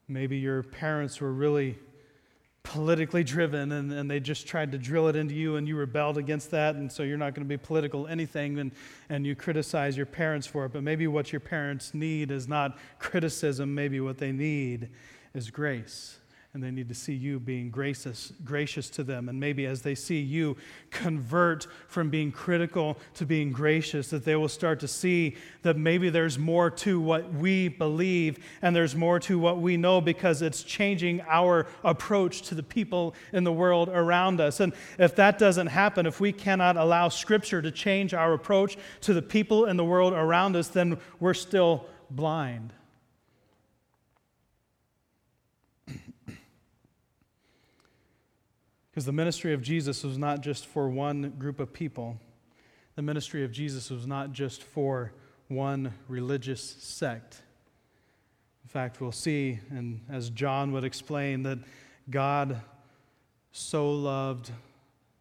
Maybe 0.06 0.38
your 0.38 0.62
parents 0.62 1.20
were 1.20 1.32
really 1.32 1.76
politically 2.62 3.24
driven 3.24 3.72
and, 3.72 3.92
and 3.92 4.08
they 4.08 4.20
just 4.20 4.46
tried 4.46 4.70
to 4.70 4.78
drill 4.78 5.08
it 5.08 5.16
into 5.16 5.34
you 5.34 5.56
and 5.56 5.66
you 5.66 5.74
rebelled 5.74 6.16
against 6.16 6.52
that 6.52 6.76
and 6.76 6.92
so 6.92 7.02
you're 7.02 7.18
not 7.18 7.34
going 7.34 7.44
to 7.44 7.48
be 7.48 7.56
political 7.56 8.06
anything 8.06 8.58
and, 8.60 8.70
and 9.08 9.26
you 9.26 9.34
criticize 9.34 9.96
your 9.96 10.06
parents 10.06 10.46
for 10.46 10.66
it 10.66 10.72
but 10.72 10.82
maybe 10.82 11.06
what 11.06 11.32
your 11.32 11.40
parents 11.40 11.94
need 11.94 12.30
is 12.30 12.46
not 12.46 12.76
criticism 12.98 13.74
maybe 13.74 14.00
what 14.00 14.18
they 14.18 14.32
need 14.32 14.90
is 15.34 15.50
grace 15.50 16.18
and 16.58 16.66
they 16.66 16.72
need 16.72 16.88
to 16.88 16.94
see 16.94 17.14
you 17.14 17.38
being 17.38 17.70
gracious, 17.70 18.32
gracious 18.44 18.90
to 18.90 19.04
them. 19.04 19.28
And 19.28 19.38
maybe 19.38 19.64
as 19.64 19.82
they 19.82 19.94
see 19.94 20.18
you 20.18 20.56
convert 20.90 21.68
from 21.86 22.10
being 22.10 22.32
critical 22.32 22.98
to 23.14 23.24
being 23.24 23.52
gracious, 23.52 24.10
that 24.10 24.24
they 24.24 24.34
will 24.34 24.48
start 24.48 24.80
to 24.80 24.88
see 24.88 25.36
that 25.62 25.76
maybe 25.76 26.10
there's 26.10 26.36
more 26.36 26.68
to 26.68 27.00
what 27.00 27.32
we 27.32 27.68
believe 27.68 28.44
and 28.60 28.74
there's 28.74 28.96
more 28.96 29.20
to 29.20 29.38
what 29.38 29.58
we 29.58 29.76
know 29.76 30.00
because 30.00 30.42
it's 30.42 30.64
changing 30.64 31.20
our 31.28 31.68
approach 31.84 32.42
to 32.42 32.56
the 32.56 32.62
people 32.64 33.14
in 33.32 33.44
the 33.44 33.52
world 33.52 33.88
around 33.88 34.40
us. 34.40 34.58
And 34.58 34.72
if 34.98 35.14
that 35.14 35.38
doesn't 35.38 35.68
happen, 35.68 36.06
if 36.06 36.18
we 36.18 36.32
cannot 36.32 36.76
allow 36.76 37.08
Scripture 37.08 37.62
to 37.62 37.70
change 37.70 38.14
our 38.14 38.32
approach 38.32 38.76
to 39.02 39.14
the 39.14 39.22
people 39.22 39.66
in 39.66 39.76
the 39.76 39.84
world 39.84 40.12
around 40.12 40.56
us, 40.56 40.66
then 40.66 40.98
we're 41.20 41.34
still 41.34 41.86
blind. 42.10 42.72
Because 48.98 49.06
the 49.06 49.12
ministry 49.12 49.54
of 49.54 49.62
Jesus 49.62 50.02
was 50.02 50.18
not 50.18 50.40
just 50.40 50.66
for 50.66 50.88
one 50.88 51.30
group 51.38 51.60
of 51.60 51.72
people, 51.72 52.18
the 52.96 53.02
ministry 53.02 53.44
of 53.44 53.52
Jesus 53.52 53.90
was 53.90 54.08
not 54.08 54.32
just 54.32 54.60
for 54.60 55.12
one 55.46 55.94
religious 56.08 56.60
sect. 56.80 57.40
In 58.64 58.68
fact, 58.68 59.00
we'll 59.00 59.12
see, 59.12 59.60
and 59.70 60.00
as 60.10 60.30
John 60.30 60.72
would 60.72 60.82
explain, 60.82 61.44
that 61.44 61.60
God 62.10 62.60
so 63.52 63.88
loved 63.88 64.50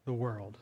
the 0.05 0.13
world. 0.13 0.57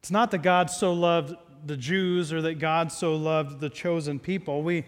It's 0.00 0.10
not 0.10 0.30
that 0.30 0.38
God 0.38 0.70
so 0.70 0.94
loved 0.94 1.34
the 1.66 1.76
Jews 1.76 2.32
or 2.32 2.40
that 2.40 2.54
God 2.54 2.90
so 2.90 3.14
loved 3.14 3.60
the 3.60 3.68
chosen 3.68 4.18
people. 4.18 4.62
We, 4.62 4.86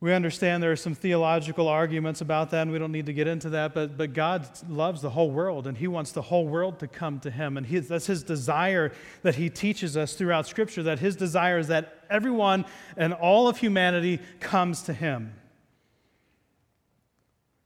we 0.00 0.14
understand 0.14 0.62
there 0.62 0.70
are 0.70 0.76
some 0.76 0.94
theological 0.94 1.66
arguments 1.66 2.20
about 2.20 2.50
that, 2.50 2.62
and 2.62 2.70
we 2.70 2.78
don't 2.78 2.92
need 2.92 3.06
to 3.06 3.12
get 3.12 3.26
into 3.26 3.50
that, 3.50 3.74
but, 3.74 3.98
but 3.98 4.12
God 4.12 4.48
loves 4.68 5.02
the 5.02 5.10
whole 5.10 5.30
world, 5.32 5.66
and 5.66 5.76
He 5.76 5.88
wants 5.88 6.12
the 6.12 6.22
whole 6.22 6.46
world 6.46 6.78
to 6.78 6.86
come 6.86 7.18
to 7.20 7.30
Him. 7.30 7.56
And 7.56 7.66
he, 7.66 7.80
that's 7.80 8.06
His 8.06 8.22
desire 8.22 8.92
that 9.22 9.34
He 9.34 9.50
teaches 9.50 9.96
us 9.96 10.14
throughout 10.14 10.46
Scripture, 10.46 10.84
that 10.84 11.00
His 11.00 11.16
desire 11.16 11.58
is 11.58 11.66
that 11.66 12.04
everyone 12.08 12.64
and 12.96 13.12
all 13.12 13.48
of 13.48 13.58
humanity 13.58 14.20
comes 14.38 14.82
to 14.82 14.92
Him. 14.92 15.34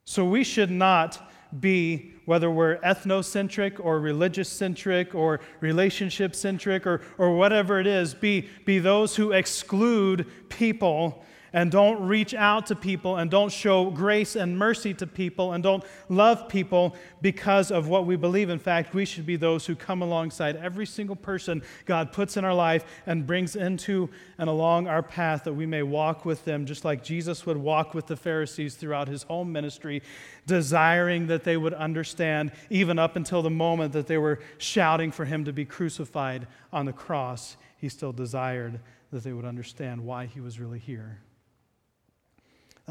So 0.07 0.25
we 0.25 0.43
should 0.43 0.71
not 0.71 1.31
be, 1.61 2.13
whether 2.25 2.51
we're 2.51 2.79
ethnocentric 2.79 3.79
or 3.79 4.01
religious 4.01 4.49
centric 4.49 5.15
or 5.15 5.41
relationship 5.61 6.35
centric 6.35 6.87
or, 6.87 7.03
or 7.19 7.37
whatever 7.37 7.79
it 7.79 7.87
is, 7.87 8.15
be, 8.15 8.49
be 8.65 8.79
those 8.79 9.17
who 9.17 9.33
exclude 9.33 10.27
people 10.49 11.23
and 11.53 11.71
don't 11.71 12.07
reach 12.07 12.35
out 12.35 12.67
to 12.67 12.75
people 12.75 13.17
and 13.17 13.31
don't 13.31 13.53
show 13.53 13.91
grace 13.91 14.37
and 14.37 14.59
mercy 14.59 14.95
to 14.95 15.07
people 15.07 15.53
and 15.53 15.63
don't 15.63 15.85
love 16.09 16.49
people 16.49 16.95
because 17.21 17.71
of 17.71 17.89
what 17.89 18.07
we 18.07 18.17
believe. 18.17 18.49
In 18.49 18.59
fact, 18.59 18.95
we 18.95 19.05
should 19.05 19.27
be 19.27 19.37
those 19.37 19.67
who 19.67 19.77
come 19.77 20.03
alongside 20.03 20.57
every 20.57 20.87
single 20.87 21.17
person 21.17 21.63
God 21.85 22.13
puts 22.13 22.37
in 22.37 22.45
our 22.45 22.55
life 22.55 22.85
and 23.07 23.27
brings 23.27 23.57
into 23.57 24.09
and 24.39 24.49
along 24.49 24.87
our 24.87 25.03
path 25.03 25.45
that 25.45 25.53
we 25.53 25.67
may 25.67 25.83
walk 25.83 26.25
with 26.25 26.45
them, 26.45 26.67
just 26.67 26.85
like 26.85 27.03
Jesus 27.03 27.45
would 27.47 27.57
walk 27.57 27.95
with 27.95 28.07
the 28.07 28.17
Pharisees 28.17 28.75
throughout 28.75 29.09
his 29.09 29.23
whole 29.25 29.45
ministry, 29.45 30.03
desiring 30.47 31.27
that 31.27 31.45
they 31.45 31.57
would 31.57 31.75
understand, 31.75 32.53
even 32.71 32.99
up 32.99 33.17
until 33.17 33.43
the 33.43 33.51
moment 33.51 33.93
that 33.93 34.07
they 34.07 34.19
were 34.19 34.41
shouting 34.59 35.13
for 35.13 35.25
him 35.25 35.45
to 35.45 35.53
be 35.53 35.65
crucified 35.65 36.47
on 36.73 36.87
the 36.87 36.93
cross. 36.93 37.57
He 37.77 37.89
still 37.89 38.13
desired 38.13 38.81
that 39.11 39.25
they 39.25 39.33
would 39.33 39.45
understand 39.45 40.05
why 40.05 40.27
he 40.27 40.41
was 40.41 40.59
really 40.59 40.79
here. 40.79 41.21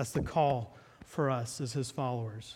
That's 0.02 0.10
the 0.10 0.24
call 0.24 0.76
for 1.06 1.30
us 1.30 1.62
as 1.62 1.74
his 1.74 1.92
followers. 1.92 2.56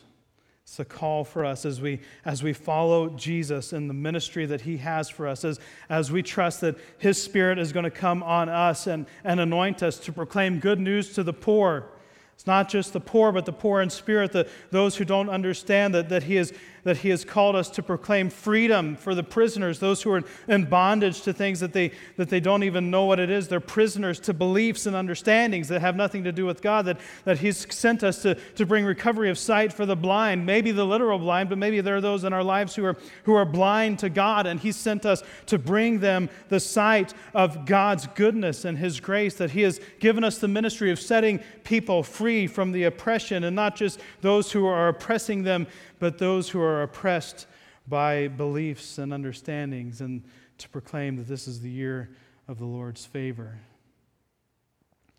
It's 0.64 0.80
a 0.80 0.84
call 0.84 1.24
for 1.24 1.46
us 1.46 1.64
as 1.64 1.80
we, 1.80 2.00
as 2.26 2.42
we 2.42 2.54
follow 2.54 3.10
Jesus 3.10 3.72
in 3.72 3.88
the 3.88 3.94
ministry 3.94 4.48
that 4.48 4.62
he 4.62 4.78
has 4.78 5.12
for 5.12 5.28
us, 5.28 5.46
as, 5.46 5.60
as 5.88 6.12
we 6.12 6.24
trust 6.24 6.62
that 6.62 6.76
his 6.98 7.22
spirit 7.22 7.60
is 7.60 7.72
going 7.72 7.84
to 7.84 7.92
come 7.92 8.24
on 8.24 8.50
us 8.50 8.88
and, 8.88 9.06
and 9.24 9.40
anoint 9.40 9.84
us 9.84 10.00
to 10.00 10.12
proclaim 10.12 10.58
good 10.58 10.80
news 10.80 11.14
to 11.14 11.22
the 11.22 11.34
poor. 11.34 11.86
It's 12.34 12.48
not 12.48 12.68
just 12.68 12.94
the 12.94 13.00
poor, 13.00 13.32
but 13.32 13.46
the 13.46 13.54
poor 13.54 13.80
in 13.80 13.92
spirit, 13.92 14.32
the, 14.32 14.50
those 14.72 14.96
who 14.96 15.06
don't 15.06 15.30
understand 15.30 15.94
that, 15.94 16.10
that 16.10 16.24
he 16.24 16.38
is 16.38 16.52
that 16.86 16.98
He 16.98 17.10
has 17.10 17.26
called 17.26 17.56
us 17.56 17.70
to 17.72 17.84
proclaim 17.84 18.30
freedom 18.30 18.96
for 18.96 19.16
the 19.16 19.24
prisoners, 19.24 19.80
those 19.80 20.04
who 20.04 20.12
are 20.12 20.24
in 20.48 20.66
bondage 20.66 21.24
to 21.24 21.34
things 21.34 21.60
that 21.60 21.74
they, 21.74 21.92
that 22.16 22.30
they 22.30 22.40
don't 22.40 22.64
even 22.64 22.92
know 22.92 23.06
what 23.06 23.20
it 23.20 23.30
is. 23.30 23.48
They're 23.48 23.60
prisoners 23.60 24.20
to 24.22 24.34
beliefs 24.34 24.86
and 24.86 24.96
understandings 24.96 25.68
that 25.70 25.82
have 25.82 25.96
nothing 25.96 26.24
to 26.24 26.32
do 26.32 26.46
with 26.46 26.62
God, 26.62 26.86
that, 26.86 27.00
that 27.26 27.40
He's 27.40 27.74
sent 27.74 28.04
us 28.04 28.22
to, 28.22 28.36
to 28.36 28.66
bring 28.68 28.86
recovery 28.86 29.32
of 29.32 29.40
sight 29.40 29.74
for 29.74 29.88
the 29.88 29.96
blind, 29.96 30.46
maybe 30.46 30.72
the 30.72 30.86
literal 30.86 31.18
blind, 31.18 31.50
but 31.50 31.58
maybe 31.58 31.82
there 31.82 31.98
are 31.98 32.02
those 32.02 32.24
in 32.24 32.34
our 32.34 32.44
lives 32.44 32.76
who 32.76 32.86
are, 32.86 32.96
who 33.24 33.34
are 33.34 33.46
blind 33.46 33.98
to 34.00 34.10
God, 34.10 34.46
and 34.46 34.60
He's 34.60 34.76
sent 34.76 35.08
us 35.08 35.24
to 35.48 35.58
bring 35.58 36.00
them 36.00 36.30
the 36.50 36.60
sight 36.60 37.16
of 37.34 37.66
God's 37.66 38.06
goodness 38.14 38.64
and 38.64 38.78
His 38.78 39.00
grace, 39.00 39.34
that 39.36 39.52
He 39.52 39.64
has 39.64 39.82
given 40.00 40.24
us 40.24 40.38
the 40.38 40.48
ministry 40.48 40.92
of 40.92 41.00
setting 41.00 41.40
people 41.64 42.04
free 42.04 42.46
from 42.46 42.72
the 42.72 42.84
oppression, 42.84 43.44
and 43.44 43.56
not 43.56 43.76
just 43.76 44.00
those 44.22 44.52
who 44.52 44.68
are 44.68 44.88
oppressing 44.88 45.42
them 45.42 45.66
but 46.00 46.18
those 46.18 46.50
who 46.50 46.62
are 46.62 46.84
oppressed 46.84 47.48
by 47.88 48.28
beliefs 48.28 48.98
and 48.98 49.14
understandings, 49.14 50.02
and 50.02 50.24
to 50.58 50.70
proclaim 50.70 51.16
that 51.18 51.28
this 51.28 51.48
is 51.48 51.62
the 51.62 51.70
year 51.70 52.10
of 52.48 52.58
the 52.60 52.66
Lord's 52.66 53.06
favor. 53.06 53.60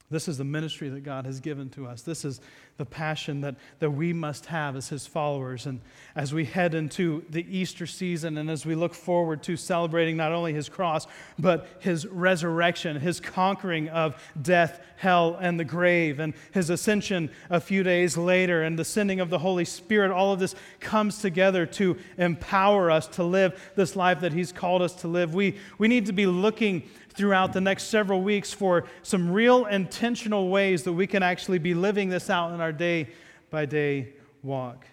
This 0.09 0.29
is 0.29 0.39
the 0.39 0.45
ministry 0.45 0.89
that 0.91 1.03
God 1.03 1.27
has 1.27 1.41
given 1.41 1.69
to 1.71 1.87
us. 1.87 2.03
This 2.03 2.25
is 2.25 2.41
the 2.77 2.85
passion 2.85 3.41
that, 3.41 3.57
that 3.81 3.91
we 3.91 4.13
must 4.13 4.47
have 4.47 4.77
as 4.77 4.89
His 4.89 5.05
followers. 5.05 5.67
And 5.67 5.81
as 6.15 6.33
we 6.33 6.45
head 6.45 6.75
into 6.75 7.25
the 7.29 7.45
Easter 7.49 7.87
season 7.87 8.39
and 8.39 8.49
as 8.49 8.65
we 8.65 8.77
look 8.77 8.95
forward 8.95 9.43
to 9.45 9.57
celebrating 9.57 10.17
not 10.17 10.31
only 10.31 10.53
His 10.53 10.69
cross, 10.69 11.09
but 11.41 11.67
His 11.81 12.07
resurrection, 12.07 13.01
His 13.01 13.19
conquering 13.19 13.89
of 13.89 14.23
death, 14.41 14.81
hell, 14.97 15.37
and 15.41 15.59
the 15.59 15.65
grave, 15.65 16.21
and 16.21 16.35
His 16.53 16.71
ascension 16.71 17.29
a 17.51 17.59
few 17.59 17.83
days 17.83 18.17
later, 18.17 18.63
and 18.63 18.79
the 18.79 18.85
sending 18.85 19.19
of 19.19 19.29
the 19.29 19.39
Holy 19.39 19.65
Spirit, 19.65 20.13
all 20.13 20.33
of 20.33 20.39
this 20.39 20.55
comes 20.79 21.19
together 21.19 21.67
to 21.67 21.97
empower 22.17 22.93
us 22.93 23.09
to 23.09 23.25
live 23.25 23.73
this 23.75 23.97
life 23.97 24.21
that 24.21 24.33
He's 24.33 24.53
called 24.53 24.83
us 24.83 24.95
to 24.97 25.09
live. 25.09 25.35
We, 25.35 25.57
we 25.79 25.89
need 25.89 26.07
to 26.07 26.13
be 26.13 26.27
looking 26.27 26.85
throughout 27.17 27.53
the 27.53 27.61
next 27.61 27.85
several 27.85 28.23
weeks 28.23 28.53
for 28.53 28.85
some 29.03 29.31
real 29.31 29.65
intentional 29.67 30.49
ways 30.49 30.83
that 30.83 30.93
we 30.93 31.07
can 31.07 31.23
actually 31.23 31.59
be 31.59 31.75
living 31.75 32.09
this 32.09 32.29
out 32.29 32.53
in 32.53 32.61
our 32.61 32.73
day 32.73 33.09
by 33.51 33.65
day 33.65 34.13
walk. 34.43 34.87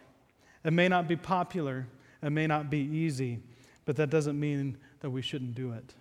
It 0.64 0.72
may 0.72 0.88
not 0.88 1.08
be 1.08 1.16
popular, 1.16 1.86
it 2.22 2.30
may 2.30 2.48
not 2.48 2.70
be 2.70 2.80
easy, 2.80 3.40
but 3.86 3.98
that 3.98 4.10
doesn't 4.10 4.40
mean 4.40 4.78
that 5.02 5.10
we 5.10 5.22
shouldn't 5.22 5.54
do 5.54 5.74
it. 5.74 5.94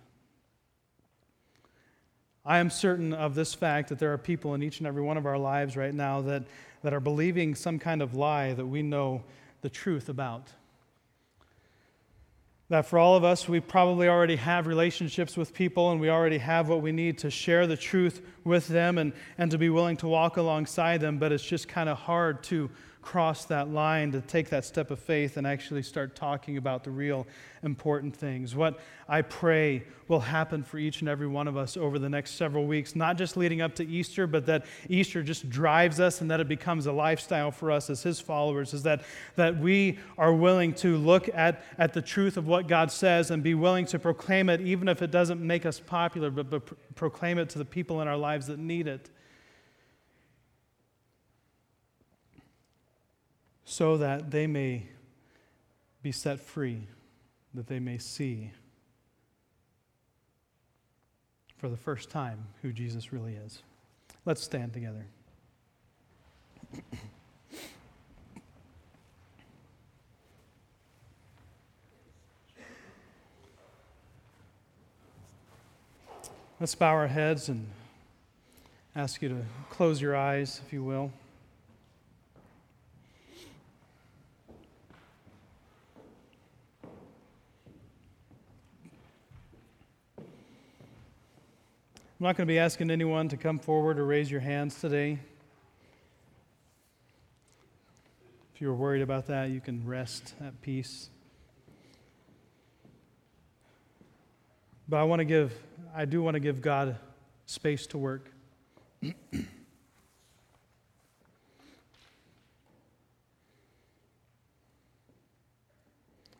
I 2.45 2.59
am 2.59 2.69
certain 2.69 3.13
of 3.13 3.35
this 3.35 3.53
fact 3.53 3.89
that 3.89 3.99
there 3.99 4.11
are 4.11 4.17
people 4.17 4.53
in 4.53 4.63
each 4.63 4.79
and 4.79 4.87
every 4.87 5.01
one 5.01 5.17
of 5.17 5.25
our 5.25 5.37
lives 5.37 5.77
right 5.77 5.93
now 5.93 6.21
that, 6.21 6.43
that 6.81 6.93
are 6.93 6.99
believing 6.99 7.55
some 7.55 7.79
kind 7.79 8.01
of 8.01 8.15
lie 8.15 8.53
that 8.53 8.65
we 8.65 8.81
know 8.81 9.23
the 9.61 9.69
truth 9.69 10.09
about. 10.09 10.49
That 12.69 12.85
for 12.85 12.97
all 12.97 13.15
of 13.15 13.23
us, 13.23 13.47
we 13.47 13.59
probably 13.59 14.07
already 14.07 14.37
have 14.37 14.67
relationships 14.67 15.35
with 15.37 15.53
people 15.53 15.91
and 15.91 15.99
we 15.99 16.09
already 16.09 16.37
have 16.37 16.69
what 16.69 16.81
we 16.81 16.91
need 16.91 17.17
to 17.19 17.29
share 17.29 17.67
the 17.67 17.77
truth 17.77 18.21
with 18.43 18.67
them 18.67 18.97
and, 18.97 19.13
and 19.37 19.51
to 19.51 19.57
be 19.57 19.69
willing 19.69 19.97
to 19.97 20.07
walk 20.07 20.37
alongside 20.37 21.01
them, 21.01 21.17
but 21.17 21.31
it's 21.31 21.43
just 21.43 21.67
kind 21.67 21.89
of 21.89 21.97
hard 21.97 22.41
to 22.43 22.69
cross 23.03 23.45
that 23.45 23.69
line, 23.69 24.11
to 24.13 24.21
take 24.21 24.49
that 24.49 24.65
step 24.65 24.89
of 24.89 24.99
faith 24.99 25.37
and 25.37 25.45
actually 25.45 25.83
start 25.83 26.15
talking 26.15 26.57
about 26.57 26.83
the 26.83 26.91
real 26.91 27.27
important 27.61 28.15
things. 28.15 28.55
What 28.55 28.79
I 29.07 29.21
pray 29.21 29.83
will 30.07 30.21
happen 30.21 30.63
for 30.63 30.77
each 30.77 31.01
and 31.01 31.09
every 31.09 31.27
one 31.27 31.47
of 31.47 31.57
us 31.57 31.77
over 31.77 31.99
the 31.99 32.09
next 32.09 32.31
several 32.31 32.65
weeks, 32.65 32.95
not 32.95 33.17
just 33.17 33.37
leading 33.37 33.61
up 33.61 33.75
to 33.75 33.85
Easter, 33.85 34.25
but 34.25 34.45
that 34.45 34.65
Easter 34.89 35.21
just 35.21 35.49
drives 35.49 35.99
us 35.99 36.21
and 36.21 36.31
that 36.31 36.39
it 36.39 36.47
becomes 36.47 36.85
a 36.85 36.91
lifestyle 36.91 37.51
for 37.51 37.71
us 37.71 37.89
as 37.89 38.03
His 38.03 38.19
followers, 38.19 38.73
is 38.73 38.83
that, 38.83 39.03
that 39.35 39.57
we 39.57 39.99
are 40.17 40.33
willing 40.33 40.73
to 40.75 40.97
look 40.97 41.29
at, 41.33 41.63
at 41.77 41.93
the 41.93 42.01
truth 42.01 42.37
of 42.37 42.47
what 42.47 42.67
God 42.67 42.91
says 42.91 43.31
and 43.31 43.43
be 43.43 43.53
willing 43.53 43.85
to 43.87 43.99
proclaim 43.99 44.49
it, 44.49 44.61
even 44.61 44.87
if 44.87 45.01
it 45.01 45.11
doesn't 45.11 45.41
make 45.41 45.65
us 45.65 45.79
popular, 45.79 46.31
but, 46.31 46.49
but 46.49 46.95
proclaim 46.95 47.37
it 47.37 47.49
to 47.49 47.59
the 47.59 47.65
people 47.65 48.01
in 48.01 48.07
our 48.07 48.17
lives 48.17 48.47
that 48.47 48.59
need 48.59 48.87
it. 48.87 49.09
So 53.65 53.97
that 53.97 54.31
they 54.31 54.47
may 54.47 54.87
be 56.01 56.11
set 56.11 56.39
free, 56.39 56.87
that 57.53 57.67
they 57.67 57.79
may 57.79 57.97
see 57.97 58.51
for 61.57 61.69
the 61.69 61.77
first 61.77 62.09
time 62.09 62.45
who 62.61 62.73
Jesus 62.73 63.13
really 63.13 63.35
is. 63.35 63.63
Let's 64.25 64.41
stand 64.41 64.73
together. 64.73 65.05
Let's 76.59 76.75
bow 76.75 76.93
our 76.93 77.07
heads 77.07 77.49
and 77.49 77.67
ask 78.95 79.21
you 79.21 79.29
to 79.29 79.45
close 79.69 80.01
your 80.01 80.15
eyes, 80.15 80.61
if 80.65 80.71
you 80.71 80.83
will. 80.83 81.11
I'm 92.23 92.27
not 92.29 92.37
going 92.37 92.47
to 92.47 92.53
be 92.53 92.59
asking 92.59 92.89
anyone 92.89 93.27
to 93.27 93.35
come 93.35 93.59
forward 93.59 93.99
or 93.99 94.05
raise 94.05 94.31
your 94.31 94.39
hands 94.39 94.79
today. 94.79 95.19
If 98.55 98.61
you're 98.61 98.73
worried 98.73 99.01
about 99.01 99.27
that, 99.27 99.49
you 99.49 99.59
can 99.59 99.85
rest 99.85 100.33
at 100.39 100.61
peace. 100.61 101.09
But 104.87 105.01
I 105.01 105.03
want 105.03 105.19
to 105.19 105.25
give, 105.25 105.51
I 105.93 106.05
do 106.05 106.23
want 106.23 106.35
to 106.35 106.39
give 106.39 106.61
God 106.61 106.95
space 107.45 107.85
to 107.87 107.97
work. 107.97 108.31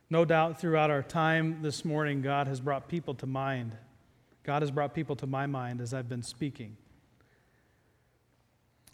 no 0.09 0.23
doubt 0.23 0.61
throughout 0.61 0.89
our 0.89 1.03
time 1.03 1.61
this 1.61 1.83
morning, 1.83 2.21
God 2.21 2.47
has 2.47 2.61
brought 2.61 2.87
people 2.87 3.15
to 3.15 3.25
mind 3.25 3.75
God 4.43 4.61
has 4.61 4.71
brought 4.71 4.93
people 4.93 5.15
to 5.17 5.27
my 5.27 5.45
mind 5.45 5.81
as 5.81 5.93
I've 5.93 6.09
been 6.09 6.23
speaking. 6.23 6.77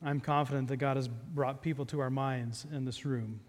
I'm 0.01 0.19
confident 0.19 0.67
that 0.69 0.77
God 0.77 0.95
has 0.95 1.07
brought 1.07 1.61
people 1.61 1.85
to 1.87 1.99
our 1.99 2.09
minds 2.09 2.65
in 2.71 2.85
this 2.85 3.05
room. 3.05 3.41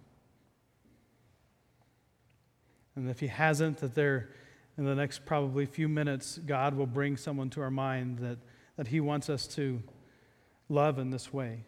And 2.96 3.08
if 3.08 3.20
He 3.20 3.28
hasn't, 3.28 3.78
that 3.78 3.94
there, 3.94 4.30
in 4.76 4.84
the 4.84 4.94
next 4.94 5.24
probably 5.24 5.66
few 5.66 5.88
minutes, 5.88 6.38
God 6.38 6.74
will 6.74 6.86
bring 6.86 7.16
someone 7.16 7.50
to 7.50 7.60
our 7.60 7.70
mind 7.70 8.18
that, 8.18 8.38
that 8.76 8.88
He 8.88 9.00
wants 9.00 9.30
us 9.30 9.46
to 9.48 9.82
love 10.68 10.98
in 10.98 11.10
this 11.10 11.32
way. 11.32 11.64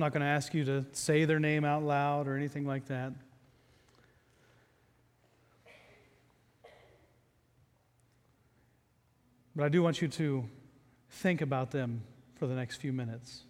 I'm 0.00 0.06
not 0.06 0.14
going 0.14 0.22
to 0.22 0.28
ask 0.28 0.54
you 0.54 0.64
to 0.64 0.86
say 0.92 1.26
their 1.26 1.38
name 1.38 1.62
out 1.62 1.82
loud 1.82 2.26
or 2.26 2.34
anything 2.34 2.64
like 2.64 2.86
that. 2.86 3.12
But 9.54 9.64
I 9.66 9.68
do 9.68 9.82
want 9.82 10.00
you 10.00 10.08
to 10.08 10.48
think 11.10 11.42
about 11.42 11.70
them 11.70 12.00
for 12.36 12.46
the 12.46 12.54
next 12.54 12.76
few 12.76 12.94
minutes. 12.94 13.42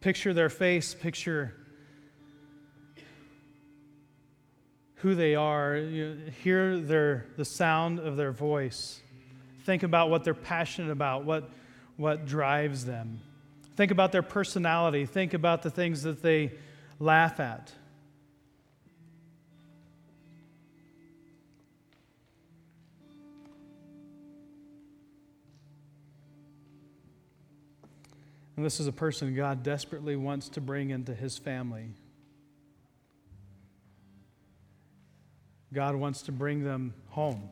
Picture 0.00 0.32
their 0.32 0.48
face, 0.48 0.94
picture 0.94 1.52
who 4.94 5.14
they 5.14 5.34
are, 5.34 5.76
you 5.76 6.18
hear 6.42 6.78
their, 6.78 7.26
the 7.36 7.44
sound 7.44 7.98
of 7.98 8.16
their 8.16 8.32
voice. 8.32 9.02
Think 9.64 9.82
about 9.82 10.08
what 10.08 10.24
they're 10.24 10.32
passionate 10.32 10.90
about, 10.90 11.26
what, 11.26 11.50
what 11.98 12.24
drives 12.24 12.86
them. 12.86 13.20
Think 13.76 13.90
about 13.90 14.12
their 14.12 14.22
personality. 14.22 15.04
Think 15.06 15.34
about 15.34 15.62
the 15.62 15.70
things 15.70 16.02
that 16.04 16.22
they 16.22 16.52
laugh 16.98 17.40
at. 17.40 17.72
And 28.56 28.64
this 28.64 28.78
is 28.78 28.86
a 28.86 28.92
person 28.92 29.34
God 29.34 29.62
desperately 29.64 30.14
wants 30.14 30.48
to 30.50 30.60
bring 30.60 30.90
into 30.90 31.12
his 31.12 31.36
family. 31.38 31.88
God 35.72 35.96
wants 35.96 36.22
to 36.22 36.32
bring 36.32 36.62
them 36.62 36.94
home. 37.08 37.48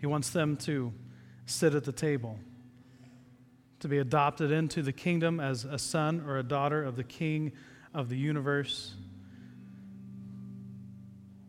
He 0.00 0.06
wants 0.06 0.30
them 0.30 0.58
to 0.58 0.92
sit 1.46 1.74
at 1.74 1.84
the 1.84 1.92
table, 1.92 2.38
to 3.82 3.88
be 3.88 3.98
adopted 3.98 4.50
into 4.50 4.80
the 4.80 4.92
kingdom 4.92 5.40
as 5.40 5.64
a 5.64 5.78
son 5.78 6.24
or 6.26 6.38
a 6.38 6.42
daughter 6.42 6.82
of 6.82 6.96
the 6.96 7.04
King 7.04 7.52
of 7.92 8.08
the 8.08 8.16
universe, 8.16 8.94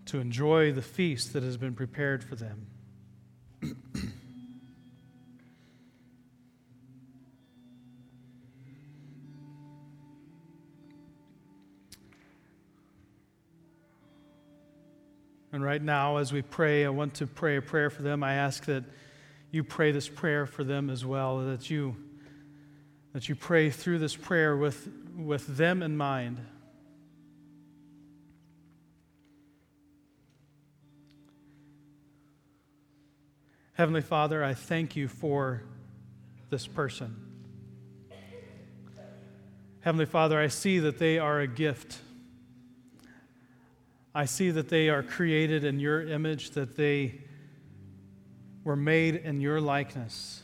to 0.06 0.20
enjoy 0.20 0.72
the 0.72 0.82
feast 0.82 1.34
that 1.34 1.44
has 1.44 1.58
been 1.58 1.74
prepared 1.74 2.24
for 2.24 2.36
them. 2.36 2.68
And 15.54 15.64
right 15.64 15.84
now, 15.84 16.18
as 16.18 16.34
we 16.34 16.42
pray, 16.42 16.84
I 16.84 16.90
want 16.90 17.14
to 17.16 17.28
pray 17.28 17.58
a 17.58 17.62
prayer 17.62 17.92
for 17.92 18.02
them. 18.02 18.24
I 18.24 18.34
ask 18.34 18.66
that 18.66 18.84
you 19.52 19.64
pray 19.64 19.92
this 19.92 20.10
prayer 20.10 20.48
for 20.48 20.64
them 20.64 20.90
as 20.90 21.06
well, 21.06 21.46
that 21.46 21.70
you, 21.70 21.96
that 23.14 23.30
you 23.30 23.36
pray 23.36 23.70
through 23.70 24.00
this 24.00 24.16
prayer 24.16 24.58
with, 24.58 24.90
with 25.16 25.56
them 25.56 25.82
in 25.82 25.96
mind. 25.96 26.40
Heavenly 33.74 34.02
Father, 34.02 34.44
I 34.44 34.54
thank 34.54 34.96
you 34.96 35.08
for 35.08 35.64
this 36.50 36.68
person. 36.68 37.16
Heavenly 39.82 40.06
Father, 40.06 40.40
I 40.40 40.48
see 40.48 40.80
that 40.80 41.00
they 41.00 41.18
are 41.18 41.40
a 41.40 41.48
gift. 41.48 41.98
I 44.14 44.26
see 44.26 44.52
that 44.52 44.70
they 44.70 44.90
are 44.90 45.02
created 45.02 45.64
in 45.64 45.80
your 45.80 46.08
image, 46.08 46.52
that 46.52 46.78
they 46.78 47.22
were 48.64 48.76
made 48.76 49.16
in 49.16 49.42
your 49.42 49.60
likeness. 49.60 50.43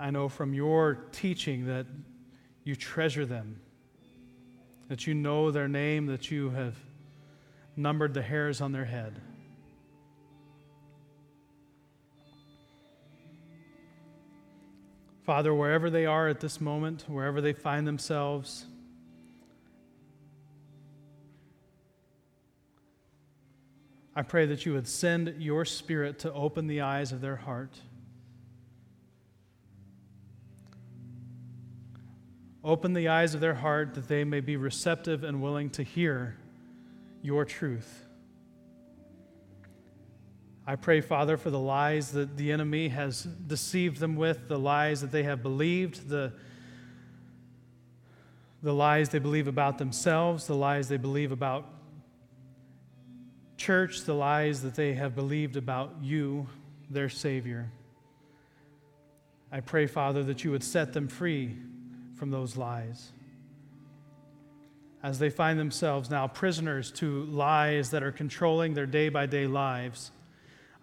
I 0.00 0.10
know 0.10 0.30
from 0.30 0.54
your 0.54 0.94
teaching 1.12 1.66
that 1.66 1.84
you 2.64 2.74
treasure 2.74 3.26
them, 3.26 3.60
that 4.88 5.06
you 5.06 5.12
know 5.12 5.50
their 5.50 5.68
name, 5.68 6.06
that 6.06 6.30
you 6.30 6.48
have 6.50 6.74
numbered 7.76 8.14
the 8.14 8.22
hairs 8.22 8.62
on 8.62 8.72
their 8.72 8.86
head. 8.86 9.20
Father, 15.22 15.54
wherever 15.54 15.90
they 15.90 16.06
are 16.06 16.28
at 16.28 16.40
this 16.40 16.62
moment, 16.62 17.04
wherever 17.06 17.42
they 17.42 17.52
find 17.52 17.86
themselves, 17.86 18.64
I 24.16 24.22
pray 24.22 24.46
that 24.46 24.64
you 24.64 24.72
would 24.72 24.88
send 24.88 25.34
your 25.38 25.66
spirit 25.66 26.20
to 26.20 26.32
open 26.32 26.68
the 26.68 26.80
eyes 26.80 27.12
of 27.12 27.20
their 27.20 27.36
heart. 27.36 27.78
Open 32.62 32.92
the 32.92 33.08
eyes 33.08 33.34
of 33.34 33.40
their 33.40 33.54
heart 33.54 33.94
that 33.94 34.08
they 34.08 34.24
may 34.24 34.40
be 34.40 34.56
receptive 34.56 35.24
and 35.24 35.42
willing 35.42 35.70
to 35.70 35.82
hear 35.82 36.36
your 37.22 37.44
truth. 37.44 38.06
I 40.66 40.76
pray, 40.76 41.00
Father, 41.00 41.36
for 41.36 41.50
the 41.50 41.58
lies 41.58 42.12
that 42.12 42.36
the 42.36 42.52
enemy 42.52 42.88
has 42.88 43.24
deceived 43.24 43.98
them 43.98 44.16
with, 44.16 44.46
the 44.46 44.58
lies 44.58 45.00
that 45.00 45.10
they 45.10 45.22
have 45.22 45.42
believed, 45.42 46.08
the, 46.08 46.32
the 48.62 48.72
lies 48.72 49.08
they 49.08 49.18
believe 49.18 49.48
about 49.48 49.78
themselves, 49.78 50.46
the 50.46 50.54
lies 50.54 50.88
they 50.88 50.98
believe 50.98 51.32
about 51.32 51.66
church 53.60 54.04
the 54.04 54.14
lies 54.14 54.62
that 54.62 54.74
they 54.74 54.94
have 54.94 55.14
believed 55.14 55.54
about 55.54 55.94
you, 56.00 56.46
their 56.88 57.10
Savior. 57.10 57.70
I 59.52 59.60
pray, 59.60 59.86
Father, 59.86 60.22
that 60.24 60.44
you 60.44 60.50
would 60.50 60.64
set 60.64 60.94
them 60.94 61.08
free 61.08 61.56
from 62.20 62.30
those 62.30 62.54
lies. 62.54 63.12
As 65.02 65.18
they 65.18 65.30
find 65.30 65.58
themselves 65.58 66.10
now 66.10 66.28
prisoners 66.28 66.92
to 66.92 67.24
lies 67.24 67.88
that 67.92 68.02
are 68.02 68.12
controlling 68.12 68.74
their 68.74 68.84
day 68.84 69.08
by 69.08 69.24
day 69.24 69.46
lives, 69.46 70.10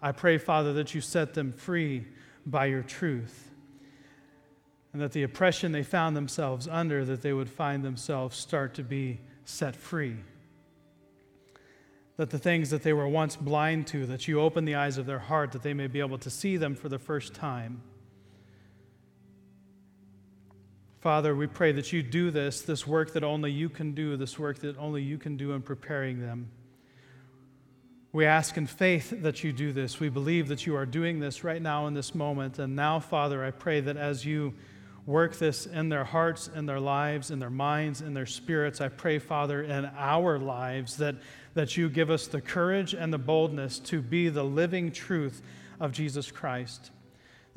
I 0.02 0.10
pray, 0.10 0.36
Father, 0.36 0.72
that 0.72 0.96
you 0.96 1.00
set 1.00 1.34
them 1.34 1.52
free 1.52 2.08
by 2.44 2.66
your 2.66 2.82
truth. 2.82 3.52
And 4.92 5.00
that 5.00 5.12
the 5.12 5.22
oppression 5.22 5.70
they 5.70 5.84
found 5.84 6.16
themselves 6.16 6.66
under, 6.66 7.04
that 7.04 7.22
they 7.22 7.32
would 7.32 7.48
find 7.48 7.84
themselves 7.84 8.36
start 8.36 8.74
to 8.74 8.82
be 8.82 9.20
set 9.44 9.76
free 9.76 10.16
that 12.18 12.30
the 12.30 12.38
things 12.38 12.70
that 12.70 12.82
they 12.82 12.92
were 12.92 13.06
once 13.06 13.36
blind 13.36 13.86
to, 13.86 14.04
that 14.04 14.26
you 14.26 14.40
open 14.40 14.64
the 14.64 14.74
eyes 14.74 14.98
of 14.98 15.06
their 15.06 15.20
heart, 15.20 15.52
that 15.52 15.62
they 15.62 15.72
may 15.72 15.86
be 15.86 16.00
able 16.00 16.18
to 16.18 16.28
see 16.28 16.56
them 16.56 16.74
for 16.74 16.88
the 16.88 16.98
first 16.98 17.32
time. 17.32 17.80
Father, 21.00 21.34
we 21.34 21.46
pray 21.46 21.72
that 21.72 21.92
you 21.92 22.02
do 22.02 22.30
this, 22.30 22.62
this 22.62 22.86
work 22.86 23.12
that 23.12 23.22
only 23.22 23.52
you 23.52 23.68
can 23.68 23.92
do, 23.92 24.16
this 24.16 24.38
work 24.38 24.58
that 24.60 24.76
only 24.78 25.02
you 25.02 25.16
can 25.16 25.36
do 25.36 25.52
in 25.52 25.62
preparing 25.62 26.20
them. 26.20 26.50
We 28.12 28.24
ask 28.24 28.56
in 28.56 28.66
faith 28.66 29.22
that 29.22 29.44
you 29.44 29.52
do 29.52 29.72
this. 29.72 30.00
We 30.00 30.08
believe 30.08 30.48
that 30.48 30.66
you 30.66 30.74
are 30.74 30.86
doing 30.86 31.20
this 31.20 31.44
right 31.44 31.62
now 31.62 31.86
in 31.86 31.94
this 31.94 32.14
moment. 32.14 32.58
And 32.58 32.74
now, 32.74 32.98
Father, 32.98 33.44
I 33.44 33.52
pray 33.52 33.80
that 33.80 33.96
as 33.96 34.24
you 34.24 34.54
work 35.06 35.36
this 35.36 35.66
in 35.66 35.88
their 35.88 36.04
hearts, 36.04 36.48
in 36.48 36.66
their 36.66 36.80
lives, 36.80 37.30
in 37.30 37.38
their 37.38 37.50
minds, 37.50 38.00
in 38.00 38.14
their 38.14 38.26
spirits, 38.26 38.80
I 38.80 38.88
pray, 38.88 39.18
Father, 39.18 39.62
in 39.62 39.84
our 39.96 40.38
lives 40.38 40.96
that 40.96 41.16
that 41.58 41.76
you 41.76 41.88
give 41.88 42.08
us 42.08 42.28
the 42.28 42.40
courage 42.40 42.94
and 42.94 43.12
the 43.12 43.18
boldness 43.18 43.80
to 43.80 44.00
be 44.00 44.28
the 44.28 44.44
living 44.44 44.92
truth 44.92 45.42
of 45.80 45.90
Jesus 45.90 46.30
Christ 46.30 46.92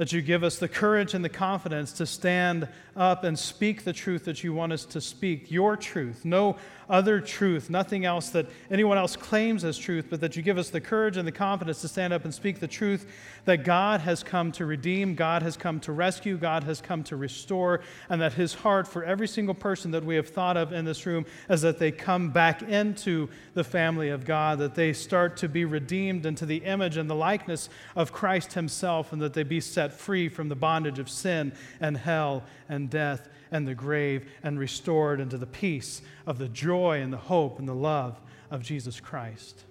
that 0.01 0.11
you 0.11 0.19
give 0.19 0.43
us 0.43 0.57
the 0.57 0.67
courage 0.67 1.13
and 1.13 1.23
the 1.23 1.29
confidence 1.29 1.91
to 1.91 2.07
stand 2.07 2.67
up 2.95 3.23
and 3.23 3.37
speak 3.37 3.83
the 3.83 3.93
truth 3.93 4.25
that 4.25 4.43
you 4.43 4.51
want 4.51 4.73
us 4.73 4.83
to 4.83 4.99
speak, 4.99 5.51
your 5.51 5.77
truth, 5.77 6.25
no 6.25 6.55
other 6.91 7.21
truth, 7.21 7.69
nothing 7.69 8.03
else 8.03 8.29
that 8.31 8.45
anyone 8.69 8.97
else 8.97 9.15
claims 9.15 9.63
as 9.63 9.77
truth, 9.77 10.07
but 10.09 10.19
that 10.19 10.35
you 10.35 10.43
give 10.43 10.57
us 10.57 10.69
the 10.69 10.81
courage 10.81 11.15
and 11.15 11.25
the 11.25 11.31
confidence 11.31 11.79
to 11.81 11.87
stand 11.87 12.11
up 12.11 12.25
and 12.25 12.33
speak 12.33 12.59
the 12.59 12.67
truth 12.67 13.09
that 13.45 13.63
God 13.63 14.01
has 14.01 14.21
come 14.21 14.51
to 14.51 14.65
redeem, 14.65 15.15
God 15.15 15.41
has 15.41 15.55
come 15.55 15.79
to 15.79 15.93
rescue, 15.93 16.37
God 16.37 16.65
has 16.65 16.81
come 16.81 17.01
to 17.05 17.15
restore, 17.15 17.79
and 18.09 18.21
that 18.21 18.33
His 18.33 18.53
heart 18.53 18.87
for 18.87 19.05
every 19.05 19.27
single 19.27 19.55
person 19.55 19.91
that 19.91 20.03
we 20.03 20.15
have 20.15 20.27
thought 20.27 20.57
of 20.57 20.73
in 20.73 20.83
this 20.83 21.05
room 21.05 21.25
is 21.49 21.61
that 21.61 21.79
they 21.79 21.91
come 21.91 22.29
back 22.29 22.61
into 22.61 23.29
the 23.53 23.63
family 23.63 24.09
of 24.09 24.25
God, 24.25 24.59
that 24.59 24.75
they 24.75 24.91
start 24.91 25.37
to 25.37 25.47
be 25.47 25.63
redeemed 25.63 26.25
into 26.25 26.45
the 26.45 26.57
image 26.57 26.97
and 26.97 27.09
the 27.09 27.15
likeness 27.15 27.69
of 27.95 28.11
Christ 28.11 28.53
Himself, 28.53 29.13
and 29.13 29.21
that 29.21 29.33
they 29.33 29.43
be 29.43 29.61
set 29.61 29.93
free 29.93 30.27
from 30.27 30.49
the 30.49 30.55
bondage 30.55 30.99
of 30.99 31.09
sin 31.09 31.53
and 31.79 31.95
hell 31.95 32.43
and 32.67 32.89
death 32.89 33.29
and 33.51 33.67
the 33.67 33.75
grave 33.75 34.29
and 34.43 34.57
restored 34.57 35.19
into 35.19 35.37
the 35.37 35.45
peace 35.45 36.01
of 36.25 36.37
the 36.37 36.47
joy 36.47 37.01
and 37.01 37.11
the 37.11 37.17
hope 37.17 37.59
and 37.59 37.67
the 37.67 37.75
love 37.75 38.19
of 38.49 38.63
Jesus 38.63 38.99
Christ. 38.99 39.63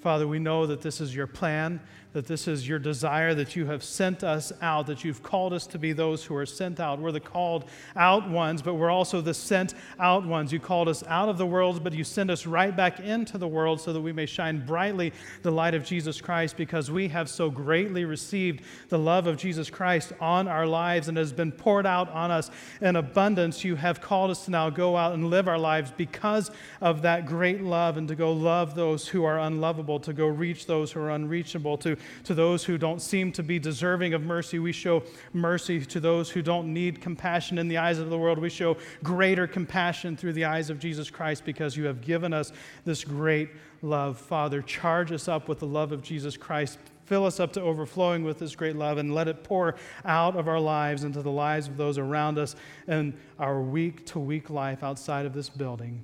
Father, 0.00 0.28
we 0.28 0.38
know 0.38 0.66
that 0.66 0.80
this 0.80 1.00
is 1.00 1.14
your 1.14 1.26
plan, 1.26 1.80
that 2.12 2.26
this 2.26 2.48
is 2.48 2.66
your 2.66 2.78
desire, 2.78 3.34
that 3.34 3.54
you 3.54 3.66
have 3.66 3.84
sent 3.84 4.24
us 4.24 4.52
out, 4.62 4.86
that 4.86 5.04
you've 5.04 5.22
called 5.22 5.52
us 5.52 5.66
to 5.66 5.78
be 5.78 5.92
those 5.92 6.24
who 6.24 6.34
are 6.34 6.46
sent 6.46 6.80
out. 6.80 6.98
We're 6.98 7.12
the 7.12 7.20
called 7.20 7.66
out 7.96 8.28
ones, 8.28 8.62
but 8.62 8.74
we're 8.74 8.90
also 8.90 9.20
the 9.20 9.34
sent 9.34 9.74
out 10.00 10.26
ones. 10.26 10.52
You 10.52 10.58
called 10.58 10.88
us 10.88 11.04
out 11.06 11.28
of 11.28 11.36
the 11.36 11.46
world, 11.46 11.84
but 11.84 11.92
you 11.92 12.04
send 12.04 12.30
us 12.30 12.46
right 12.46 12.74
back 12.74 13.00
into 13.00 13.36
the 13.36 13.46
world 13.46 13.80
so 13.80 13.92
that 13.92 14.00
we 14.00 14.12
may 14.12 14.24
shine 14.24 14.64
brightly 14.64 15.12
the 15.42 15.50
light 15.50 15.74
of 15.74 15.84
Jesus 15.84 16.20
Christ 16.20 16.56
because 16.56 16.90
we 16.90 17.08
have 17.08 17.28
so 17.28 17.50
greatly 17.50 18.04
received 18.06 18.62
the 18.88 18.98
love 18.98 19.26
of 19.26 19.36
Jesus 19.36 19.68
Christ 19.68 20.12
on 20.18 20.48
our 20.48 20.66
lives 20.66 21.08
and 21.08 21.18
has 21.18 21.32
been 21.32 21.52
poured 21.52 21.86
out 21.86 22.08
on 22.10 22.30
us 22.30 22.50
in 22.80 22.96
abundance. 22.96 23.64
You 23.64 23.76
have 23.76 24.00
called 24.00 24.30
us 24.30 24.46
to 24.46 24.50
now 24.50 24.70
go 24.70 24.96
out 24.96 25.12
and 25.12 25.28
live 25.28 25.46
our 25.46 25.58
lives 25.58 25.92
because 25.96 26.50
of 26.80 27.02
that 27.02 27.26
great 27.26 27.62
love 27.62 27.98
and 27.98 28.08
to 28.08 28.14
go 28.14 28.32
love 28.32 28.74
those 28.74 29.06
who 29.06 29.24
are 29.24 29.38
unlovable, 29.40 30.00
to 30.00 30.14
go 30.14 30.26
reach 30.26 30.66
those 30.66 30.90
who 30.90 31.00
are 31.00 31.10
unreachable, 31.10 31.76
to 31.78 31.98
to 32.24 32.34
those 32.34 32.64
who 32.64 32.78
don't 32.78 33.00
seem 33.00 33.32
to 33.32 33.42
be 33.42 33.58
deserving 33.58 34.14
of 34.14 34.22
mercy. 34.22 34.58
We 34.58 34.72
show 34.72 35.02
mercy 35.32 35.84
to 35.86 36.00
those 36.00 36.30
who 36.30 36.42
don't 36.42 36.72
need 36.72 37.00
compassion 37.00 37.58
in 37.58 37.68
the 37.68 37.78
eyes 37.78 37.98
of 37.98 38.10
the 38.10 38.18
world. 38.18 38.38
We 38.38 38.50
show 38.50 38.76
greater 39.02 39.46
compassion 39.46 40.16
through 40.16 40.34
the 40.34 40.44
eyes 40.44 40.70
of 40.70 40.78
Jesus 40.78 41.10
Christ 41.10 41.44
because 41.44 41.76
you 41.76 41.84
have 41.86 42.00
given 42.00 42.32
us 42.32 42.52
this 42.84 43.04
great 43.04 43.50
love. 43.82 44.18
Father, 44.18 44.62
charge 44.62 45.12
us 45.12 45.28
up 45.28 45.48
with 45.48 45.60
the 45.60 45.66
love 45.66 45.92
of 45.92 46.02
Jesus 46.02 46.36
Christ. 46.36 46.78
Fill 47.04 47.24
us 47.24 47.40
up 47.40 47.54
to 47.54 47.62
overflowing 47.62 48.22
with 48.22 48.38
this 48.38 48.54
great 48.54 48.76
love 48.76 48.98
and 48.98 49.14
let 49.14 49.28
it 49.28 49.42
pour 49.42 49.76
out 50.04 50.36
of 50.36 50.46
our 50.46 50.60
lives 50.60 51.04
into 51.04 51.22
the 51.22 51.30
lives 51.30 51.66
of 51.66 51.78
those 51.78 51.96
around 51.96 52.38
us 52.38 52.54
and 52.86 53.14
our 53.38 53.62
week 53.62 54.04
to 54.06 54.18
week 54.18 54.50
life 54.50 54.82
outside 54.82 55.24
of 55.24 55.32
this 55.32 55.48
building. 55.48 56.02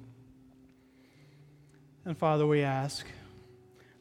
And 2.07 2.17
Father, 2.17 2.47
we 2.47 2.63
ask 2.63 3.07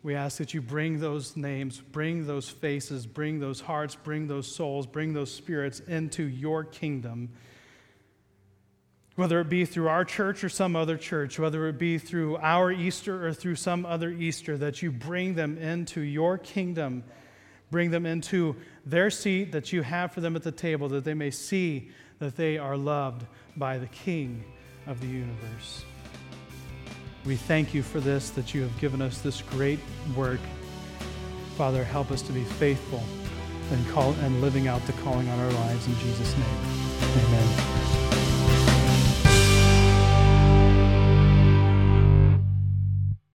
we 0.03 0.15
ask 0.15 0.37
that 0.39 0.53
you 0.53 0.61
bring 0.61 0.99
those 0.99 1.37
names, 1.37 1.79
bring 1.79 2.27
those 2.27 2.49
faces, 2.49 3.07
bring 3.07 3.39
those 3.39 3.61
hearts, 3.61 3.95
bring 3.95 4.27
those 4.27 4.53
souls, 4.53 4.85
bring 4.85 5.13
those 5.13 5.33
spirits 5.33 5.79
into 5.79 6.23
your 6.23 6.65
kingdom. 6.65 7.29
Whether 9.15 9.39
it 9.39 9.47
be 9.47 9.63
through 9.63 9.87
our 9.87 10.03
church 10.03 10.43
or 10.43 10.49
some 10.49 10.75
other 10.75 10.97
church, 10.97 11.39
whether 11.39 11.67
it 11.69 11.77
be 11.77 11.99
through 11.99 12.35
our 12.37 12.69
Easter 12.69 13.25
or 13.25 13.33
through 13.33 13.55
some 13.55 13.85
other 13.85 14.09
Easter, 14.09 14.57
that 14.57 14.81
you 14.81 14.91
bring 14.91 15.35
them 15.35 15.57
into 15.57 16.01
your 16.01 16.37
kingdom, 16.37 17.05
bring 17.71 17.91
them 17.91 18.05
into 18.05 18.57
their 18.85 19.09
seat 19.09 19.53
that 19.53 19.71
you 19.71 19.83
have 19.83 20.11
for 20.11 20.19
them 20.19 20.35
at 20.35 20.43
the 20.43 20.51
table, 20.51 20.89
that 20.89 21.05
they 21.05 21.13
may 21.13 21.31
see 21.31 21.91
that 22.19 22.35
they 22.35 22.57
are 22.57 22.75
loved 22.75 23.25
by 23.55 23.77
the 23.77 23.87
King 23.87 24.43
of 24.85 24.99
the 24.99 25.07
universe. 25.07 25.85
We 27.25 27.35
thank 27.37 27.73
you 27.73 27.83
for 27.83 27.99
this, 27.99 28.31
that 28.31 28.53
you 28.53 28.61
have 28.61 28.77
given 28.79 29.01
us 29.01 29.19
this 29.19 29.41
great 29.41 29.79
work. 30.15 30.41
Father, 31.55 31.83
help 31.83 32.11
us 32.11 32.21
to 32.23 32.33
be 32.33 32.43
faithful 32.43 33.03
and, 33.71 33.89
call, 33.89 34.13
and 34.21 34.41
living 34.41 34.67
out 34.67 34.85
the 34.85 34.93
calling 34.93 35.29
on 35.29 35.39
our 35.39 35.51
lives 35.51 35.87
in 35.87 35.95
Jesus' 35.99 36.35
name. 36.37 36.57
Amen. 37.25 37.82